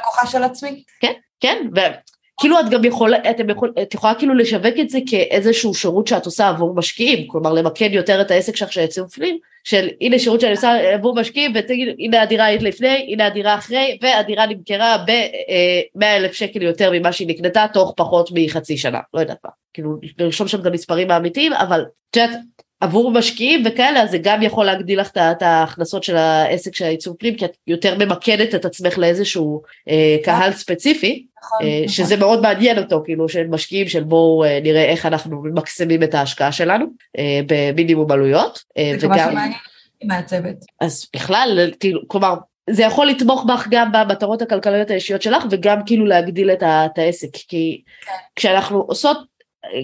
לקוחה 0.00 0.26
של 0.26 0.42
עצמי. 0.42 0.82
כן, 1.00 1.12
כן, 1.40 1.66
כאילו 2.40 2.60
את 2.60 2.68
גם 2.70 2.84
יכולה, 2.84 3.18
אתם 3.30 3.50
יכול, 3.50 3.72
את 3.82 3.94
יכולה 3.94 4.14
כאילו 4.14 4.34
לשווק 4.34 4.74
את 4.80 4.90
זה 4.90 4.98
כאיזשהו 5.06 5.74
שירות 5.74 6.06
שאת 6.06 6.26
עושה 6.26 6.48
עבור 6.48 6.74
משקיעים, 6.74 7.28
כלומר 7.28 7.52
למקד 7.52 7.90
יותר 7.92 8.20
את 8.20 8.30
העסק 8.30 8.56
שלך 8.56 8.72
שיצאו 8.72 9.08
פנים, 9.08 9.38
של 9.64 9.88
הנה 10.00 10.18
שירות 10.18 10.40
שאני 10.40 10.52
עושה 10.52 10.94
עבור 10.94 11.14
משקיעים 11.14 11.52
ותגיד 11.54 11.88
הנה 11.98 12.22
הדירה 12.22 12.44
היית 12.44 12.62
לפני, 12.62 13.06
הנה 13.12 13.26
הדירה 13.26 13.54
אחרי 13.54 13.98
והדירה 14.02 14.46
נמכרה 14.46 14.96
ב-100 15.06 16.04
אלף 16.04 16.32
שקל 16.32 16.62
יותר 16.62 16.90
ממה 16.92 17.12
שהיא 17.12 17.28
נקנתה 17.28 17.66
תוך 17.72 17.94
פחות 17.96 18.30
מחצי 18.34 18.76
שנה, 18.76 18.98
לא 19.14 19.20
יודעת 19.20 19.38
מה, 19.44 19.50
כאילו 19.74 19.90
לרשום 20.18 20.48
שם 20.48 20.60
את 20.60 20.66
המספרים 20.66 21.10
האמיתיים 21.10 21.52
אבל 21.52 21.84
את 22.10 22.16
יודעת 22.16 22.38
עבור 22.80 23.10
משקיעים 23.10 23.62
וכאלה 23.66 24.02
אז 24.02 24.10
זה 24.10 24.18
גם 24.18 24.42
יכול 24.42 24.64
להגדיל 24.64 25.00
לך 25.00 25.10
את 25.16 25.42
ההכנסות 25.42 26.04
של 26.04 26.16
העסק 26.16 26.74
של 26.74 26.84
הייצור 26.84 27.16
פנים 27.18 27.36
כי 27.36 27.44
את 27.44 27.56
יותר 27.66 27.98
ממקדת 27.98 28.54
את 28.54 28.64
עצמך 28.64 28.98
לאיזשהו 28.98 29.62
אה, 29.88 30.16
קהל 30.24 30.52
ספציפי 30.52 31.26
נכון, 31.44 31.58
אה, 31.62 31.76
נכון. 31.76 31.88
שזה 31.88 32.16
מאוד 32.16 32.42
מעניין 32.42 32.78
אותו 32.78 33.02
כאילו 33.04 33.28
של 33.28 33.46
משקיעים 33.46 33.88
של 33.88 34.04
בואו 34.04 34.44
אה, 34.44 34.60
נראה 34.62 34.84
איך 34.84 35.06
אנחנו 35.06 35.42
ממקסמים 35.42 36.02
את 36.02 36.14
ההשקעה 36.14 36.52
שלנו 36.52 36.86
אה, 37.18 37.40
במינימום 37.46 38.12
עלויות 38.12 38.62
אה, 38.78 38.92
זה 38.98 39.08
מה 39.08 39.18
שמעניין 39.18 39.52
אותי 39.94 40.06
מהצוות. 40.06 40.56
אז 40.80 41.06
בכלל 41.14 41.70
כאילו 41.80 42.00
כלומר 42.08 42.34
זה 42.70 42.82
יכול 42.82 43.06
לתמוך 43.06 43.44
בך 43.44 43.66
גם 43.70 43.92
במטרות 43.92 44.42
הכלכליות 44.42 44.90
האישיות 44.90 45.22
שלך 45.22 45.44
וגם 45.50 45.78
כאילו 45.86 46.06
להגדיל 46.06 46.50
את, 46.50 46.62
ה, 46.62 46.86
את 46.86 46.98
העסק 46.98 47.36
כי 47.48 47.82
כן. 48.06 48.12
כשאנחנו 48.36 48.78
עושות 48.78 49.29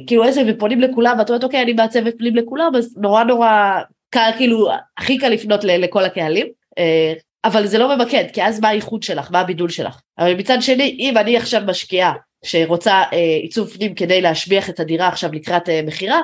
כאילו 0.07 0.25
עסק 0.25 0.43
ופונים 0.49 0.81
לכולם 0.81 1.17
ואת 1.19 1.31
אומרת 1.31 1.45
אוקיי 1.45 1.63
אני 1.63 1.73
מעצבת 1.73 2.15
פנים 2.19 2.37
לכולם 2.37 2.73
אז 2.77 2.97
נורא 2.97 3.25
נורא 3.25 3.81
קל 4.11 4.31
כאילו 4.37 4.69
הכי 4.99 5.19
קל 5.19 5.29
לפנות 5.29 5.65
ל- 5.65 5.85
לכל 5.85 6.05
הקהלים. 6.05 6.47
אה, 6.79 7.13
אבל 7.45 7.67
זה 7.67 7.79
לא 7.79 7.97
ממקד 7.97 8.25
כי 8.33 8.43
אז 8.43 8.61
מה 8.61 8.69
הייחוד 8.69 9.03
שלך? 9.03 9.31
מה 9.31 9.41
הבידול 9.41 9.69
שלך? 9.69 10.01
אבל 10.19 10.35
מצד 10.35 10.59
שני 10.61 10.97
אם 11.01 11.19
אני 11.19 11.37
עכשיו 11.37 11.63
משקיעה 11.67 12.13
שרוצה 12.45 13.03
אה, 13.13 13.19
עיצוב 13.43 13.69
פנים 13.69 13.95
כדי 13.95 14.21
להשביח 14.21 14.71
את 14.71 14.81
הדירה 14.81 15.09
עכשיו 15.09 15.33
לקראת 15.33 15.69
אה, 15.69 15.81
מכירה 15.87 16.21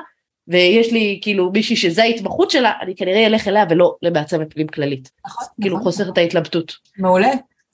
ויש 0.47 0.91
לי 0.91 1.19
כאילו 1.21 1.51
מישהי 1.51 1.75
שזה 1.75 2.03
ההתמחות 2.03 2.51
שלה 2.51 2.71
אני 2.81 2.95
כנראה 2.95 3.25
אלך 3.25 3.47
אליה 3.47 3.65
ולא 3.69 3.95
למעצבת 4.01 4.53
פנים 4.53 4.67
כללית. 4.67 5.11
נכון, 5.25 5.47
כאילו 5.61 5.75
נכון. 5.75 5.83
חוסר 5.91 6.09
את 6.09 6.17
ההתלבטות. 6.17 6.73
מעולה. 6.97 7.29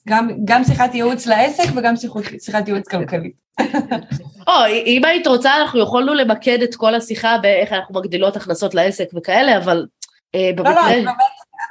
גם, 0.08 0.28
גם 0.44 0.64
שיחת 0.64 0.94
ייעוץ 0.94 1.26
לעסק 1.26 1.64
וגם 1.76 1.96
שיחות, 1.96 2.24
שיחת 2.38 2.68
ייעוץ 2.68 2.88
כלכלית. 2.88 3.50
או 4.48 4.52
אם 4.86 5.04
היית 5.04 5.26
רוצה 5.26 5.56
אנחנו 5.56 5.80
יכולנו 5.80 6.14
למקד 6.14 6.62
את 6.62 6.74
כל 6.74 6.94
השיחה 6.94 7.38
באיך 7.42 7.72
אנחנו 7.72 7.94
מגדילות 7.94 8.36
הכנסות 8.36 8.74
לעסק 8.74 9.06
וכאלה 9.14 9.58
אבל 9.58 9.86
אה, 10.34 10.50
לא, 10.56 10.64
לא, 10.64 10.70
במקרה 10.70 10.88
באמת, 10.88 11.14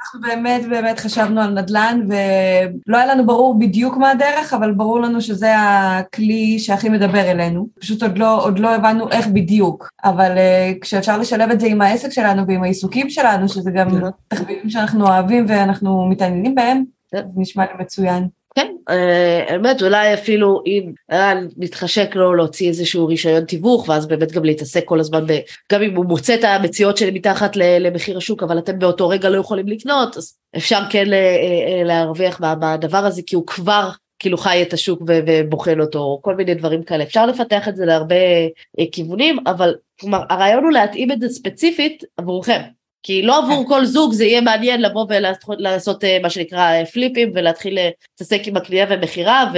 אנחנו 0.00 0.20
באמת 0.20 0.68
באמת 0.68 0.98
חשבנו 0.98 1.40
על 1.40 1.50
נדל"ן 1.50 2.06
ולא 2.08 2.96
היה 2.96 3.06
לנו 3.06 3.26
ברור 3.26 3.58
בדיוק 3.58 3.96
מה 3.96 4.10
הדרך, 4.10 4.52
אבל 4.52 4.72
ברור 4.72 5.00
לנו 5.00 5.20
שזה 5.20 5.52
הכלי 5.58 6.58
שהכי 6.58 6.88
מדבר 6.88 7.30
אלינו. 7.30 7.66
פשוט 7.80 8.02
עוד 8.02 8.18
לא, 8.18 8.44
עוד 8.44 8.58
לא 8.58 8.74
הבנו 8.74 9.10
איך 9.10 9.26
בדיוק, 9.26 9.88
אבל 10.04 10.36
uh, 10.36 10.78
כשאפשר 10.80 11.18
לשלב 11.18 11.50
את 11.50 11.60
זה 11.60 11.66
עם 11.66 11.80
העסק 11.80 12.12
שלנו 12.12 12.46
ועם 12.46 12.62
העיסוקים 12.62 13.10
שלנו, 13.10 13.48
שזה 13.48 13.70
גם 13.70 13.88
Mhm. 13.88 14.10
תחביבים 14.28 14.70
שאנחנו 14.70 15.06
אוהבים 15.06 15.44
ואנחנו 15.48 16.06
מתעניינים 16.08 16.54
בהם, 16.54 16.76
כן. 16.76 16.84
נשמע 17.36 17.64
לי 17.64 17.84
מצוין. 17.84 18.28
כן, 18.54 18.74
אה, 18.88 19.44
האמת 19.48 19.82
אולי 19.82 20.14
אפילו 20.14 20.62
אם 20.66 20.92
היה 21.08 21.34
מתחשק 21.56 22.16
לו 22.16 22.34
להוציא 22.34 22.68
איזשהו 22.68 23.06
רישיון 23.06 23.44
תיווך 23.44 23.88
ואז 23.88 24.06
באמת 24.06 24.32
גם 24.32 24.44
להתעסק 24.44 24.84
כל 24.84 25.00
הזמן, 25.00 25.26
ב, 25.26 25.38
גם 25.72 25.82
אם 25.82 25.96
הוא 25.96 26.04
מוצא 26.04 26.34
את 26.34 26.44
המציאות 26.44 26.96
שלי 26.96 27.10
מתחת 27.10 27.56
למחיר 27.56 28.16
השוק 28.16 28.42
אבל 28.42 28.58
אתם 28.58 28.78
באותו 28.78 29.08
רגע 29.08 29.28
לא 29.28 29.38
יכולים 29.38 29.68
לקנות 29.68 30.16
אז 30.16 30.38
אפשר 30.56 30.80
כן 30.90 31.08
ל- 31.08 31.14
אה, 31.14 31.82
להרוויח 31.84 32.40
מה- 32.40 32.54
מהדבר 32.54 32.98
הזה 32.98 33.22
כי 33.26 33.36
הוא 33.36 33.46
כבר 33.46 33.90
כאילו 34.18 34.38
חי 34.38 34.62
את 34.62 34.72
השוק 34.72 35.02
ובוחן 35.06 35.80
אותו, 35.80 36.18
כל 36.22 36.36
מיני 36.36 36.54
דברים 36.54 36.82
כאלה, 36.82 37.04
אפשר 37.04 37.26
לפתח 37.26 37.68
את 37.68 37.76
זה 37.76 37.86
להרבה 37.86 38.14
אה, 38.78 38.84
כיוונים 38.92 39.38
אבל 39.46 39.74
כלומר 40.00 40.22
הרעיון 40.30 40.64
הוא 40.64 40.72
להתאים 40.72 41.12
את 41.12 41.20
זה 41.20 41.28
ספציפית 41.28 42.04
עבורכם. 42.16 42.60
כי 43.02 43.22
לא 43.22 43.38
עבור 43.38 43.64
כל 43.68 43.84
זוג 43.84 44.12
זה 44.12 44.24
יהיה 44.24 44.40
מעניין 44.40 44.82
לבוא 44.82 45.06
ולעשות 45.58 46.04
אה, 46.04 46.18
מה 46.22 46.30
שנקרא 46.30 46.72
אה, 46.72 46.86
פליפים 46.86 47.32
ולהתחיל 47.34 47.78
אה, 47.78 47.90
להתעסק 48.12 48.40
עם 48.46 48.56
הקנייה 48.56 48.86
ומכירה 48.90 49.52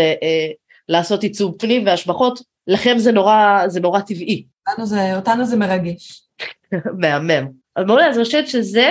ולעשות 0.88 1.22
עיצוב 1.22 1.54
פנים 1.58 1.86
והשבחות, 1.86 2.40
לכם 2.66 2.98
זה 2.98 3.12
נורא, 3.12 3.62
זה 3.66 3.80
נורא 3.80 4.00
טבעי, 4.00 4.44
אותנו 4.68 4.86
זה, 4.86 5.16
אותנו 5.16 5.44
זה 5.44 5.56
מרגש. 5.56 6.22
מהמם. 7.00 7.48
אז 7.76 7.86
מעולה, 7.86 8.08
אז 8.08 8.16
אני 8.16 8.24
חושבת 8.24 8.48
שזה, 8.48 8.90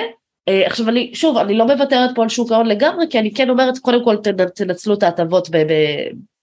עכשיו 0.65 0.89
אני, 0.89 1.11
שוב, 1.13 1.37
אני 1.37 1.57
לא 1.57 1.65
מוותרת 1.65 2.09
פה 2.15 2.23
על 2.23 2.29
שוק 2.29 2.51
ההון 2.51 2.67
לגמרי, 2.67 3.05
כי 3.09 3.19
אני 3.19 3.33
כן 3.33 3.49
אומרת, 3.49 3.77
קודם 3.77 4.03
כל 4.03 4.15
תנ- 4.15 4.49
תנצלו 4.55 4.93
את 4.93 5.03
ההטבות 5.03 5.49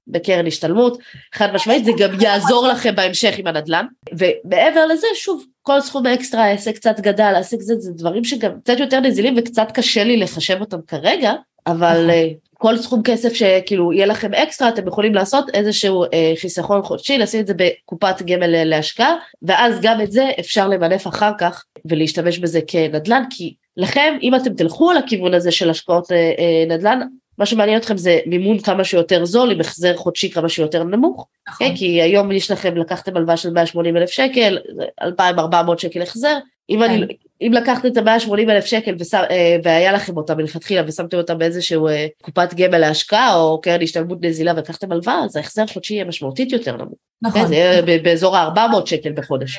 בקרן 0.07 0.47
השתלמות, 0.47 0.99
חד 1.35 1.55
משמעית, 1.55 1.85
זה 1.85 1.91
גם 1.99 2.21
יעזור 2.21 2.69
לכם 2.69 2.97
בהמשך 2.97 3.39
עם 3.39 3.47
הנדל"ן, 3.47 3.87
ומעבר 4.13 4.87
לזה, 4.87 5.07
שוב, 5.15 5.45
כל 5.69 5.81
סכום 5.81 6.07
האקסטרה, 6.07 6.45
העסק 6.45 6.75
קצת 6.75 7.01
גדל, 7.01 7.33
העסק 7.37 7.61
זה, 7.61 7.75
זה 7.79 7.93
דברים 7.93 8.25
שגם 8.25 8.61
קצת 8.61 8.79
יותר 8.79 9.01
נזילים 9.01 9.35
וקצת 9.37 9.69
קשה 9.75 10.05
לי 10.05 10.17
לחשב 10.17 10.57
אותם 10.61 10.79
כרגע, 10.87 11.33
אבל 11.67 11.93
נכון. 11.93 12.11
אה, 12.11 12.29
כל 12.55 12.77
סכום 12.77 13.03
כסף 13.03 13.33
שכאילו 13.33 13.93
יהיה 13.93 14.07
לכם 14.07 14.35
אקסטרה, 14.35 14.69
אתם 14.69 14.89
יכולים 14.89 15.15
לעשות 15.15 15.51
איזשהו 15.55 16.05
אה, 16.05 16.33
חיסכון 16.41 16.83
חודשי, 16.83 17.19
לשים 17.19 17.41
את 17.41 17.47
זה 17.47 17.55
בקופת 17.57 18.23
גמל 18.23 18.65
להשקעה, 18.65 19.15
ואז 19.43 19.79
גם 19.83 20.01
את 20.01 20.13
זה 20.13 20.31
אפשר 20.41 20.69
למנף 20.69 21.07
אחר 21.07 21.33
כך 21.39 21.65
ולהשתמש 21.85 22.39
בזה 22.39 22.61
כנדל"ן, 22.67 23.23
כי 23.31 23.55
לכם, 23.77 24.15
אם 24.23 24.35
אתם 24.35 24.55
תלכו 24.55 24.91
על 24.91 24.97
הכיוון 24.97 25.35
הזה 25.35 25.51
של 25.51 25.71
השקעות 25.71 26.13
אה, 26.13 26.17
אה, 26.17 26.77
נדל"ן, 26.77 27.01
מה 27.39 27.47
שמעניין 27.47 27.79
אתכם 27.79 27.97
זה 27.97 28.19
מימון 28.27 28.59
כמה 28.59 28.85
שיותר 28.85 29.25
זול 29.25 29.51
עם 29.51 29.61
החזר 29.61 29.97
חודשי 29.97 30.31
כמה 30.31 30.49
שיותר 30.49 30.85
נמוך, 30.85 31.27
נכון. 31.49 31.69
כן, 31.69 31.77
כי 31.77 32.03
היום 32.03 32.33
יש 32.33 32.51
לכם, 32.51 32.77
לקחתם 32.77 33.17
הלוואה 33.17 33.37
של 33.37 33.51
180 33.51 33.97
אלף 33.97 34.11
שקל, 34.11 34.59
זה 34.77 34.85
2,400 35.03 35.79
שקל 35.79 36.03
החזר, 36.03 36.39
אם, 36.71 36.83
אני, 36.83 37.01
כן. 37.01 37.15
אם 37.47 37.53
לקחתם 37.53 37.89
את 37.89 37.97
ה-180 37.97 38.33
אלף 38.51 38.65
שקל 38.65 38.95
ושם, 38.99 39.23
אה, 39.31 39.57
והיה 39.65 39.93
לכם 39.93 40.17
אותה 40.17 40.35
מלכתחילה 40.35 40.83
ושמתם 40.87 41.17
אותה 41.17 41.35
באיזשהו 41.35 41.89
אה, 41.89 42.07
קופת 42.23 42.55
גמל 42.55 42.79
להשקעה 42.79 43.37
או 43.37 43.61
קרן 43.61 43.83
השתלמות 43.83 44.19
נזילה 44.21 44.53
ולקחתם 44.57 44.93
הלוואה, 44.93 45.25
אז 45.25 45.37
ההחזר 45.37 45.63
החודשי 45.63 45.95
יהיה 45.95 46.05
משמעותית 46.05 46.53
יותר 46.53 46.77
נמוך, 46.77 46.89
כן, 46.89 47.29
נכון. 47.29 47.47
זה 47.47 47.55
יהיה 47.55 47.83
באזור 48.03 48.37
ה-400 48.37 48.87
שקל 48.87 49.13
בחודש. 49.13 49.59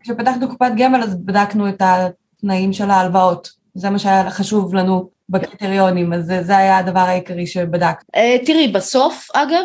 כשפתחנו 0.00 0.48
קופת 0.48 0.70
גמל 0.76 1.02
אז 1.02 1.16
בדקנו 1.24 1.68
את 1.68 1.82
התנאים 1.82 2.72
של 2.72 2.90
ההלוואות. 2.90 3.50
זה 3.74 3.90
מה 3.90 3.98
שהיה 3.98 4.30
חשוב 4.30 4.74
לנו 4.74 5.10
בקריטריונים, 5.30 6.12
אז 6.12 6.32
זה, 6.42 6.56
היה 6.56 6.78
הדבר 6.78 7.00
העיקרי 7.00 7.46
שבדק. 7.46 7.96
אה, 8.16 8.36
תראי, 8.46 8.68
בסוף, 8.68 9.28
אגב, 9.34 9.64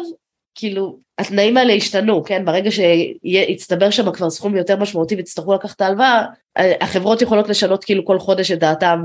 כאילו, 0.56 0.98
התנאים 1.18 1.58
האלה 1.58 1.74
השתנו, 1.74 2.24
כן? 2.24 2.46
ברגע 2.46 2.70
שיצטבר 2.72 3.90
שם 3.90 4.12
כבר 4.12 4.30
סכום 4.30 4.56
יותר 4.56 4.78
משמעותי 4.78 5.16
ויצטרכו 5.16 5.54
לקחת 5.54 5.76
את 5.76 5.82
ההלוואה, 5.82 6.26
אה, 6.58 6.74
החברות 6.82 7.22
יכולות 7.22 7.50
לשנות 7.50 7.84
כאילו 7.84 8.06
כל 8.06 8.20
חודש 8.20 8.52
את 8.52 8.60
דעתם 8.60 9.04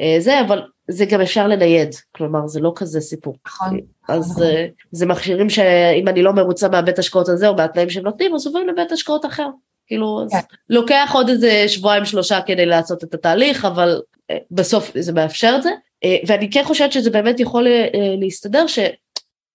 וזה, 0.00 0.40
אבל 0.40 0.62
זה 0.88 1.04
גם 1.04 1.20
אפשר 1.20 1.48
לנייד, 1.48 1.94
כלומר, 2.12 2.46
זה 2.46 2.60
לא 2.60 2.72
כזה 2.76 3.00
סיפור. 3.00 3.36
נכון. 3.46 3.80
אז 4.08 4.30
נכון. 4.30 4.42
אה, 4.42 4.66
זה 4.92 5.06
מכשירים 5.06 5.50
שאם 5.50 6.08
אני 6.08 6.22
לא 6.22 6.32
מרוצה 6.32 6.68
מהבית 6.68 6.98
השקעות 6.98 7.28
הזה 7.28 7.48
או 7.48 7.56
מהתנאים 7.56 7.90
שהם 7.90 8.04
נותנים, 8.04 8.34
אז 8.34 8.46
עוברים 8.46 8.68
לבית 8.68 8.92
השקעות 8.92 9.26
אחר. 9.26 9.48
כאילו, 9.86 10.26
כן. 10.30 10.38
לוקח 10.70 11.10
עוד 11.14 11.28
איזה 11.28 11.64
שבועיים 11.68 12.04
שלושה 12.04 12.40
כדי 12.46 12.66
לעשות 12.66 13.04
את 13.04 13.14
התהליך, 13.14 13.64
אבל 13.64 13.88
אה, 13.88 14.15
בסוף 14.50 14.90
זה 14.94 15.12
מאפשר 15.12 15.54
את 15.56 15.62
זה. 15.62 15.70
אה, 16.04 16.16
ואני 16.26 16.50
כן 16.50 16.62
חושבת 16.64 16.92
שזה 16.92 17.10
באמת 17.10 17.40
יכול 17.40 17.66
אה, 17.66 17.90
להסתדר, 18.20 18.66
ש... 18.66 18.78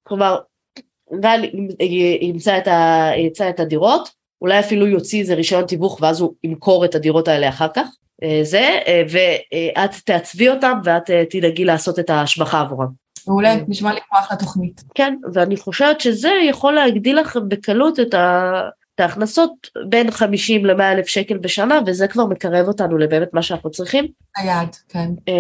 כלומר, 0.08 0.40
גל 1.20 1.42
ימצא 2.22 2.58
את, 2.58 2.68
ה... 2.68 3.10
ימצא 3.18 3.50
את 3.50 3.60
הדירות, 3.60 4.10
אולי 4.42 4.60
אפילו 4.60 4.88
יוציא 4.88 5.20
איזה 5.20 5.34
רישיון 5.34 5.66
תיווך 5.66 5.98
ואז 6.02 6.22
הוא 6.22 6.34
ימכור 6.44 6.86
את 6.86 6.96
הדירות 6.96 7.28
האלה 7.28 7.50
אחר 7.50 7.68
כך, 7.74 7.88
אה, 8.24 8.40
זה, 8.44 8.80
ואת 9.10 9.92
תעצבי 10.06 10.50
אותם 10.50 10.80
ואת 10.84 11.10
תדאגי 11.30 11.66
לעשות 11.66 12.00
את 12.00 12.10
ההשבחה 12.10 12.62
עבורם. 12.62 12.88
מעולה, 13.28 13.56
נשמע 13.68 13.94
לי 13.94 14.00
כמו 14.10 14.20
אחלה 14.20 14.38
תוכנית. 14.38 14.84
כן, 14.96 15.16
ואני 15.34 15.58
חושבת 15.58 16.02
שזה 16.02 16.32
יכול 16.50 16.74
להגדיל 16.74 17.20
לכם 17.20 17.50
בקלות 17.50 18.00
את, 18.00 18.14
ה... 18.14 18.52
ההכנסות 19.02 19.52
בין 19.90 20.12
50 20.12 20.66
ל-100 20.66 20.82
אלף 20.84 21.08
שקל 21.08 21.38
בשנה, 21.38 21.80
וזה 21.86 22.08
כבר 22.08 22.26
מקרב 22.26 22.68
אותנו 22.68 22.98
לבאמת 22.98 23.34
מה 23.34 23.42
שאנחנו 23.42 23.72
צריכים. 23.72 24.08
היעד, 24.38 24.76
כן. 24.90 25.10
אה, 25.28 25.34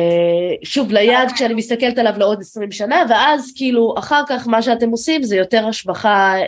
שוב, 0.64 0.92
ליעד 0.92 1.32
כשאני 1.32 1.54
מסתכלת 1.54 1.98
עליו 1.98 2.14
לעוד 2.18 2.42
20 2.42 2.72
שנה, 2.72 3.04
ואז 3.10 3.54
כאילו 3.56 3.96
אחר 3.98 4.22
כך 4.28 4.48
מה 4.48 4.62
שאתם 4.62 4.90
עושים 4.90 5.24
זה 5.24 5.36
יותר 5.36 5.68
השבחה 5.68 6.34
אה, 6.40 6.46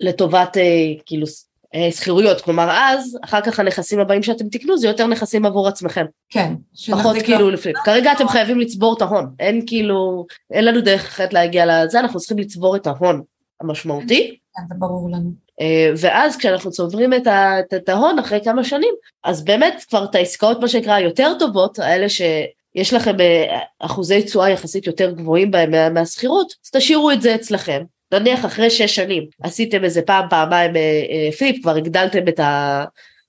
לטובת 0.00 0.56
אה, 0.56 0.62
כאילו 1.06 1.26
אה, 1.74 1.88
שכירויות, 1.92 2.40
כלומר 2.40 2.68
אז, 2.70 3.18
אחר 3.24 3.40
כך 3.40 3.60
הנכסים 3.60 4.00
הבאים 4.00 4.22
שאתם 4.22 4.48
תקנו 4.48 4.78
זה 4.78 4.86
יותר 4.86 5.06
נכסים 5.06 5.46
עבור 5.46 5.68
עצמכם, 5.68 6.04
כן. 6.30 6.54
פחות 6.90 7.16
כאילו 7.24 7.38
לו- 7.38 7.50
לפעמים. 7.50 7.76
כרגע 7.84 8.12
אתם 8.12 8.28
חייבים 8.28 8.60
לצבור 8.60 8.96
את 8.96 9.02
ההון, 9.02 9.26
אין 9.40 9.64
כאילו, 9.66 10.26
אין 10.50 10.64
לנו 10.64 10.80
דרך 10.80 11.04
אחרת 11.04 11.32
להגיע 11.32 11.66
לזה, 11.66 12.00
אנחנו 12.00 12.20
צריכים 12.20 12.38
לצבור 12.38 12.76
את 12.76 12.86
ההון 12.86 13.22
המשמעותי. 13.60 14.36
כן, 14.56 14.62
זה 14.68 14.74
ברור 14.78 15.10
לנו. 15.10 15.43
אה, 15.60 15.92
ואז 15.96 16.36
כשאנחנו 16.36 16.70
צוברים 16.70 17.14
את, 17.14 17.88
ההון 17.88 18.18
אחרי 18.18 18.40
כמה 18.44 18.64
שנים, 18.64 18.94
אז 19.24 19.44
באמת 19.44 19.84
כבר 19.88 20.04
את 20.04 20.14
העסקאות 20.14 20.60
מה 20.60 20.68
שנקרא 20.68 20.92
היותר 20.94 21.32
טובות, 21.38 21.78
האלה 21.78 22.08
שיש 22.08 22.92
לכם 22.94 23.20
אה, 23.20 23.58
אחוזי 23.80 24.22
תשואה 24.22 24.50
יחסית 24.50 24.86
יותר 24.86 25.10
גבוהים 25.10 25.50
בהם 25.50 25.70
מה- 25.70 25.88
מהשכירות, 25.88 26.54
אז 26.64 26.70
תשאירו 26.70 27.10
את 27.10 27.22
זה 27.22 27.34
אצלכם. 27.34 27.82
נניח 28.12 28.44
אחרי 28.44 28.70
שש 28.70 28.94
שנים 28.94 29.26
עשיתם 29.42 29.84
איזה 29.84 30.02
פעם, 30.02 30.28
פעמיים 30.30 30.76
אה, 30.76 31.32
פליפ, 31.38 31.62
כבר 31.62 31.76
הגדלתם 31.76 32.28
את, 32.28 32.40
ה, 32.40 32.84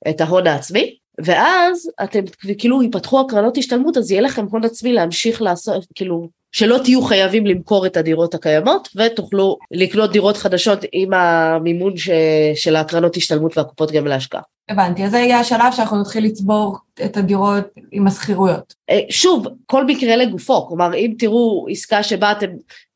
את 0.10 0.22
ההון 0.22 0.48
העצמי, 0.48 0.98
ואז 1.24 1.92
אתם 2.04 2.20
כאילו 2.58 2.84
ייפתחו 2.84 3.20
הקרנות 3.22 3.58
השתלמות 3.58 3.98
אז 3.98 4.12
יהיה 4.12 4.22
לכם 4.22 4.46
הון 4.52 4.66
עצמי 4.66 4.94
להמשיך 4.94 5.42
לעשות 5.42 5.86
כאילו 5.96 6.28
שלא 6.56 6.78
תהיו 6.84 7.02
חייבים 7.02 7.46
למכור 7.46 7.86
את 7.86 7.98
הדירות 7.98 8.34
הקיימות 8.34 8.90
ותוכלו 8.96 9.58
לקנות 9.72 10.12
דירות 10.12 10.38
חדשות 10.38 10.80
עם 10.92 11.14
המימון 11.14 11.98
ש... 11.98 12.10
של 12.56 12.76
הקרנות 12.76 13.18
השתלמות 13.18 13.58
והקופות 13.58 13.92
גמל 13.92 14.10
להשקעה. 14.10 14.42
הבנתי, 14.70 15.06
אז 15.06 15.12
זה 15.12 15.18
יהיה 15.18 15.40
השלב 15.40 15.72
שאנחנו 15.72 16.02
נתחיל 16.02 16.26
לצבור 16.26 16.78
את 17.06 17.18
הדירות 17.18 17.64
עם 17.92 18.08
השכירויות. 18.08 18.74
אה, 18.90 19.00
שוב, 19.10 19.48
כל 19.66 19.86
מקרה 19.86 20.16
לגופו, 20.16 20.68
כלומר 20.68 20.94
אם 20.96 21.14
תראו 21.20 21.66
עסקה 21.70 22.04
שבה 22.04 22.32
אתם 22.32 22.48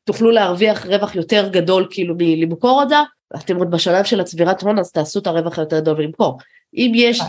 תוכלו 0.04 0.30
להרוויח 0.30 0.86
רווח 0.86 1.14
יותר 1.14 1.48
גדול 1.48 1.86
כאילו 1.90 2.14
מלמכור 2.18 2.82
אותה, 2.82 3.02
אתם 3.36 3.56
עוד 3.56 3.70
בשלב 3.70 4.04
של 4.04 4.20
הצבירת 4.20 4.62
הון 4.62 4.78
אז 4.78 4.92
תעשו 4.92 5.18
את 5.18 5.26
הרווח 5.26 5.58
היותר 5.58 5.80
גדול 5.80 5.96
ולמכור. 5.98 6.38
אם 6.74 6.92
יש 6.94 7.20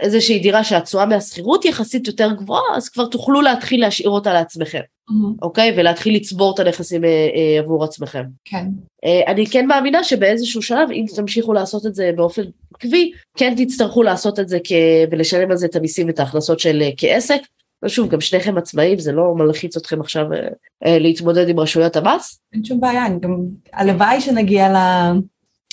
איזושהי 0.00 0.38
דירה 0.38 0.64
שהתשואה 0.64 1.06
מהשכירות 1.06 1.64
יחסית 1.64 2.06
יותר 2.06 2.32
גבוהה, 2.32 2.76
אז 2.76 2.88
כבר 2.88 3.06
תוכלו 3.06 3.40
להתחיל 3.40 3.80
להשאיר 3.80 4.10
אותה 4.10 4.32
לעצמכם, 4.32 4.80
Mm-hmm. 5.10 5.42
אוקיי? 5.42 5.74
ולהתחיל 5.76 6.16
לצבור 6.16 6.54
את 6.54 6.58
הנכסים 6.58 7.04
אה, 7.04 7.08
אה, 7.08 7.58
עבור 7.58 7.84
עצמכם. 7.84 8.24
כן. 8.44 8.66
אה, 9.04 9.32
אני 9.32 9.46
כן 9.46 9.66
מאמינה 9.66 10.04
שבאיזשהו 10.04 10.62
שלב, 10.62 10.90
אם 10.90 11.04
תמשיכו 11.16 11.52
לעשות 11.52 11.86
את 11.86 11.94
זה 11.94 12.10
באופן 12.16 12.42
עקבי, 12.74 13.12
כן 13.36 13.54
תצטרכו 13.56 14.02
לעשות 14.02 14.38
את 14.38 14.48
זה 14.48 14.58
כ... 14.64 14.72
ולשלם 15.10 15.50
על 15.50 15.56
זה 15.56 15.66
את 15.66 15.76
המיסים 15.76 16.06
ואת 16.06 16.20
ההכנסות 16.20 16.60
של 16.60 16.82
אה, 16.82 16.90
כעסק. 16.96 17.40
ושוב, 17.84 18.08
גם 18.08 18.20
שניכם 18.20 18.58
עצמאים, 18.58 18.98
זה 18.98 19.12
לא 19.12 19.34
מלחיץ 19.34 19.76
אתכם 19.76 20.00
עכשיו 20.00 20.32
אה, 20.32 20.38
אה, 20.86 20.98
להתמודד 20.98 21.48
עם 21.48 21.60
רשויות 21.60 21.96
המס. 21.96 22.40
אין 22.52 22.64
שום 22.64 22.80
בעיה, 22.80 23.06
אני 23.06 23.20
גם, 23.20 23.38
הלוואי 23.72 24.20
שנגיע 24.20 24.68
ל... 24.68 24.76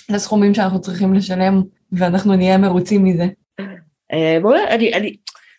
לסכומים 0.09 0.53
שאנחנו 0.53 0.81
צריכים 0.81 1.13
לשלם 1.13 1.61
ואנחנו 1.91 2.35
נהיה 2.35 2.57
מרוצים 2.57 3.03
מזה. 3.03 3.27
אה, 4.13 4.37
אני, 4.69 4.93
אני, 4.93 5.15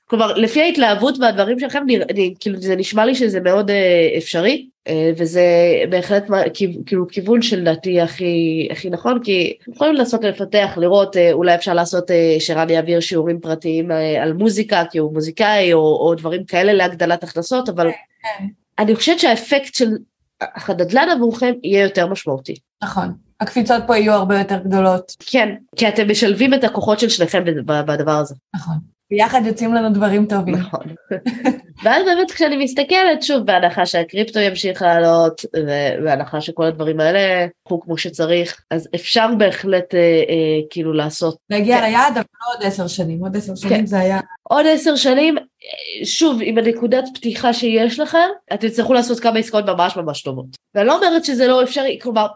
כלומר, 0.07 0.32
לפי 0.32 0.62
ההתלהבות 0.62 1.18
והדברים 1.18 1.59
שלכם, 1.59 1.82
אני, 1.82 1.96
אני, 1.96 2.34
כאילו 2.40 2.61
זה 2.61 2.76
נשמע 2.76 3.05
לי 3.05 3.14
שזה 3.14 3.40
מאוד 3.40 3.70
אה, 3.70 4.14
אפשרי, 4.18 4.68
אה, 4.88 5.11
וזה 5.16 5.44
בהחלט 5.90 6.24
כאילו 6.86 7.09
כיוון 7.09 7.42
שלדעתי 7.42 8.01
הכי, 8.01 8.68
הכי 8.70 8.90
נכון, 8.90 9.20
כי 9.24 9.57
יכולים 9.74 9.94
לעשות 9.94 10.24
לפתח, 10.24 10.74
לראות, 10.76 11.16
אולי 11.32 11.55
אפשר 11.55 11.74
לעשות 11.74 12.11
שרן 12.38 12.70
יעביר 12.70 13.01
שיעורים 13.01 13.40
פרטיים 13.40 13.90
על 14.22 14.32
מוזיקה, 14.32 14.84
כי 14.90 14.99
הוא 14.99 15.12
מוזיקאי, 15.12 15.72
או, 15.72 15.80
או 15.80 16.14
דברים 16.14 16.44
כאלה 16.44 16.72
להגדלת 16.72 17.24
הכנסות, 17.24 17.68
אבל 17.68 17.90
כן. 17.90 18.44
אני 18.78 18.96
חושבת 18.96 19.18
שהאפקט 19.18 19.74
של 19.74 19.88
הנדל"ן 20.40 21.09
עבורכם 21.16 21.53
יהיה 21.62 21.82
יותר 21.82 22.07
משמעותי. 22.07 22.55
נכון. 22.82 23.28
הקפיצות 23.41 23.82
פה 23.86 23.97
יהיו 23.97 24.12
הרבה 24.12 24.39
יותר 24.39 24.59
גדולות. 24.59 25.12
כן, 25.26 25.49
כי 25.76 25.89
אתם 25.89 26.11
משלבים 26.11 26.55
את 26.55 26.64
הכוחות 26.64 27.01
של 27.01 27.09
שניכם 27.09 27.45
בד- 27.45 27.66
בדבר 27.86 28.12
הזה. 28.18 28.34
נכון. 28.57 28.74
ביחד 29.11 29.41
יוצאים 29.45 29.74
לנו 29.74 29.91
דברים 29.93 30.26
טובים. 30.26 30.55
נכון. 30.55 30.80
ואז 31.84 32.03
באמת 32.05 32.30
כשאני 32.30 32.57
מסתכלת, 32.64 33.22
שוב, 33.22 33.47
בהנחה 33.47 33.86
שהקריפטו 33.86 34.41
ימשיך 34.41 34.82
לעלות, 34.82 35.45
ו- 35.57 36.05
בהנחה 36.05 36.41
שכל 36.41 36.64
הדברים 36.64 37.01
האלה 37.01 37.18
ילכו 37.64 37.80
כמו 37.80 37.99
שצריך, 37.99 38.61
אז 38.70 38.89
אפשר 38.95 39.26
בהחלט 39.39 39.95
אה, 39.95 39.99
אה, 40.01 40.34
כאילו 40.70 40.93
לעשות 40.93 41.36
להגיע 41.51 41.78
כן. 41.78 41.84
ליעד, 41.84 42.12
אבל 42.12 42.24
לא 42.47 42.55
עוד 42.57 42.66
עשר 42.66 42.86
שנים. 42.86 43.20
עוד 43.20 43.36
עשר 43.36 43.55
שנים 43.55 43.78
כן. 43.78 43.86
זה 43.86 43.99
היה... 43.99 44.20
עוד 44.43 44.66
עשר 44.68 44.97
שנים, 44.97 45.39
אה, 45.39 45.45
שוב, 46.07 46.39
עם 46.43 46.59
הנקודת 46.59 47.05
פתיחה 47.14 47.53
שיש 47.53 48.01
לכם, 48.01 48.28
אתם 48.55 48.68
תצטרכו 48.68 48.93
לעשות 48.95 49.20
כמה 49.20 49.39
עסקאות 49.39 49.64
ממש 49.66 49.97
ממש 49.97 50.22
טובות. 50.22 50.47
ואני 50.74 50.86
לא 50.86 50.97
אומרת 50.97 51.24
שזה 51.24 51.47
לא 51.47 51.62
אפשרי, 51.62 51.99
כלומר, 52.03 52.26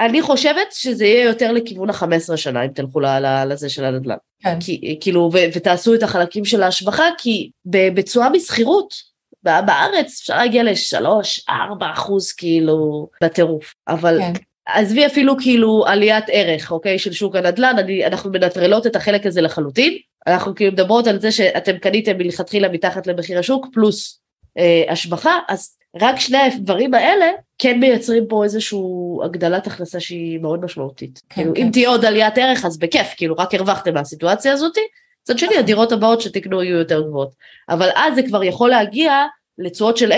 אני 0.00 0.22
חושבת 0.22 0.66
שזה 0.72 1.06
יהיה 1.06 1.24
יותר 1.24 1.52
לכיוון 1.52 1.90
ה-15 1.90 2.36
שנה, 2.36 2.64
אם 2.64 2.68
תלכו 2.68 3.00
לזה 3.46 3.68
של 3.68 3.84
הנדל"ן. 3.84 4.16
כן. 4.42 4.60
כי, 4.60 4.98
כאילו, 5.00 5.30
ו- 5.32 5.48
ותעשו 5.54 5.94
את 5.94 6.02
החלקים 6.02 6.44
של 6.44 6.62
ההשבחה, 6.62 7.04
כי 7.18 7.50
בתשואה 7.66 8.30
משכירות, 8.30 8.94
ב- 9.42 9.66
בארץ 9.66 10.18
אפשר 10.20 10.36
להגיע 10.36 10.62
ל-3-4 10.62 11.52
אחוז 11.92 12.32
כאילו 12.32 13.08
בטירוף, 13.22 13.74
אבל 13.88 14.18
כן. 14.20 14.32
עזבי 14.66 15.06
אפילו 15.06 15.36
כאילו 15.38 15.84
עליית 15.86 16.24
ערך, 16.28 16.72
אוקיי, 16.72 16.98
של 16.98 17.12
שוק 17.12 17.36
הנדל"ן, 17.36 17.74
אני, 17.78 18.06
אנחנו 18.06 18.30
מנטרלות 18.30 18.86
את 18.86 18.96
החלק 18.96 19.26
הזה 19.26 19.40
לחלוטין, 19.40 19.98
אנחנו 20.26 20.54
כאילו 20.54 20.72
מדברות 20.72 21.06
על 21.06 21.20
זה 21.20 21.32
שאתם 21.32 21.78
קניתם 21.78 22.18
מלכתחילה 22.18 22.68
מתחת 22.68 23.06
למחיר 23.06 23.38
השוק 23.38 23.66
פלוס 23.72 24.20
אה, 24.58 24.84
השבחה, 24.88 25.38
אז 25.48 25.77
רק 25.96 26.20
שני 26.20 26.38
הדברים 26.38 26.94
האלה 26.94 27.26
כן 27.58 27.80
מייצרים 27.80 28.24
פה 28.28 28.44
איזושהי 28.44 28.78
הגדלת 29.24 29.66
הכנסה 29.66 30.00
שהיא 30.00 30.38
מאוד 30.38 30.64
משמעותית. 30.64 31.20
כן, 31.28 31.42
כאילו, 31.42 31.54
כן. 31.54 31.62
אם 31.62 31.70
תהיה 31.72 31.88
עוד 31.88 32.04
עליית 32.04 32.38
ערך 32.38 32.64
אז 32.64 32.78
בכיף, 32.78 33.14
כאילו 33.16 33.34
רק 33.38 33.54
הרווחתם 33.54 33.94
מהסיטואציה 33.94 34.52
הזאתי, 34.52 34.80
מצד 35.22 35.38
שני 35.38 35.56
הדירות 35.58 35.92
הבאות 35.92 36.20
שתקנו 36.20 36.62
יהיו 36.62 36.76
יותר 36.76 37.00
גבוהות. 37.00 37.34
אבל 37.68 37.88
אז 37.96 38.14
זה 38.14 38.22
כבר 38.22 38.44
יכול 38.44 38.70
להגיע 38.70 39.12
לתשואות 39.58 39.96
של 39.96 40.12
10% 40.12 40.14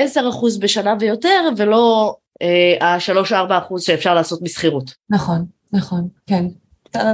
בשנה 0.61 0.95
ויותר, 1.01 1.49
ולא 1.57 2.15
אה, 2.43 2.87
ה-3-4% 2.87 3.79
שאפשר 3.79 4.15
לעשות 4.15 4.43
משכירות. 4.43 4.95
נכון, 5.11 5.45
נכון, 5.73 6.09
כן. 6.27 6.45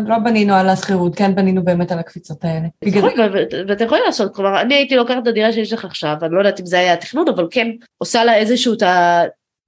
לא 0.06 0.18
בנינו 0.24 0.54
על 0.54 0.68
השכירות, 0.68 1.16
כן 1.16 1.34
בנינו 1.34 1.64
באמת 1.64 1.92
על 1.92 1.98
הקפיצות 1.98 2.44
האלה. 2.44 2.66
נכון, 2.86 3.12
ואתם 3.68 3.84
יכולים 3.84 4.04
לעשות, 4.06 4.34
כלומר, 4.34 4.60
אני 4.60 4.74
הייתי 4.74 4.96
לוקחת 4.96 5.22
את 5.22 5.26
הדירה 5.26 5.52
שיש 5.52 5.72
לך 5.72 5.84
עכשיו, 5.84 6.16
אני 6.22 6.34
לא 6.34 6.38
יודעת 6.38 6.60
אם 6.60 6.66
זה 6.66 6.78
היה 6.78 6.92
התכנון, 6.92 7.28
אבל 7.28 7.46
כן 7.50 7.68
עושה 7.98 8.24
לה 8.24 8.36
איזשהו, 8.36 8.74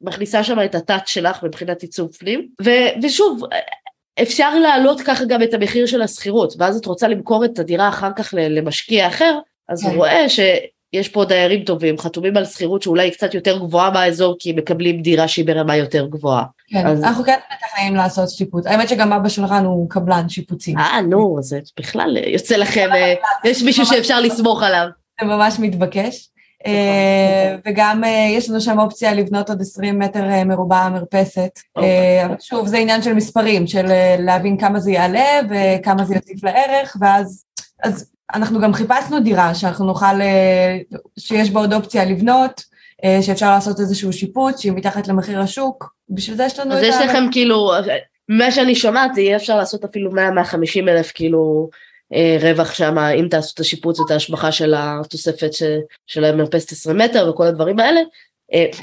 מכניסה 0.00 0.44
שם 0.44 0.59
את 0.64 0.74
הטאט 0.74 1.06
שלך 1.06 1.42
מבחינת 1.42 1.82
עיצוב 1.82 2.12
פנים, 2.12 2.48
ו- 2.64 3.02
ושוב, 3.02 3.42
אפשר 4.22 4.59
להעלות 4.59 5.00
ככה 5.00 5.24
גם 5.24 5.42
את 5.42 5.54
המחיר 5.54 5.86
של 5.86 6.02
השכירות, 6.02 6.54
ואז 6.59 6.76
את 6.76 6.86
רוצה 6.86 7.09
למכור 7.09 7.44
את 7.44 7.59
הדירה 7.59 7.88
אחר 7.88 8.11
כך 8.16 8.34
למשקיע 8.36 9.09
אחר, 9.09 9.38
אז 9.68 9.82
הוא 9.82 9.90
כן. 9.90 9.96
רואה 9.96 10.28
שיש 10.95 11.09
פה 11.09 11.24
דיירים 11.24 11.64
טובים, 11.64 11.99
חתומים 11.99 12.36
על 12.36 12.45
שכירות 12.45 12.82
שאולי 12.82 13.03
היא 13.05 13.12
קצת 13.12 13.34
יותר 13.34 13.59
גבוהה 13.59 13.91
מהאזור, 13.91 14.36
כי 14.39 14.53
מקבלים 14.53 15.03
דירה 15.03 15.28
שהיא 15.28 15.47
ברמה 15.47 15.76
יותר 15.76 16.07
גבוהה. 16.07 16.45
כן, 16.70 16.86
אז- 16.86 17.05
אנחנו 17.05 17.24
כן 17.24 17.39
מתכננים 17.55 17.95
לעשות 17.97 18.28
שיפוץ. 18.30 18.66
האמת 18.66 18.89
שגם 18.89 19.12
אבא 19.12 19.28
של 19.28 19.45
רן 19.45 19.64
הוא 19.64 19.91
קבלן 19.91 20.28
שיפוצים. 20.28 20.78
אה, 20.78 21.01
נו, 21.01 21.36
זה 21.41 21.61
בכלל 21.78 22.16
יוצא 22.26 22.57
לכם, 22.57 22.89
אה, 22.95 23.14
יש 23.45 23.62
מישהו 23.62 23.86
שאפשר 23.86 24.20
לסמוך 24.20 24.62
עליו. 24.62 24.86
זה 25.20 25.26
ממש 25.26 25.55
מתבקש. 25.59 26.28
אה, 26.66 27.57
וגם 27.66 28.05
אה, 28.05 28.26
יש 28.30 28.51
לנו 28.51 28.61
שם 28.61 28.78
אופציה 28.78 29.14
לבנות 29.14 29.49
עוד 29.51 29.61
20 29.61 29.99
מטר 29.99 30.24
אה, 30.30 30.45
מרובע 30.45 30.89
מרפסת. 30.89 31.51
אה, 31.78 32.26
אבל 32.26 32.34
שוב, 32.41 32.66
זה 32.66 32.76
עניין 32.78 33.03
של 33.03 33.12
מספרים, 33.14 33.66
של 33.66 33.86
אה, 33.91 34.16
להבין 34.18 34.57
כמה 34.59 34.80
זה 34.80 34.91
יעלה 34.91 35.41
וכמה 35.51 36.05
זה 36.05 36.14
יוסיף 36.14 36.45
לערך, 36.45 36.97
ואז 37.01 37.45
אז 37.84 38.11
אנחנו 38.34 38.60
גם 38.60 38.72
חיפשנו 38.72 39.20
דירה 39.20 39.54
שאנחנו 39.54 39.86
נוכל, 39.86 40.20
אה, 40.20 40.78
שיש 41.18 41.50
בה 41.50 41.60
עוד 41.60 41.72
אופציה 41.72 42.04
לבנות, 42.04 42.64
אה, 43.04 43.18
שאפשר 43.22 43.50
לעשות 43.50 43.80
איזשהו 43.80 44.12
שיפוץ 44.12 44.60
שהיא 44.60 44.72
מתחת 44.72 45.08
למחיר 45.08 45.40
השוק. 45.40 45.94
בשביל 46.10 46.36
זה 46.36 46.44
יש 46.44 46.58
לנו 46.58 46.72
אז 46.72 46.78
את 46.78 46.84
יש 46.88 46.94
ה... 46.94 47.04
לכם 47.04 47.24
כאילו, 47.32 47.72
ממה 48.28 48.50
שאני 48.50 48.74
שומעת, 48.74 49.16
יהיה 49.16 49.36
אפשר 49.36 49.56
לעשות 49.56 49.84
אפילו 49.84 50.10
100-150 50.10 50.14
אלף 50.88 51.12
כאילו 51.14 51.70
אה, 52.14 52.38
רווח 52.40 52.74
שם, 52.74 52.98
אם 52.98 53.28
תעשו 53.30 53.52
את 53.54 53.60
השיפוץ 53.60 54.00
ואת 54.00 54.10
ההשבחה 54.10 54.52
של 54.52 54.74
התוספת 54.76 55.52
ש, 55.52 55.62
של 56.06 56.24
המרפסת 56.24 56.72
20 56.72 56.98
מטר 56.98 57.30
וכל 57.30 57.46
הדברים 57.46 57.78
האלה. 57.78 58.00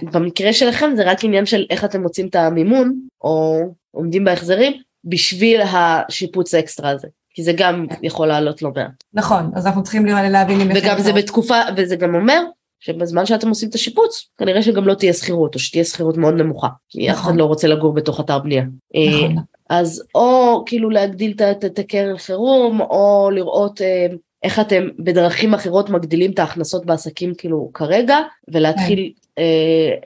במקרה 0.02 0.54
שלכם 0.54 0.92
זה 0.96 1.04
רק 1.04 1.24
עניין 1.24 1.46
של 1.46 1.66
איך 1.70 1.86
אתם 1.86 2.02
מוצאים 2.02 2.28
את 2.28 2.36
המימון, 2.36 3.00
או 3.22 3.62
עומדים 3.92 4.24
בהחזרים, 4.24 4.74
בשביל 5.06 5.62
השיפוץ 5.62 6.54
האקסטרה 6.54 6.90
הזה. 6.90 7.08
כי 7.36 7.44
זה 7.44 7.54
גם 7.54 7.86
יכול 8.02 8.28
לעלות 8.28 8.62
לא 8.62 8.72
מעט. 8.76 9.04
נכון, 9.14 9.52
אז 9.56 9.66
אנחנו 9.68 9.84
צריכים 9.84 10.06
להבין 10.06 10.62
אם. 10.62 10.68
וגם 10.76 11.00
זה 11.00 11.14
בתקופה, 11.14 11.56
וזה 11.78 11.96
גם 11.96 12.16
אומר 12.16 12.42
שבזמן 12.80 13.26
שאתם 13.26 13.50
עושים 13.50 13.70
את 13.70 13.76
השיפוץ, 13.76 14.30
כנראה 14.38 14.62
שגם 14.64 14.88
לא 14.88 14.94
תהיה 14.94 15.14
שכירות, 15.14 15.56
או 15.56 15.60
שתהיה 15.60 15.84
שכירות 15.84 16.18
מאוד 16.18 16.34
נמוכה, 16.34 16.68
כי 16.90 17.12
אף 17.12 17.16
אחד 17.16 17.22
נכון. 17.24 17.38
לא 17.38 17.46
רוצה 17.46 17.68
לגור 17.68 17.94
בתוך 17.94 18.20
אתר 18.20 18.40
בנייה. 18.40 18.64
אה, 18.96 19.28
נכון. 19.28 19.36
אז 19.70 20.04
או 20.16 20.64
כאילו 20.66 20.90
להגדיל 20.90 21.34
את- 21.66 21.80
הקרן 21.80 22.18
חירום, 22.18 22.82
או 22.82 23.30
לראות 23.34 23.82
אה, 23.82 24.06
איך 24.44 24.60
אתם 24.60 24.88
בדרכים 25.00 25.54
אחרות 25.54 25.90
מגדילים 25.90 26.32
את 26.32 26.40
ההכנסות 26.40 26.86
בעסקים 26.86 27.34
כאילו 27.38 27.72
כרגע, 27.74 28.18
ולהתחיל 28.54 29.12
כן. 29.36 29.42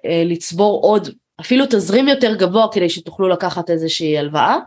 אה, 0.06 0.24
לצבור 0.26 0.82
עוד, 0.82 1.10
אפילו 1.42 1.66
תזרים 1.70 2.08
יותר 2.08 2.36
גבוה 2.36 2.68
כדי 2.72 2.90
שתוכלו 2.90 3.28
לקחת 3.30 3.70
איזושהי 3.70 4.18
הלוואה. 4.18 4.58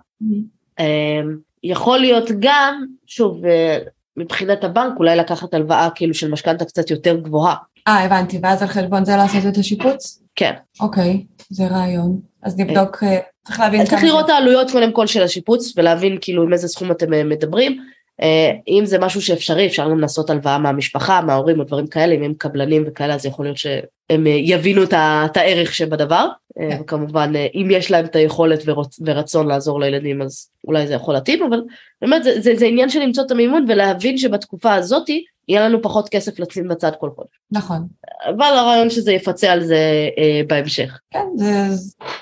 יכול 1.65 1.99
להיות 1.99 2.31
גם, 2.41 2.85
שוב, 3.07 3.45
אה, 3.45 3.79
מבחינת 4.17 4.65
הבנק 4.65 4.93
אולי 4.97 5.17
לקחת 5.17 5.55
הלוואה 5.55 5.89
כאילו 5.95 6.15
של 6.15 6.31
משכנתה 6.31 6.65
קצת 6.65 6.91
יותר 6.91 7.17
גבוהה. 7.17 7.55
אה, 7.89 8.05
הבנתי, 8.05 8.39
ואז 8.43 8.63
על 8.63 8.69
חשבון 8.69 9.05
זה 9.05 9.17
לעשות 9.17 9.47
את 9.49 9.57
השיפוץ? 9.57 10.23
כן. 10.37 10.53
אוקיי, 10.81 11.25
זה 11.51 11.67
רעיון. 11.67 12.21
אז 12.43 12.59
נבדוק, 12.59 13.03
אה, 13.03 13.19
צריך 13.47 13.61
להבין 13.61 13.85
צריך 13.85 14.05
לראות 14.05 14.25
את 14.25 14.31
העלויות 14.31 14.71
קודם 14.71 14.93
כל 14.93 15.07
של 15.07 15.23
השיפוץ 15.23 15.73
ולהבין 15.77 16.19
כאילו 16.21 16.43
עם 16.43 16.53
איזה 16.53 16.69
סכום 16.69 16.91
אתם 16.91 17.15
אה, 17.15 17.25
מדברים. 17.25 17.83
אה, 18.23 18.53
אם 18.69 18.83
זה 18.87 18.99
משהו 18.99 19.23
שאפשרי 19.23 19.67
אפשר 19.67 19.91
גם 19.91 20.01
לעשות 20.01 20.31
הלוואה 20.31 20.59
מהמשפחה, 20.59 21.21
מההורים 21.21 21.59
או 21.59 21.65
דברים 21.65 21.87
כאלה, 21.87 22.15
אם 22.15 22.23
הם 22.23 22.35
קבלנים 22.39 22.85
וכאלה 22.87 23.15
אז 23.15 23.27
יכול 23.27 23.45
להיות 23.45 23.57
שהם 23.57 24.27
אה, 24.27 24.33
יבינו 24.33 24.83
את 24.83 25.37
הערך 25.37 25.75
שבדבר. 25.75 26.29
אה, 26.61 26.71
כן. 26.71 26.83
וכמובן 26.83 27.33
אם 27.55 27.69
יש 27.71 27.91
להם 27.91 28.05
את 28.05 28.17
היכולת 28.17 28.63
ורצון 29.07 29.49
לעזור 29.49 29.81
לילדים 29.81 30.23
אז 30.23 30.49
אולי 30.67 30.87
זה 30.87 30.95
יכול 30.95 31.15
להתאים, 31.15 31.43
אבל 31.43 31.63
באמת 32.03 32.25
זה, 32.25 32.41
זה, 32.41 32.53
זה 32.57 32.67
עניין 32.67 32.89
של 32.89 33.01
למצוא 33.01 33.25
את 33.25 33.31
המימון 33.31 33.65
ולהבין 33.69 34.19
שבתקופה 34.19 34.75
הזאתי 34.75 35.25
יהיה 35.49 35.69
לנו 35.69 35.83
פחות 35.83 36.09
כסף 36.09 36.39
לשים 36.39 36.69
בצד 36.69 36.93
כל 37.01 37.11
חודש. 37.17 37.31
נכון. 37.51 37.87
אבל 38.27 38.57
הרעיון 38.57 38.91
שזה 38.91 39.13
יפצה 39.13 39.53
על 39.53 39.65
זה 39.65 40.09
אה, 40.19 40.41
בהמשך. 40.47 41.01
כן, 41.11 41.27
זה, 41.35 41.53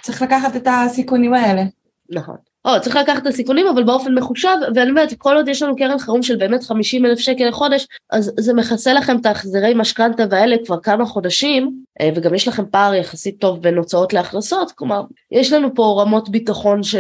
צריך 0.01 0.23
לקחת 0.23 0.57
את 0.57 0.69
הסיכונים 0.71 1.35
האלה. 1.35 1.63
נכון. 2.11 2.37
או, 2.65 2.81
צריך 2.81 2.97
לקחת 2.97 3.23
את 3.23 3.27
הסיכונים 3.27 3.67
אבל 3.67 3.85
באופן 3.85 4.15
מחושב, 4.15 4.57
ואני 4.75 4.91
אומרת, 4.91 5.15
כל 5.19 5.37
עוד 5.37 5.49
יש 5.49 5.63
לנו 5.63 5.77
קרן 5.77 5.99
חירום 5.99 6.23
של 6.23 6.37
באמת 6.37 6.63
50 6.63 7.07
אלף 7.07 7.19
שקל 7.19 7.49
לחודש, 7.49 7.87
אז 8.11 8.33
זה 8.39 8.55
מכסה 8.55 8.93
לכם 8.93 9.17
את 9.17 9.27
ההחזרי 9.27 9.75
משכנתה 9.75 10.23
והאלה 10.31 10.57
כבר 10.65 10.81
כמה 10.81 11.07
חודשים, 11.07 11.83
אה, 12.01 12.11
וגם 12.15 12.35
יש 12.35 12.49
לכם 12.49 12.65
פער 12.71 12.95
יחסית 12.95 13.41
טוב 13.41 13.63
בין 13.63 13.77
הוצאות 13.77 14.13
להכנסות, 14.13 14.73
כלומר, 14.73 15.03
יש 15.31 15.53
לנו 15.53 15.75
פה 15.75 16.03
רמות 16.03 16.29
ביטחון, 16.29 16.83
ש... 16.83 16.95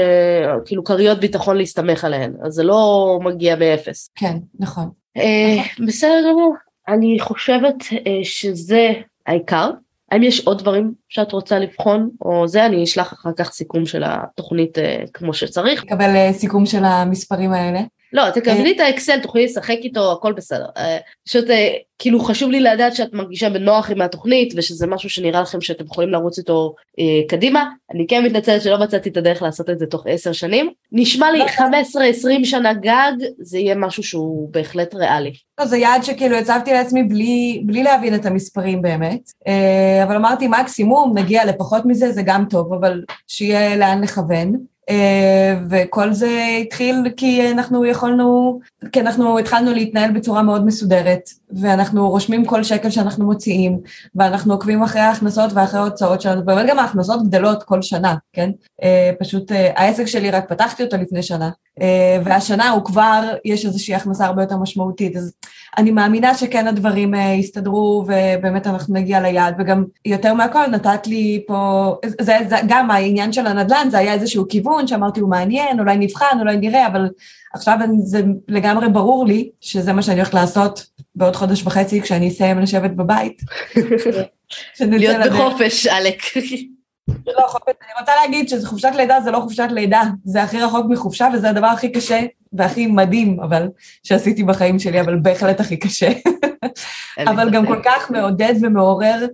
כאילו 0.65 0.85
כריות 0.85 1.21
ביטחון 1.21 1.57
להסתמך 1.57 2.05
עליהן, 2.05 2.33
אז 2.43 2.53
זה 2.53 2.63
לא 2.63 3.19
מגיע 3.23 3.57
מאפס. 3.57 4.11
כן, 4.15 4.37
נכון. 4.61 4.91
אה, 5.17 5.85
בסדר 5.87 6.31
גמור, 6.31 6.55
אני 6.89 7.17
חושבת 7.21 7.85
אה, 7.93 8.21
שזה 8.23 8.93
העיקר. 9.27 9.71
האם 10.11 10.23
יש 10.23 10.47
עוד 10.47 10.59
דברים 10.59 10.95
שאת 11.09 11.33
רוצה 11.33 11.59
לבחון 11.59 12.11
או 12.25 12.49
זה 12.49 12.67
אני 12.67 12.85
אשלח 12.85 13.13
אחר 13.13 13.31
כך 13.37 13.53
סיכום 13.53 13.87
של 13.87 14.03
התוכנית 14.07 14.79
אה, 14.79 15.05
כמו 15.15 15.35
שצריך. 15.35 15.85
לקבל 15.85 16.17
אה, 16.17 16.33
סיכום 16.33 16.67
של 16.67 16.85
המספרים 16.85 17.53
האלה. 17.53 17.81
לא, 18.13 18.31
תקבלי 18.31 18.73
את 18.73 18.81
האקסל, 18.81 19.21
תוכלי 19.21 19.45
לשחק 19.45 19.77
איתו, 19.83 20.13
הכל 20.13 20.33
בסדר. 20.33 20.67
אה, 20.77 20.99
פשוט 21.29 21.51
אה, 21.51 21.69
כאילו 21.99 22.21
חשוב 22.21 22.51
לי 22.51 22.61
לדעת 22.61 22.97
שאת 22.97 23.13
מרגישה 23.13 23.51
בנוח 23.51 23.91
עם 23.91 24.01
התוכנית 24.01 24.55
ושזה 24.57 24.87
משהו 24.87 25.11
שנראה 25.11 25.41
לכם 25.41 25.61
שאתם 25.61 25.85
יכולים 25.85 26.11
לרוץ 26.11 26.39
איתו 26.39 26.75
אה, 26.99 27.29
קדימה. 27.29 27.65
אני 27.95 28.07
כן 28.07 28.25
מתנצלת 28.25 28.63
שלא 28.63 28.81
מצאתי 28.81 29.09
את 29.09 29.17
הדרך 29.17 29.43
לעשות 29.43 29.71
את 29.71 29.79
זה 29.79 29.87
תוך 29.87 30.07
עשר 30.09 30.33
שנים. 30.33 30.71
נשמע 30.93 31.33
לי 31.33 31.45
15-20 31.45 31.61
שנה 32.45 32.73
גג, 32.73 33.13
זה 33.39 33.59
יהיה 33.59 33.75
משהו 33.75 34.03
שהוא 34.03 34.49
בהחלט 34.53 34.95
ריאלי. 34.95 35.33
לא, 35.61 35.67
זה 35.67 35.77
יעד 35.77 36.05
שכאילו 36.05 36.37
הצבתי 36.37 36.73
לעצמי 36.73 37.03
בלי, 37.03 37.63
בלי 37.67 37.83
להבין 37.83 38.15
את 38.15 38.27
המספרים 38.27 38.83
באמת, 38.83 39.31
אבל 40.05 40.17
אמרתי 40.17 40.49
מקסימום 40.49 41.19
נגיע 41.19 41.45
לפחות 41.45 41.83
מזה 41.87 42.13
זה 42.13 42.23
גם 42.25 42.45
טוב, 42.51 42.73
אבל 42.73 43.03
שיהיה 43.27 43.77
לאן 43.77 44.03
לכוון. 44.03 44.70
אה, 44.91 45.59
וכל 45.71 46.13
זה 46.13 46.47
התחיל 46.63 46.97
כי 47.17 47.51
אנחנו 47.51 47.85
יכולנו, 47.85 48.61
כי 48.93 49.01
אנחנו 49.01 49.39
התחלנו 49.39 49.73
להתנהל 49.73 50.11
בצורה 50.11 50.43
מאוד 50.43 50.67
מסודרת, 50.67 51.31
ואנחנו 51.53 52.11
רושמים 52.11 52.45
כל 52.45 52.63
שקל 52.63 52.91
שאנחנו 52.91 53.25
מוציאים, 53.25 53.79
ואנחנו 54.15 54.53
עוקבים 54.53 54.83
אחרי 54.83 55.01
ההכנסות 55.01 55.53
ואחרי 55.53 55.81
ההוצאות 55.81 56.21
שלנו, 56.21 56.45
באמת 56.45 56.67
גם 56.71 56.79
ההכנסות 56.79 57.29
גדלות 57.29 57.63
כל 57.63 57.83
שנה, 57.83 58.15
כן? 58.33 58.51
אה, 58.83 59.11
פשוט 59.21 59.53
אה, 59.53 59.71
העסק 59.77 60.05
שלי, 60.05 60.31
רק 60.31 60.49
פתחתי 60.49 60.83
אותו 60.83 60.97
לפני 60.97 61.23
שנה, 61.23 61.51
והשנה 62.25 62.71
הוא 62.71 62.85
כבר, 62.85 63.35
יש 63.45 63.67
איזושהי 63.67 63.95
הכנסה 63.95 64.27
הרבה 64.27 64.43
יותר 64.43 64.57
משמעותית, 64.57 65.17
אז 65.17 65.33
אני 65.79 65.91
מאמינה 65.91 66.35
שכן 66.35 66.67
הדברים 66.67 67.15
יסתדרו, 67.15 68.05
ובאמת 68.07 68.67
אנחנו 68.67 68.95
נגיע 68.95 69.21
ליעד, 69.21 69.55
וגם 69.59 69.85
יותר 70.05 70.35
מהכל 70.35 70.67
נתת 70.67 71.07
לי 71.07 71.45
פה, 71.47 71.95
זה, 72.21 72.37
זה 72.49 72.57
גם 72.69 72.91
העניין 72.91 73.33
של 73.33 73.47
הנדל"ן, 73.47 73.89
זה 73.91 73.99
היה 73.99 74.13
איזשהו 74.13 74.49
כיוון 74.49 74.87
שאמרתי 74.87 75.21
הוא 75.21 75.31
מעניין, 75.31 75.81
אולי 75.81 75.97
נבחן, 75.97 76.41
אולי 76.41 76.57
נראה, 76.57 76.87
אבל 76.87 77.09
עכשיו 77.55 77.79
זה 78.05 78.23
לגמרי 78.49 78.89
ברור 78.89 79.27
לי 79.27 79.51
שזה 79.61 79.93
מה 79.93 80.03
שאני 80.03 80.17
הולכת 80.17 80.35
לעשות 80.35 80.87
בעוד 81.15 81.37
חודש 81.37 81.63
וחצי 81.67 82.01
כשאני 82.01 82.29
אסיים 82.29 82.59
לשבת 82.59 82.91
בבית. 82.91 83.43
להיות 84.81 85.17
בחופש, 85.27 85.87
עלק. 85.87 86.23
לא, 87.27 87.47
אני 87.67 88.01
רוצה 88.01 88.13
להגיד 88.23 88.49
שזה 88.49 88.67
חופשת 88.67 88.91
לידה 88.97 89.21
זה 89.21 89.31
לא 89.31 89.39
חופשת 89.39 89.69
לידה, 89.71 90.03
זה 90.25 90.43
הכי 90.43 90.61
רחוק 90.61 90.87
מחופשה 90.89 91.29
וזה 91.35 91.51
הדבר 91.51 91.67
הכי 91.67 91.93
קשה 91.93 92.21
והכי 92.53 92.87
מדהים, 92.87 93.41
אבל, 93.41 93.69
שעשיתי 94.03 94.43
בחיים 94.43 94.79
שלי, 94.79 95.01
אבל 95.01 95.17
בהחלט 95.17 95.61
הכי 95.61 95.77
קשה. 95.77 96.13
אבל 97.27 97.51
גם 97.51 97.67
כל 97.67 97.81
כך 97.85 98.11
מעודד 98.11 98.55
ומעורר 98.63 99.27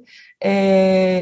אה, 0.44 1.20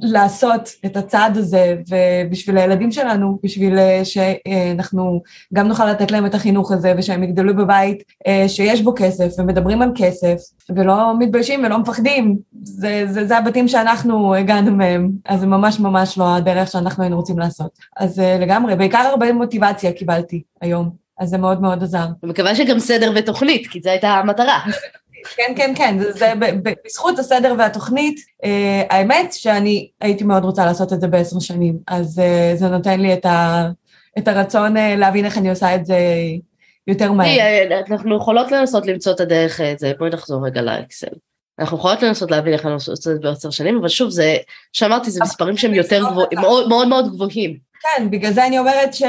לעשות 0.00 0.68
את 0.86 0.96
הצעד 0.96 1.36
הזה, 1.36 1.76
ובשביל 1.88 2.58
הילדים 2.58 2.92
שלנו, 2.92 3.38
בשביל 3.42 3.78
אה, 3.78 4.02
שאנחנו 4.04 5.22
גם 5.54 5.68
נוכל 5.68 5.90
לתת 5.90 6.10
להם 6.10 6.26
את 6.26 6.34
החינוך 6.34 6.72
הזה, 6.72 6.94
ושהם 6.96 7.22
יגדלו 7.22 7.56
בבית 7.56 8.02
אה, 8.26 8.44
שיש 8.48 8.82
בו 8.82 8.94
כסף, 8.96 9.32
ומדברים 9.38 9.82
על 9.82 9.92
כסף, 9.94 10.36
ולא 10.70 11.18
מתביישים 11.18 11.64
ולא 11.64 11.78
מפחדים. 11.78 12.38
זה, 12.62 13.04
זה, 13.08 13.26
זה 13.26 13.38
הבתים 13.38 13.68
שאנחנו 13.68 14.34
הגענו 14.34 14.70
מהם, 14.70 15.10
אז 15.24 15.40
זה 15.40 15.46
ממש 15.46 15.80
ממש 15.80 16.18
לא 16.18 16.36
הדרך 16.36 16.70
שאנחנו 16.70 17.02
היינו 17.02 17.16
רוצים 17.16 17.38
לעשות. 17.38 17.78
אז 17.96 18.20
אה, 18.20 18.38
לגמרי, 18.40 18.76
בעיקר 18.76 18.98
הרבה 18.98 19.32
מוטיבציה 19.32 19.92
קיבלתי 19.92 20.42
היום. 20.60 20.90
אז 21.20 21.28
זה 21.28 21.38
מאוד 21.38 21.60
מאוד 21.60 21.82
עזר. 21.82 22.06
אני 22.22 22.30
מקווה 22.30 22.54
שגם 22.54 22.78
סדר 22.78 23.12
ותוכנית, 23.16 23.66
כי 23.66 23.80
זו 23.80 23.90
הייתה 23.90 24.08
המטרה. 24.08 24.58
כן, 25.36 25.52
כן, 25.56 25.72
כן, 25.76 25.98
זה, 25.98 26.12
זה 26.12 26.32
בזכות 26.86 27.18
הסדר 27.18 27.54
והתוכנית, 27.58 28.20
אה, 28.44 28.82
האמת 28.90 29.32
שאני 29.32 29.90
הייתי 30.00 30.24
מאוד 30.24 30.44
רוצה 30.44 30.64
לעשות 30.64 30.92
את 30.92 31.00
זה 31.00 31.08
בעשר 31.08 31.40
שנים, 31.40 31.78
אז 31.86 32.18
אה, 32.18 32.52
זה 32.56 32.68
נותן 32.68 33.00
לי 33.00 33.14
את, 33.14 33.26
ה, 33.26 33.68
את 34.18 34.28
הרצון 34.28 34.76
אה, 34.76 34.96
להבין 34.96 35.24
איך 35.24 35.38
אני 35.38 35.50
עושה 35.50 35.74
את 35.74 35.86
זה 35.86 35.96
יותר 36.86 37.12
מהר. 37.12 37.38
אה, 37.38 37.80
אנחנו 37.90 38.16
יכולות 38.16 38.52
לנסות 38.52 38.86
למצוא 38.86 39.12
את 39.12 39.20
הדרך, 39.20 39.60
אה, 39.60 39.74
זה, 39.78 39.92
בואי 39.98 40.10
נחזור 40.10 40.46
רגע 40.46 40.62
לאקסל. 40.62 41.06
אנחנו 41.58 41.78
יכולות 41.78 42.02
לנסות 42.02 42.30
להבין 42.30 42.52
איך 42.52 42.66
אנחנו 42.66 42.92
עושים 42.92 42.94
את 42.94 43.22
זה 43.22 43.28
בעשר 43.28 43.50
שנים, 43.50 43.76
אבל 43.76 43.88
שוב, 43.88 44.10
זה, 44.10 44.36
שאמרתי, 44.72 45.10
זה 45.10 45.20
מספרים 45.22 45.56
שהם 45.56 45.74
יותר 45.74 46.02
גבוהים, 46.10 46.38
מאוד 46.40 46.68
מאוד 46.68 46.88
מאוד 46.88 47.12
גבוהים. 47.14 47.56
כן, 47.82 48.10
בגלל 48.10 48.32
זה 48.32 48.46
אני 48.46 48.58
אומרת 48.58 48.94
ש... 48.94 49.02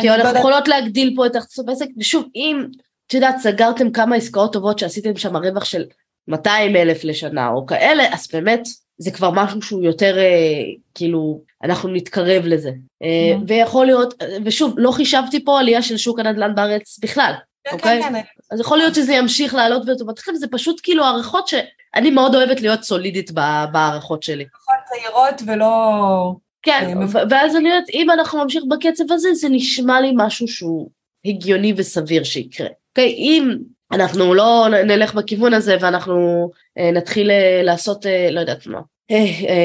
כי 0.00 0.10
אנחנו 0.10 0.32
לא 0.32 0.38
יכולות 0.38 0.68
להגדיל 0.68 1.12
פה 1.16 1.26
את 1.26 1.36
הכנסות 1.36 1.66
בעסק, 1.66 1.86
ושוב, 1.98 2.24
אם 2.34 2.64
את 3.06 3.14
יודעת, 3.14 3.38
סגרתם 3.38 3.90
כמה 3.90 4.16
עסקאות 4.16 4.52
טובות 4.52 4.78
שעשיתם 4.78 5.16
שם 5.16 5.36
רווח 5.36 5.64
של 5.64 5.84
200 6.28 6.76
אלף 6.76 7.04
לשנה 7.04 7.48
או 7.48 7.66
כאלה, 7.66 8.14
אז 8.14 8.28
באמת 8.32 8.62
זה 8.98 9.10
כבר 9.10 9.30
משהו 9.30 9.62
שהוא 9.62 9.84
יותר 9.84 10.18
אה, 10.18 10.62
כאילו, 10.94 11.40
אנחנו 11.62 11.88
נתקרב 11.88 12.42
לזה. 12.46 12.70
אה, 13.02 13.34
mm-hmm. 13.34 13.44
ויכול 13.46 13.86
להיות, 13.86 14.14
ושוב, 14.44 14.74
לא 14.76 14.90
חישבתי 14.90 15.44
פה 15.44 15.60
עלייה 15.60 15.82
של 15.82 15.96
שוק 15.96 16.18
הנדל"ן 16.18 16.54
בארץ 16.54 16.98
בכלל, 17.02 17.32
כן, 17.64 17.76
אוקיי? 17.76 18.02
כן, 18.02 18.12
כן. 18.12 18.20
אז 18.50 18.60
יכול 18.60 18.78
להיות 18.78 18.94
שזה 18.94 19.12
ימשיך 19.12 19.54
לעלות 19.54 19.82
ולטובתכם, 19.86 20.34
זה 20.34 20.46
פשוט 20.50 20.80
כאילו 20.82 21.04
הערכות 21.04 21.48
שאני 21.48 22.10
מאוד 22.10 22.34
אוהבת 22.34 22.60
להיות 22.60 22.82
סולידית 22.82 23.30
בהערכות 23.72 24.22
שלי. 24.22 24.44
נכון, 24.54 24.74
צעירות 24.84 25.42
ולא... 25.46 26.34
כן, 26.62 26.98
אה, 27.00 27.24
ואז 27.30 27.56
אני 27.56 27.68
יודעת, 27.68 27.88
אם 27.92 28.10
אנחנו 28.10 28.42
נמשיך 28.42 28.64
בקצב 28.68 29.04
הזה, 29.10 29.34
זה 29.34 29.48
נשמע 29.48 30.00
לי 30.00 30.12
משהו 30.16 30.48
שהוא 30.48 30.90
הגיוני 31.24 31.74
וסביר 31.76 32.24
שיקרה. 32.24 32.68
אוקיי, 32.96 33.14
אם 33.14 33.56
אנחנו 33.92 34.34
לא 34.34 34.66
נלך 34.86 35.14
בכיוון 35.14 35.54
הזה 35.54 35.76
ואנחנו 35.80 36.50
אה, 36.78 36.90
נתחיל 36.92 37.30
אה, 37.30 37.60
לעשות, 37.62 38.06
אה, 38.06 38.28
לא 38.30 38.40
יודעת 38.40 38.66
מה, 38.66 38.80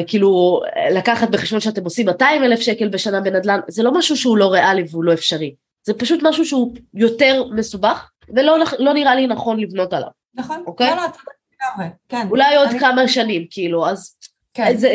כאילו 0.07 0.61
לקחת 0.91 1.29
בחשבון 1.29 1.59
שאתם 1.59 1.83
עושים 1.83 2.05
200 2.05 2.43
אלף 2.43 2.59
שקל 2.59 2.89
בשנה 2.89 3.21
בנדל"ן, 3.21 3.59
זה 3.67 3.83
לא 3.83 3.93
משהו 3.93 4.17
שהוא 4.17 4.37
לא 4.37 4.51
ריאלי 4.51 4.83
והוא 4.91 5.03
לא 5.03 5.13
אפשרי, 5.13 5.55
זה 5.83 5.93
פשוט 5.93 6.19
משהו 6.23 6.45
שהוא 6.45 6.75
יותר 6.93 7.43
מסובך 7.55 8.09
ולא 8.35 8.57
לא 8.79 8.93
נראה 8.93 9.15
לי 9.15 9.27
נכון 9.27 9.59
לבנות 9.59 9.93
עליו. 9.93 10.09
נכון, 10.35 10.63
אוקיי? 10.67 10.89
לא, 10.89 10.95
לא, 10.95 11.01
לגמרי, 11.03 11.93
כן. 12.09 12.27
אולי 12.29 12.55
עוד 12.55 12.69
אני... 12.69 12.79
כמה 12.79 13.07
שנים, 13.07 13.45
כאילו, 13.49 13.87
אז 13.87 14.15
כן. 14.53 14.77
זה, 14.77 14.89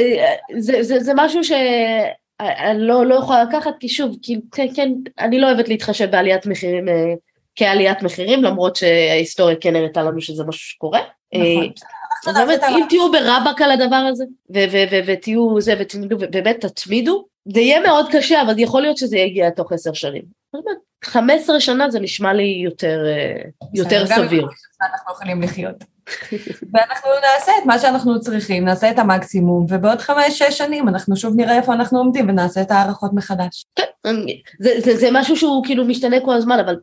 זה, 0.59 0.83
זה, 0.83 1.01
זה 1.01 1.13
משהו 1.17 1.45
שאני 1.45 2.79
לא, 2.79 3.07
לא 3.07 3.15
יכולה 3.15 3.45
לקחת, 3.45 3.75
כי 3.81 3.89
שוב, 3.89 4.17
כי, 4.23 4.41
כן, 4.53 4.67
כן, 4.75 4.93
אני 5.19 5.41
לא 5.41 5.47
אוהבת 5.47 5.69
להתחשב 5.69 6.11
בעליית 6.11 6.47
מחירים 6.47 6.89
כעליית 7.57 8.03
מחירים, 8.03 8.43
למרות 8.43 8.77
שההיסטוריה 8.77 9.57
כן 9.61 9.77
הראתה 9.77 10.03
לנו 10.03 10.21
שזה 10.21 10.45
משהו 10.45 10.69
שקורה. 10.69 11.01
נכון. 11.35 11.71
אה, 12.29 12.33
באמת, 12.33 12.61
אם 12.63 12.85
תהיו 12.89 13.13
ברבק 13.13 13.63
על 13.63 13.71
הדבר 13.71 13.97
הזה, 13.97 14.25
ותהיו 15.07 15.61
זה, 15.61 15.75
ובאמת 16.11 16.65
תתמידו, 16.65 17.25
זה 17.53 17.61
יהיה 17.61 17.81
מאוד 17.81 18.07
קשה, 18.13 18.43
אבל 18.43 18.59
יכול 18.59 18.83
להיות 18.83 18.97
שזה 18.97 19.19
יגיע 19.19 19.51
תוך 19.51 19.73
עשר 19.73 19.93
שנים. 19.93 20.23
באמת, 20.53 20.77
15 21.05 21.61
שנה 21.61 21.91
זה 21.91 22.01
נשמע 22.01 22.33
לי 22.33 22.61
יותר, 22.65 22.99
אה, 23.07 23.43
יותר 23.75 24.07
סביר. 24.07 24.49
אנחנו 24.83 25.13
יכולים 25.13 25.43
לחיות. 25.43 25.85
ואנחנו 26.73 27.11
נעשה 27.23 27.53
את 27.63 27.67
מה 27.67 27.79
שאנחנו 27.79 28.21
צריכים, 28.21 28.65
נעשה 28.65 28.91
את 28.91 28.99
המקסימום, 28.99 29.67
ובעוד 29.69 30.01
חמש-שש 30.01 30.59
שנים 30.59 30.89
אנחנו 30.89 31.17
שוב 31.17 31.37
נראה 31.37 31.57
איפה 31.57 31.75
אנחנו 31.75 31.99
עומדים 31.99 32.29
ונעשה 32.29 32.63
את 32.63 32.71
ההערכות 32.71 33.13
מחדש. 33.13 33.65
כן, 33.77 33.85
זה, 34.61 34.71
זה, 34.79 34.97
זה 34.97 35.09
משהו 35.13 35.37
שהוא 35.37 35.65
כאילו 35.65 35.85
משתנה 35.85 36.17
כל 36.25 36.35
הזמן, 36.35 36.59
אבל 36.59 36.77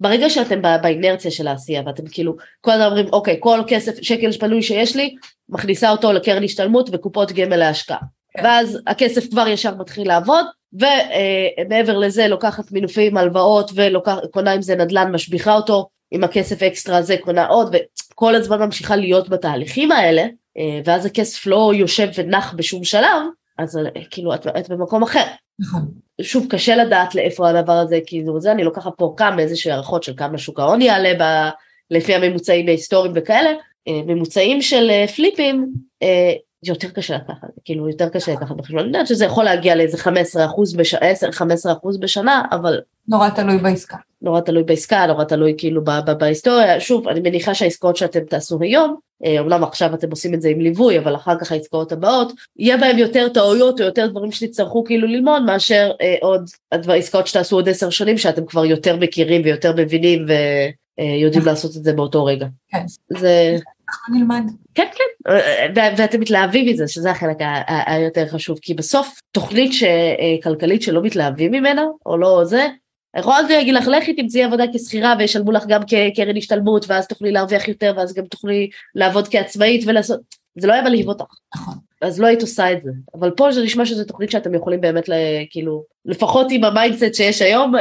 ברגע 0.00 0.30
שאתם 0.30 0.62
באינרציה 0.82 1.30
של 1.30 1.48
העשייה 1.48 1.82
ואתם 1.86 2.02
כאילו 2.10 2.36
כל 2.60 2.70
הזמן 2.70 2.86
אומרים 2.86 3.06
אוקיי 3.12 3.36
כל 3.40 3.60
כסף 3.66 4.02
שקל 4.02 4.32
פנוי 4.32 4.62
שיש 4.62 4.96
לי 4.96 5.14
מכניסה 5.48 5.90
אותו 5.90 6.12
לקרן 6.12 6.44
השתלמות 6.44 6.90
וקופות 6.92 7.32
גמל 7.32 7.56
להשקעה 7.56 7.98
כן. 8.32 8.44
ואז 8.44 8.78
הכסף 8.86 9.30
כבר 9.30 9.48
ישר 9.48 9.74
מתחיל 9.74 10.08
לעבוד 10.08 10.44
ומעבר 10.72 11.94
אה, 11.94 12.06
לזה 12.06 12.28
לוקחת 12.28 12.72
מינופים 12.72 13.16
הלוואות 13.16 13.70
וקונה 13.74 14.52
עם 14.52 14.62
זה 14.62 14.76
נדל"ן 14.76 15.12
משביחה 15.12 15.54
אותו 15.54 15.88
עם 16.10 16.24
הכסף 16.24 16.62
אקסטרה 16.62 16.96
הזה 16.96 17.16
קונה 17.20 17.46
עוד 17.46 17.74
וכל 18.12 18.34
הזמן 18.34 18.58
ממשיכה 18.58 18.96
להיות 18.96 19.28
בתהליכים 19.28 19.92
האלה 19.92 20.22
אה, 20.58 20.80
ואז 20.84 21.06
הכסף 21.06 21.46
לא 21.46 21.72
יושב 21.74 22.08
ונח 22.14 22.54
בשום 22.56 22.84
שלב 22.84 23.22
אז 23.58 23.76
אה, 23.76 24.04
כאילו 24.10 24.34
את, 24.34 24.46
את 24.46 24.68
במקום 24.68 25.02
אחר. 25.02 25.24
נכון. 25.58 25.80
שוב 26.20 26.46
קשה 26.50 26.76
לדעת 26.76 27.14
לאיפה 27.14 27.48
הדבר 27.48 27.72
הזה 27.72 27.98
כאילו 28.06 28.40
זה 28.40 28.52
אני 28.52 28.64
לוקחת 28.64 28.92
פה 28.96 29.14
כמה 29.16 29.42
איזושהי 29.42 29.72
הערכות 29.72 30.02
של 30.02 30.12
כמה 30.16 30.38
שוק 30.38 30.60
ההון 30.60 30.82
יעלה 30.82 31.50
לפי 31.90 32.14
הממוצעים 32.14 32.68
ההיסטוריים 32.68 33.12
וכאלה, 33.16 33.50
ממוצעים 33.88 34.62
של 34.62 34.90
פליפים, 35.16 35.66
יותר 36.62 36.88
קשה 36.88 37.16
לקחת, 37.16 37.48
כאילו 37.64 37.88
יותר 37.88 38.08
קשה 38.08 38.32
לקחת 38.32 38.56
בחשבון, 38.56 38.80
אני 38.80 38.88
יודעת 38.88 39.06
שזה 39.06 39.24
יכול 39.24 39.44
להגיע 39.44 39.76
לאיזה 39.76 39.98
15 39.98 40.44
אחוז, 40.44 40.76
10-15 40.76 41.72
אחוז 41.72 41.98
בשנה, 42.00 42.42
אבל... 42.50 42.80
נורא 43.08 43.28
תלוי 43.28 43.58
בעסקה. 43.58 43.96
נורא 44.22 44.40
תלוי 44.40 44.62
בעסקה, 44.62 45.06
נורא 45.06 45.24
תלוי 45.24 45.54
כאילו 45.58 45.82
בהיסטוריה, 46.18 46.80
שוב, 46.80 47.08
אני 47.08 47.20
מניחה 47.20 47.54
שהעסקאות 47.54 47.96
שאתם 47.96 48.20
תעשו 48.20 48.58
היום, 48.60 48.96
אומנם 49.38 49.64
עכשיו 49.64 49.94
אתם 49.94 50.10
עושים 50.10 50.34
את 50.34 50.42
זה 50.42 50.48
עם 50.48 50.60
ליווי, 50.60 50.98
אבל 50.98 51.14
אחר 51.14 51.38
כך 51.40 51.52
העסקאות 51.52 51.92
הבאות, 51.92 52.32
יהיה 52.56 52.76
בהם 52.76 52.98
יותר 52.98 53.28
טעויות 53.28 53.80
או 53.80 53.86
יותר 53.86 54.06
דברים 54.06 54.32
שתצטרכו 54.32 54.84
כאילו 54.84 55.08
ללמוד, 55.08 55.42
מאשר 55.42 55.90
אה, 56.00 56.16
עוד 56.20 56.50
עסקאות 56.72 57.26
שתעשו 57.26 57.56
עוד 57.56 57.68
עשר 57.68 57.90
שנים, 57.90 58.18
שאתם 58.18 58.46
כבר 58.46 58.64
יותר 58.64 58.96
מכירים 58.96 59.42
ויותר 59.44 59.72
מבינים 59.76 60.26
ויודעים 60.98 61.44
לעשות 61.46 61.76
את 61.76 61.84
זה 61.84 61.92
באותו 61.92 62.24
רגע. 62.24 62.46
כן. 62.68 62.84
זה... 63.08 63.56
אנחנו 63.88 64.14
נלמד. 64.14 64.42
כן, 64.74 64.86
כן, 64.94 65.30
ואתם 65.96 66.20
מתלהבים 66.20 66.66
מזה, 66.66 66.88
שזה 66.88 67.10
החלק 67.10 67.36
היותר 67.86 68.28
חשוב, 68.28 68.58
כי 68.62 68.74
בסוף 68.74 69.20
תוכנית 69.32 69.72
כלכלית 70.42 70.82
שלא 70.82 71.02
מתלהבים 71.02 71.52
ממנה, 71.52 71.84
או 72.06 72.16
לא 72.16 72.44
זה, 72.44 72.66
יכולתי 73.18 73.52
להגיד 73.52 73.74
לך, 73.74 73.88
לכי 73.88 74.14
תמצאי 74.14 74.42
עבודה 74.42 74.64
כשכירה 74.74 75.14
וישלמו 75.18 75.52
לך 75.52 75.64
גם 75.68 75.80
כקרן 75.82 76.36
השתלמות, 76.36 76.84
ואז 76.88 77.06
תוכלי 77.06 77.32
להרוויח 77.32 77.68
יותר, 77.68 77.94
ואז 77.96 78.14
גם 78.14 78.24
תוכלי 78.26 78.70
לעבוד 78.94 79.28
כעצמאית 79.28 79.84
ולעשות, 79.86 80.20
זה 80.56 80.66
לא 80.66 80.72
היה 80.72 80.82
מלהיב 80.82 81.08
אותך. 81.08 81.24
נכון. 81.54 81.74
אז 82.02 82.20
לא 82.20 82.26
היית 82.26 82.42
עושה 82.42 82.72
את 82.72 82.78
זה. 82.84 82.90
אבל 83.14 83.30
פה 83.30 83.52
זה 83.52 83.62
נשמע 83.62 83.86
שזו 83.86 84.04
תוכנית 84.04 84.30
שאתם 84.30 84.54
יכולים 84.54 84.80
באמת, 84.80 85.04
כאילו, 85.50 85.84
לפחות 86.04 86.46
עם 86.50 86.64
ה 86.64 86.70
mindset 86.70 87.14
שיש 87.14 87.42
היום, 87.42 87.76
אה, 87.76 87.80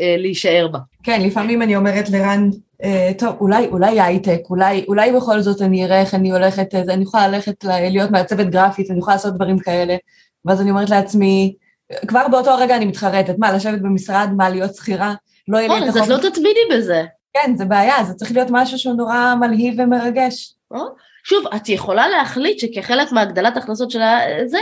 אה, 0.00 0.16
להישאר 0.18 0.68
בה. 0.68 0.78
כן, 1.02 1.22
לפעמים 1.22 1.62
אני 1.62 1.76
אומרת 1.76 2.10
לרן, 2.10 2.50
אה, 2.84 3.10
טוב, 3.18 3.36
אולי, 3.40 3.66
אולי 3.66 4.00
הייטק, 4.00 4.40
אולי, 4.50 4.84
אולי 4.88 5.12
בכל 5.12 5.40
זאת 5.40 5.62
אני 5.62 5.84
אראה 5.84 6.00
איך 6.00 6.14
אני 6.14 6.32
הולכת, 6.32 6.74
אני 6.74 7.02
יכולה 7.02 7.28
ללכת 7.28 7.64
להיות 7.64 8.10
מעצבת 8.10 8.46
גרפית, 8.46 8.90
אני 8.90 8.98
יכולה 8.98 9.16
לעשות 9.16 9.34
דברים 9.34 9.58
כאלה, 9.58 9.96
ואז 10.44 10.60
אני 10.60 10.70
אומרת 10.70 10.90
לעצמי, 10.90 11.54
כבר 12.06 12.28
באותו 12.28 12.50
הרגע 12.50 12.76
אני 12.76 12.84
מתחרטת, 12.84 13.34
מה, 13.38 13.52
לשבת 13.52 13.80
במשרד, 13.80 14.28
מה, 14.36 14.50
להיות 14.50 14.74
שכירה? 14.74 15.14
לא 15.48 15.58
יהיה 15.58 15.68
לי 15.68 15.78
את 15.78 15.82
החופש. 15.82 15.96
אז 15.96 16.10
את 16.10 16.24
לא 16.24 16.28
תתמידי 16.30 16.60
בזה. 16.72 17.04
כן, 17.32 17.54
זה 17.56 17.64
בעיה, 17.64 18.04
זה 18.04 18.14
צריך 18.14 18.32
להיות 18.32 18.48
משהו 18.50 18.78
שהוא 18.78 18.94
נורא 18.94 19.34
מלהיב 19.40 19.74
ומרגש. 19.78 20.54
שוב, 21.26 21.44
את 21.56 21.68
יכולה 21.68 22.08
להחליט 22.08 22.58
שכחלק 22.58 23.12
מהגדלת 23.12 23.56
הכנסות 23.56 23.90
של 23.90 24.00
זה, 24.46 24.58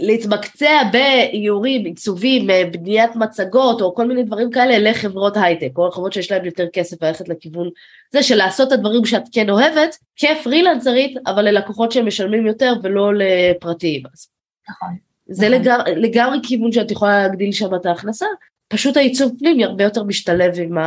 להתמקצע 0.00 0.82
באיורים, 0.92 1.84
עיצובים, 1.84 2.46
בניית 2.72 3.16
מצגות 3.16 3.80
או 3.80 3.94
כל 3.94 4.06
מיני 4.06 4.22
דברים 4.22 4.50
כאלה 4.50 4.90
לחברות 4.90 5.36
הייטק, 5.36 5.78
או 5.78 5.88
לחברות 5.88 6.12
שיש 6.12 6.32
להן 6.32 6.44
יותר 6.44 6.66
כסף 6.72 7.02
ללכת 7.02 7.28
לכיוון 7.28 7.68
זה 8.12 8.22
של 8.22 8.36
לעשות 8.36 8.68
את 8.68 8.72
הדברים 8.72 9.04
שאת 9.04 9.22
כן 9.32 9.50
אוהבת, 9.50 9.96
כפרילנסרית, 10.16 11.16
אבל 11.26 11.44
ללקוחות 11.44 11.92
שהם 11.92 12.06
משלמים 12.06 12.46
יותר 12.46 12.74
ולא 12.82 13.12
לפרטיים. 13.14 14.02
נכון. 14.70 14.88
זה 15.26 15.48
נכון. 15.48 15.60
לגמרי, 15.60 15.94
לגמרי 15.96 16.38
כיוון 16.42 16.72
שאת 16.72 16.90
יכולה 16.90 17.22
להגדיל 17.22 17.52
שם 17.52 17.74
את 17.74 17.86
ההכנסה, 17.86 18.26
פשוט 18.68 18.96
העיצוב 18.96 19.32
פנים 19.38 19.60
הרבה 19.60 19.84
יותר 19.84 20.02
משתלב 20.02 20.54
עם 20.60 20.78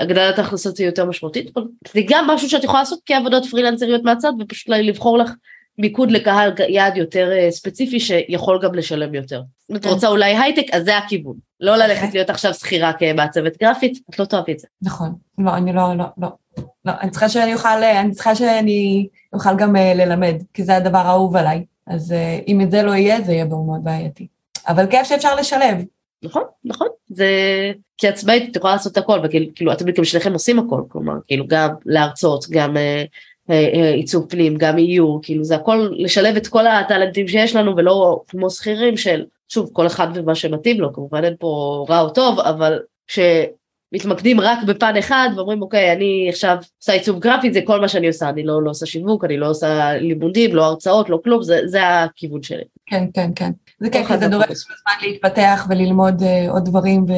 הגדלת 0.00 0.38
ההכנסות 0.38 0.78
היא 0.78 0.86
יותר 0.86 1.04
משמעותית, 1.04 1.50
זה 1.92 2.00
גם 2.08 2.26
משהו 2.26 2.48
שאת 2.48 2.64
יכולה 2.64 2.78
לעשות 2.78 2.98
כעבודות 3.06 3.46
פרילנסריות 3.46 4.02
מהצד 4.02 4.32
ופשוט 4.40 4.68
לבחור 4.68 5.18
לך 5.18 5.32
מיקוד 5.78 6.10
לקהל 6.10 6.52
יעד 6.68 6.96
יותר 6.96 7.30
ספציפי 7.50 8.00
שיכול 8.00 8.60
גם 8.62 8.74
לשלם 8.74 9.14
יותר. 9.14 9.42
אם 9.70 9.76
את 9.76 9.82
כן. 9.84 9.88
רוצה 9.88 10.08
אולי 10.08 10.36
הייטק, 10.36 10.74
אז 10.74 10.84
זה 10.84 10.98
הכיוון. 10.98 11.36
לא 11.60 11.76
ללכת 11.76 12.14
להיות 12.14 12.30
עכשיו 12.30 12.54
שכירה 12.54 12.92
כמעצבת 12.92 13.56
גרפית, 13.60 13.98
את 14.10 14.18
לא 14.18 14.24
תאהבי 14.24 14.52
את 14.52 14.58
זה. 14.58 14.66
נכון, 14.82 15.14
לא, 15.38 15.56
אני 15.56 15.72
לא, 15.72 15.96
לא, 15.96 16.04
לא. 16.18 16.28
לא, 16.84 16.92
אני 17.00 17.10
צריכה 17.10 17.28
שאני 17.28 17.54
אוכל, 17.54 17.82
אני 17.82 18.12
צריכה 18.12 18.34
שאני 18.34 19.08
אוכל 19.32 19.56
גם 19.56 19.76
ללמד, 19.76 20.34
כי 20.54 20.64
זה 20.64 20.76
הדבר 20.76 20.98
האהוב 20.98 21.36
עליי. 21.36 21.64
אז 21.86 22.14
אם 22.48 22.60
את 22.60 22.70
זה 22.70 22.82
לא 22.82 22.90
יהיה, 22.90 23.22
זה 23.22 23.32
יהיה 23.32 23.44
מאוד 23.44 23.84
בעייתי. 23.84 24.26
אבל 24.68 24.86
כיף 24.86 25.06
שאפשר 25.06 25.34
לשלב. 25.34 25.84
נכון, 26.22 26.42
נכון. 26.64 26.88
זה... 27.08 27.26
כי 27.98 28.08
עצמאית 28.08 28.50
את 28.50 28.56
יכולה 28.56 28.72
לעשות 28.72 28.96
הכל, 28.96 29.20
וכאילו 29.24 29.72
אתם 29.72 29.90
גם 29.90 30.04
שניכם 30.04 30.32
עושים 30.32 30.58
הכל, 30.58 30.82
כלומר, 30.88 31.12
כאילו 31.26 31.44
גם 31.48 31.70
להרצות, 31.86 32.44
גם 32.50 32.76
uh, 32.76 33.50
uh, 33.50 33.94
עיצוב 33.94 34.26
פנים, 34.28 34.56
גם 34.56 34.78
איור, 34.78 35.20
כאילו 35.22 35.44
זה 35.44 35.56
הכל, 35.56 35.88
לשלב 35.92 36.36
את 36.36 36.46
כל 36.46 36.66
הטלנטים 36.66 37.28
שיש 37.28 37.56
לנו, 37.56 37.76
ולא 37.76 38.22
כמו 38.28 38.50
שכירים 38.50 38.96
של, 38.96 39.24
שוב, 39.48 39.70
כל 39.72 39.86
אחד 39.86 40.08
ומה 40.14 40.34
שמתאים 40.34 40.80
לו, 40.80 40.92
כמובן 40.92 41.24
אין 41.24 41.34
פה 41.38 41.84
רע 41.88 42.00
או 42.00 42.10
טוב, 42.10 42.40
אבל 42.40 42.78
ש... 43.06 43.18
מתמקדים 43.92 44.40
רק 44.40 44.58
בפן 44.66 44.96
אחד 44.96 45.28
ואומרים 45.36 45.62
אוקיי 45.62 45.92
אני 45.92 46.26
עכשיו 46.28 46.56
עושה 46.80 46.92
עיצוב 46.92 47.18
גרפי 47.20 47.52
זה 47.52 47.60
כל 47.64 47.80
מה 47.80 47.88
שאני 47.88 48.06
עושה 48.06 48.28
אני 48.28 48.44
לא, 48.44 48.62
לא 48.62 48.70
עושה 48.70 48.86
שיווק 48.86 49.24
אני 49.24 49.36
לא 49.36 49.50
עושה 49.50 49.92
לימודים 49.94 50.54
לא 50.54 50.64
הרצאות 50.64 51.10
לא 51.10 51.20
כלום 51.24 51.42
זה, 51.42 51.60
זה 51.64 51.80
הכיוון 51.88 52.42
שלי. 52.42 52.64
כן 52.86 53.04
כן 53.14 53.30
כן 53.36 53.50
זה 53.80 53.90
כן 53.90 54.04
כי 54.04 54.18
זה 54.18 54.28
דורש 54.28 54.48
זמן 54.48 55.08
להתפתח 55.08 55.66
וללמוד 55.70 56.20
uh, 56.20 56.50
עוד 56.50 56.64
דברים 56.64 57.04
ו... 57.04 57.12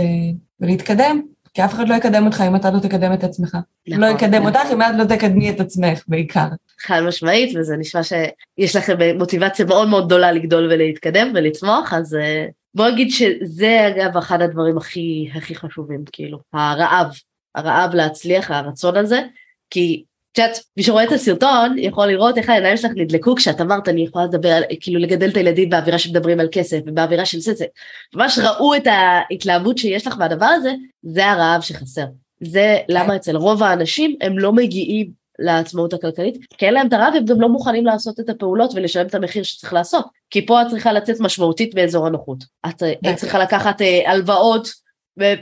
ולהתקדם 0.60 1.20
כי 1.54 1.64
אף 1.64 1.74
אחד 1.74 1.88
לא 1.88 1.94
יקדם 1.94 2.26
אותך 2.26 2.44
אם 2.48 2.56
אתה 2.56 2.70
לא 2.70 2.78
תקדם 2.78 3.12
את 3.12 3.24
עצמך. 3.24 3.56
נכון, 3.88 4.00
לא 4.00 4.06
יקדם 4.06 4.42
נכון. 4.42 4.56
אותך 4.56 4.72
אם 4.72 4.82
את 4.82 4.94
לא 4.98 5.04
תקדמי 5.04 5.50
את 5.50 5.60
עצמך 5.60 6.02
בעיקר. 6.08 6.46
חד 6.80 7.00
משמעית 7.00 7.56
וזה 7.56 7.76
נשמע 7.76 8.00
שיש 8.02 8.76
לכם 8.76 8.96
מוטיבציה 9.18 9.66
מאוד 9.66 9.88
מאוד 9.88 10.06
גדולה 10.06 10.32
לגדול 10.32 10.72
ולהתקדם 10.72 11.32
ולצמוח 11.34 11.92
אז 11.92 12.14
uh, 12.14 12.50
בוא 12.78 12.88
נגיד 12.88 13.10
שזה 13.10 13.88
אגב 13.88 14.16
אחד 14.16 14.42
הדברים 14.42 14.76
הכי 14.76 15.30
הכי 15.34 15.54
חשובים 15.54 16.04
כאילו 16.12 16.38
הרעב 16.52 17.06
הרעב 17.54 17.94
להצליח 17.94 18.50
הרצון 18.50 18.96
הזה 18.96 19.22
כי 19.70 20.04
את 20.32 20.38
יודעת 20.38 20.58
מי 20.76 20.82
שרואה 20.82 21.04
את 21.04 21.12
הסרטון 21.12 21.76
יכול 21.78 22.06
לראות 22.06 22.38
איך 22.38 22.48
העיניים 22.48 22.76
שלך 22.76 22.90
נדלקו 22.96 23.34
כשאת 23.34 23.60
אמרת 23.60 23.88
אני 23.88 24.00
יכולה 24.00 24.24
לדבר 24.24 24.48
על 24.48 24.62
כאילו 24.80 25.00
לגדל 25.00 25.28
את 25.28 25.36
הילדים 25.36 25.70
באווירה 25.70 25.98
שמדברים 25.98 26.40
על 26.40 26.48
כסף 26.52 26.78
ובאווירה 26.86 27.24
של 27.26 27.40
זה 27.40 27.64
ממש 28.14 28.38
ראו 28.38 28.74
את 28.74 28.86
ההתלהבות 28.86 29.78
שיש 29.78 30.06
לך 30.06 30.16
מהדבר 30.18 30.46
הזה 30.46 30.72
זה 31.02 31.30
הרעב 31.30 31.60
שחסר. 31.60 32.06
זה 32.40 32.78
למה 32.88 33.16
אצל 33.16 33.36
רוב 33.36 33.62
האנשים 33.62 34.16
הם 34.20 34.38
לא 34.38 34.52
מגיעים 34.52 35.10
לעצמאות 35.38 35.92
הכלכלית, 35.92 36.38
כי 36.58 36.66
אין 36.66 36.74
להם 36.74 36.86
את 36.86 36.92
הרעב, 36.92 37.14
הם 37.14 37.24
גם 37.24 37.40
לא 37.40 37.48
מוכנים 37.48 37.86
לעשות 37.86 38.20
את 38.20 38.28
הפעולות 38.28 38.70
ולשלם 38.74 39.06
את 39.06 39.14
המחיר 39.14 39.42
שצריך 39.42 39.72
לעשות, 39.72 40.04
כי 40.30 40.46
פה 40.46 40.62
את 40.62 40.66
צריכה 40.70 40.92
לצאת 40.92 41.20
משמעותית 41.20 41.74
באזור 41.74 42.06
הנוחות. 42.06 42.44
את, 42.68 42.82
את 42.82 43.16
צריכה 43.16 43.38
לקחת 43.38 43.82
אה, 43.82 44.10
הלוואות 44.10 44.68
אה, 45.20 45.34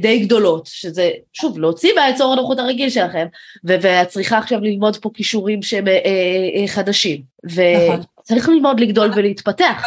די 0.00 0.18
גדולות, 0.18 0.66
שזה, 0.66 1.10
שוב, 1.32 1.58
להוציא 1.58 1.90
מהאזור 1.94 2.32
הנוחות 2.32 2.58
הרגיל 2.58 2.90
שלכם, 2.90 3.26
ואת 3.64 4.08
צריכה 4.08 4.38
עכשיו 4.38 4.60
ללמוד 4.60 4.96
פה 4.96 5.10
כישורים 5.14 5.62
שהם 5.62 5.88
אה, 5.88 6.64
חדשים. 6.66 7.22
נכון. 7.44 8.00
צריך 8.22 8.48
ללמוד 8.48 8.80
לגדול 8.80 9.10
ולהתפתח. 9.14 9.84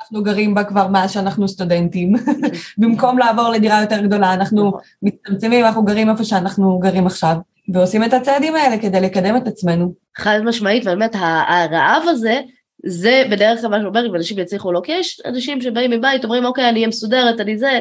אנחנו 0.00 0.22
גרים 0.22 0.54
בה 0.54 0.64
כבר 0.64 0.88
מאז 0.88 1.12
שאנחנו 1.12 1.48
סטודנטים. 1.48 2.12
במקום 2.78 3.18
לעבור 3.18 3.48
לדירה 3.48 3.80
יותר 3.80 4.00
גדולה, 4.00 4.34
אנחנו 4.34 4.68
נכון. 4.68 4.80
מצטמצמים, 5.02 5.64
אנחנו 5.64 5.84
גרים 5.84 6.10
איפה 6.10 6.24
שאנחנו 6.24 6.78
גרים 6.78 7.06
עכשיו. 7.06 7.36
ועושים 7.74 8.04
את 8.04 8.12
הצעדים 8.12 8.54
האלה 8.54 8.78
כדי 8.78 9.00
לקדם 9.00 9.36
את 9.36 9.46
עצמנו. 9.46 9.94
חד 10.16 10.40
משמעית, 10.44 10.82
ובאמת 10.82 11.14
הרעב 11.14 12.02
הזה, 12.08 12.40
זה 12.86 13.22
בדרך 13.30 13.60
כלל 13.60 13.70
מה 13.70 13.80
שאומר 13.80 14.06
אם 14.06 14.14
אנשים 14.14 14.38
יצליחו 14.38 14.72
לא, 14.72 14.80
כי 14.84 14.92
יש 14.92 15.20
אנשים 15.24 15.60
שבאים 15.60 15.90
מבית, 15.90 16.24
אומרים 16.24 16.44
אוקיי 16.44 16.68
אני 16.68 16.78
אהיה 16.78 16.88
מסודרת, 16.88 17.40
אני 17.40 17.58
זה, 17.58 17.80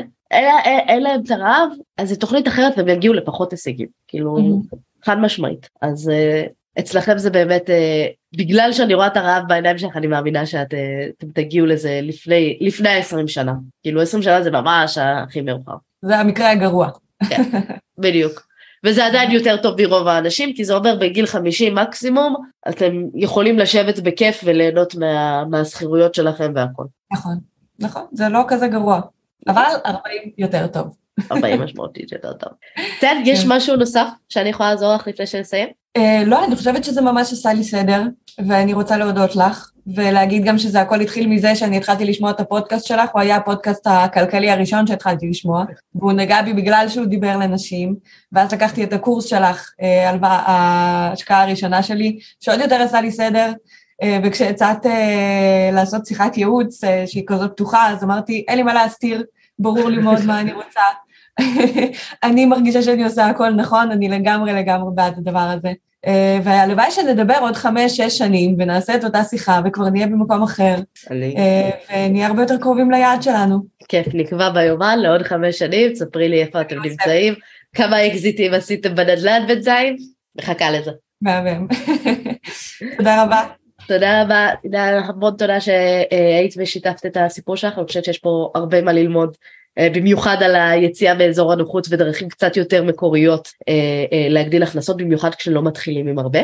אין 0.88 1.04
להם 1.04 1.22
את 1.26 1.32
הרעב, 1.32 1.70
אז 1.98 2.10
זו 2.10 2.16
תוכנית 2.16 2.48
אחרת 2.48 2.78
והם 2.78 2.88
יגיעו 2.88 3.14
לפחות 3.14 3.52
הישגים, 3.52 3.88
כאילו 4.08 4.38
mm-hmm. 4.38 4.78
חד 5.06 5.20
משמעית. 5.20 5.70
אז 5.82 6.12
uh, 6.12 6.50
אצלכם 6.80 7.18
זה 7.18 7.30
באמת, 7.30 7.70
uh, 7.70 8.38
בגלל 8.38 8.74
שאני 8.74 8.94
רואה 8.94 9.08
את 9.08 9.18
הרעב 9.18 9.44
בעיניים 9.48 9.78
שלך, 9.78 9.98
אני 9.98 10.08
מאמינה 10.08 10.46
שאתם 10.46 10.78
uh, 11.24 11.34
תגיעו 11.34 11.66
לזה 11.66 12.00
לפני, 12.04 12.58
לפני 12.62 12.90
20 12.90 13.28
שנה. 13.28 13.54
כאילו 13.84 14.02
20 14.02 14.24
שנה 14.24 14.44
זה 14.44 14.52
ממש 14.52 14.98
הכי 14.98 15.42
מאוחר. 15.42 15.76
זה 16.02 16.18
המקרה 16.18 16.52
הגרוע. 16.52 16.90
כן, 17.30 17.44
בדיוק. 17.98 18.55
וזה 18.86 19.06
עדיין 19.06 19.32
יותר 19.32 19.58
טוב 19.58 19.82
מרוב 19.82 20.08
האנשים, 20.08 20.54
כי 20.54 20.66
זה 20.66 20.76
אומר 20.76 20.96
בגיל 20.96 21.26
50 21.26 21.76
מקסימום, 21.76 22.36
אתם 22.70 23.04
יכולים 23.16 23.60
לשבת 23.60 24.00
בכיף 24.00 24.42
וליהנות 24.44 24.96
מה, 24.96 25.44
מהשכירויות 25.46 26.16
שלכם 26.16 26.52
והכל. 26.56 26.84
נכון, 27.14 27.38
נכון, 27.80 28.04
זה 28.12 28.30
לא 28.30 28.44
כזה 28.48 28.68
גרוע, 28.68 29.02
אבל 29.48 29.72
40 29.86 30.32
יותר 30.38 30.68
טוב. 30.68 30.96
40 31.32 31.62
משמעותית 31.62 32.12
יותר 32.12 32.34
טוב. 32.34 32.50
תן, 33.02 33.22
יש 33.26 33.44
כן. 33.44 33.50
משהו 33.52 33.76
נוסף 33.76 34.08
שאני 34.30 34.50
יכולה 34.50 34.70
לעזור 34.70 34.96
לך 34.96 35.08
לפני 35.08 35.28
שנסיים? 35.28 35.68
אה, 35.98 36.24
לא, 36.26 36.46
אני 36.46 36.56
חושבת 36.56 36.84
שזה 36.84 37.02
ממש 37.02 37.34
עשה 37.34 37.54
לי 37.54 37.64
סדר, 37.64 38.02
ואני 38.48 38.74
רוצה 38.74 38.98
להודות 38.98 39.36
לך, 39.36 39.72
ולהגיד 39.88 40.44
גם 40.44 40.58
שזה 40.58 40.82
הכל 40.82 41.02
התחיל 41.02 41.28
מזה 41.28 41.56
שאני 41.56 41.78
התחלתי 41.78 42.06
לשמוע 42.06 42.32
את 42.32 42.40
הפודקאסט 42.40 42.86
שלך, 42.86 43.10
הוא 43.14 43.22
היה 43.22 43.36
הפודקאסט 43.36 43.88
הכלכלי 43.90 44.50
הראשון 44.52 44.88
שהתחלתי 44.88 45.28
לשמוע, 45.30 45.66
והוא 45.96 46.12
נגע 46.12 46.42
בי 46.42 46.54
בגלל 46.54 46.86
שהוא 46.90 47.06
דיבר 47.06 47.38
לנשים, 47.38 47.96
ואז 48.32 48.54
לקחתי 48.54 48.84
את 48.84 48.94
הקורס 48.94 49.26
שלך, 49.26 49.72
אה, 49.82 50.12
ההשקעה 50.22 51.44
הראשונה 51.44 51.84
שלי, 51.84 52.20
שעוד 52.40 52.60
יותר 52.60 52.76
עשה 52.76 53.02
לי 53.02 53.12
סדר, 53.12 53.54
אה, 54.04 54.20
וכשהצעת 54.24 54.86
לעשות 55.74 56.06
שיחת 56.06 56.38
ייעוץ 56.38 56.82
שהיא 57.06 57.24
כזאת 57.28 57.52
פתוחה, 57.52 57.90
אז 57.90 58.04
אמרתי, 58.04 58.46
אין 58.48 58.58
לי 58.58 58.64
מה 58.64 58.74
להסתיר, 58.74 59.24
ברור 59.60 59.90
לי 59.90 59.98
מאוד 59.98 60.26
מה 60.26 60.42
אני 60.42 60.54
רוצה. 60.54 60.82
אני 62.24 62.46
מרגישה 62.46 62.82
שאני 62.82 63.04
עושה 63.04 63.28
הכל 63.28 63.50
נכון, 63.50 63.92
אני 63.92 64.10
לגמרי 64.10 64.54
לגמרי 64.54 64.92
בעד 64.96 65.18
הדבר 65.18 65.40
הזה. 65.40 65.72
אה, 66.08 66.40
והלוואי 66.44 66.92
שנדבר 66.92 67.38
עוד 67.42 67.56
חמש-שש 67.56 68.18
שנים 68.18 68.56
ונעשה 68.60 68.96
את 68.96 69.04
אותה 69.04 69.24
שיחה 69.24 69.62
וכבר 69.66 69.90
נהיה 69.90 70.08
במקום 70.08 70.44
אחר. 70.44 70.76
אני... 71.12 71.36
אה, 71.38 71.70
ונהיה 72.08 72.28
הרבה 72.28 72.42
יותר 72.42 72.58
קרובים 72.58 72.92
ליעד 72.92 73.24
שלנו. 73.24 73.60
כיף, 73.88 74.08
נקבע 74.14 74.50
ביומן 74.50 75.00
לעוד 75.00 75.22
חמש 75.22 75.60
שנים, 75.60 75.96
ספרי 75.96 76.30
לי 76.30 76.42
איפה 76.42 76.62
אתם 76.62 76.82
נמצאים, 76.82 77.34
כמה 77.76 78.08
אקזיטים 78.08 78.54
עשיתם 78.54 78.96
בנדל"ן 78.96 79.48
בינתיים, 79.48 79.96
מחכה 80.38 80.72
לזה. 80.72 80.92
מהמם. 81.22 81.68
תודה 82.98 83.24
רבה. 83.24 83.44
תודה 83.88 84.22
רבה, 84.22 84.50
המון 85.08 85.34
תודה 85.38 85.62
שהיית 85.62 86.54
ושיתפת 86.58 87.06
את 87.06 87.18
הסיפור 87.18 87.56
שלך, 87.56 87.78
אני 87.78 87.88
חושבת 87.88 88.06
שיש 88.06 88.18
פה 88.18 88.52
הרבה 88.56 88.82
מה 88.82 88.94
ללמוד, 88.94 89.38
במיוחד 89.80 90.38
על 90.44 90.56
היציאה 90.56 91.14
מאזור 91.14 91.54
הנוחות 91.54 91.88
ודרכים 91.90 92.30
קצת 92.30 92.58
יותר 92.58 92.84
מקוריות 92.84 93.48
אה, 93.70 93.74
אה, 94.14 94.28
להגדיל 94.30 94.64
הכנסות, 94.64 94.98
במיוחד 94.98 95.36
כשלא 95.36 95.62
מתחילים 95.62 96.08
עם 96.08 96.20
הרבה. 96.20 96.40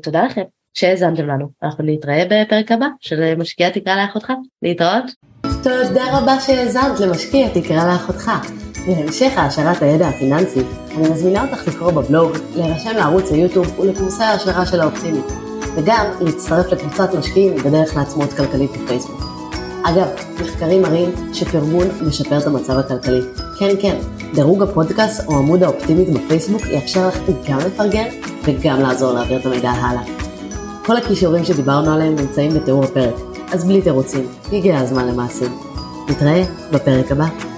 ותודה 0.00 0.24
לכם 0.24 0.42
שהאזנתם 0.74 1.26
לנו, 1.26 1.48
אנחנו 1.62 1.84
נתראה 1.86 2.24
בפרק 2.30 2.72
הבא 2.72 2.86
של 3.00 3.34
משקיע 3.34 3.70
תקרא 3.70 3.96
לאחותך, 3.96 4.32
להתראות. 4.62 5.04
תודה 5.42 6.18
רבה 6.18 6.40
שהאזנת 6.40 7.00
למשקיע 7.00 7.48
תקרא 7.48 7.92
לאחותך. 7.92 8.30
להמשך 8.88 9.32
העשרת 9.36 9.82
הידע 9.82 10.08
הפיננסי, 10.08 10.60
אני 10.96 11.08
מזמינה 11.08 11.44
אותך 11.44 11.68
לקרוא 11.68 11.92
בבלוג, 11.92 12.32
להירשם 12.56 12.96
לערוץ 12.96 13.32
היוטיוב 13.32 13.80
ולקורסי 13.80 14.22
ההשערה 14.22 14.66
של 14.66 14.80
האופטימית, 14.80 15.26
וגם 15.76 16.06
להצטרף 16.20 16.72
לקבוצת 16.72 17.14
משקיעים 17.18 17.54
בדרך 17.56 17.96
לעצמאות 17.96 18.32
כלכלית 18.32 18.70
בפייסבוק. 18.70 19.35
אגב, 19.88 20.08
מחקרים 20.40 20.82
מראים 20.82 21.10
שפרגון 21.32 21.86
משפר 22.06 22.38
את 22.38 22.46
המצב 22.46 22.78
הכלכלי. 22.78 23.20
כן, 23.58 23.74
כן, 23.80 23.96
דירוג 24.34 24.62
הפודקאסט 24.62 25.26
או 25.26 25.36
עמוד 25.36 25.62
האופטימית 25.62 26.08
בפייסבוק 26.10 26.66
יאפשר 26.66 27.08
לך 27.08 27.18
גם 27.48 27.58
לפרגן 27.58 28.08
וגם 28.44 28.80
לעזור 28.80 29.12
להעביר 29.12 29.38
את 29.38 29.46
המידע 29.46 29.70
הלאה. 29.70 30.02
כל 30.86 30.96
הכישורים 30.96 31.44
שדיברנו 31.44 31.92
עליהם 31.92 32.14
נמצאים 32.14 32.54
בתיאור 32.54 32.84
הפרק, 32.84 33.14
אז 33.52 33.64
בלי 33.64 33.82
תירוצים, 33.82 34.26
הגיע 34.52 34.78
הזמן 34.78 35.08
למעשים. 35.08 35.58
נתראה 36.08 36.42
בפרק 36.72 37.12
הבא. 37.12 37.55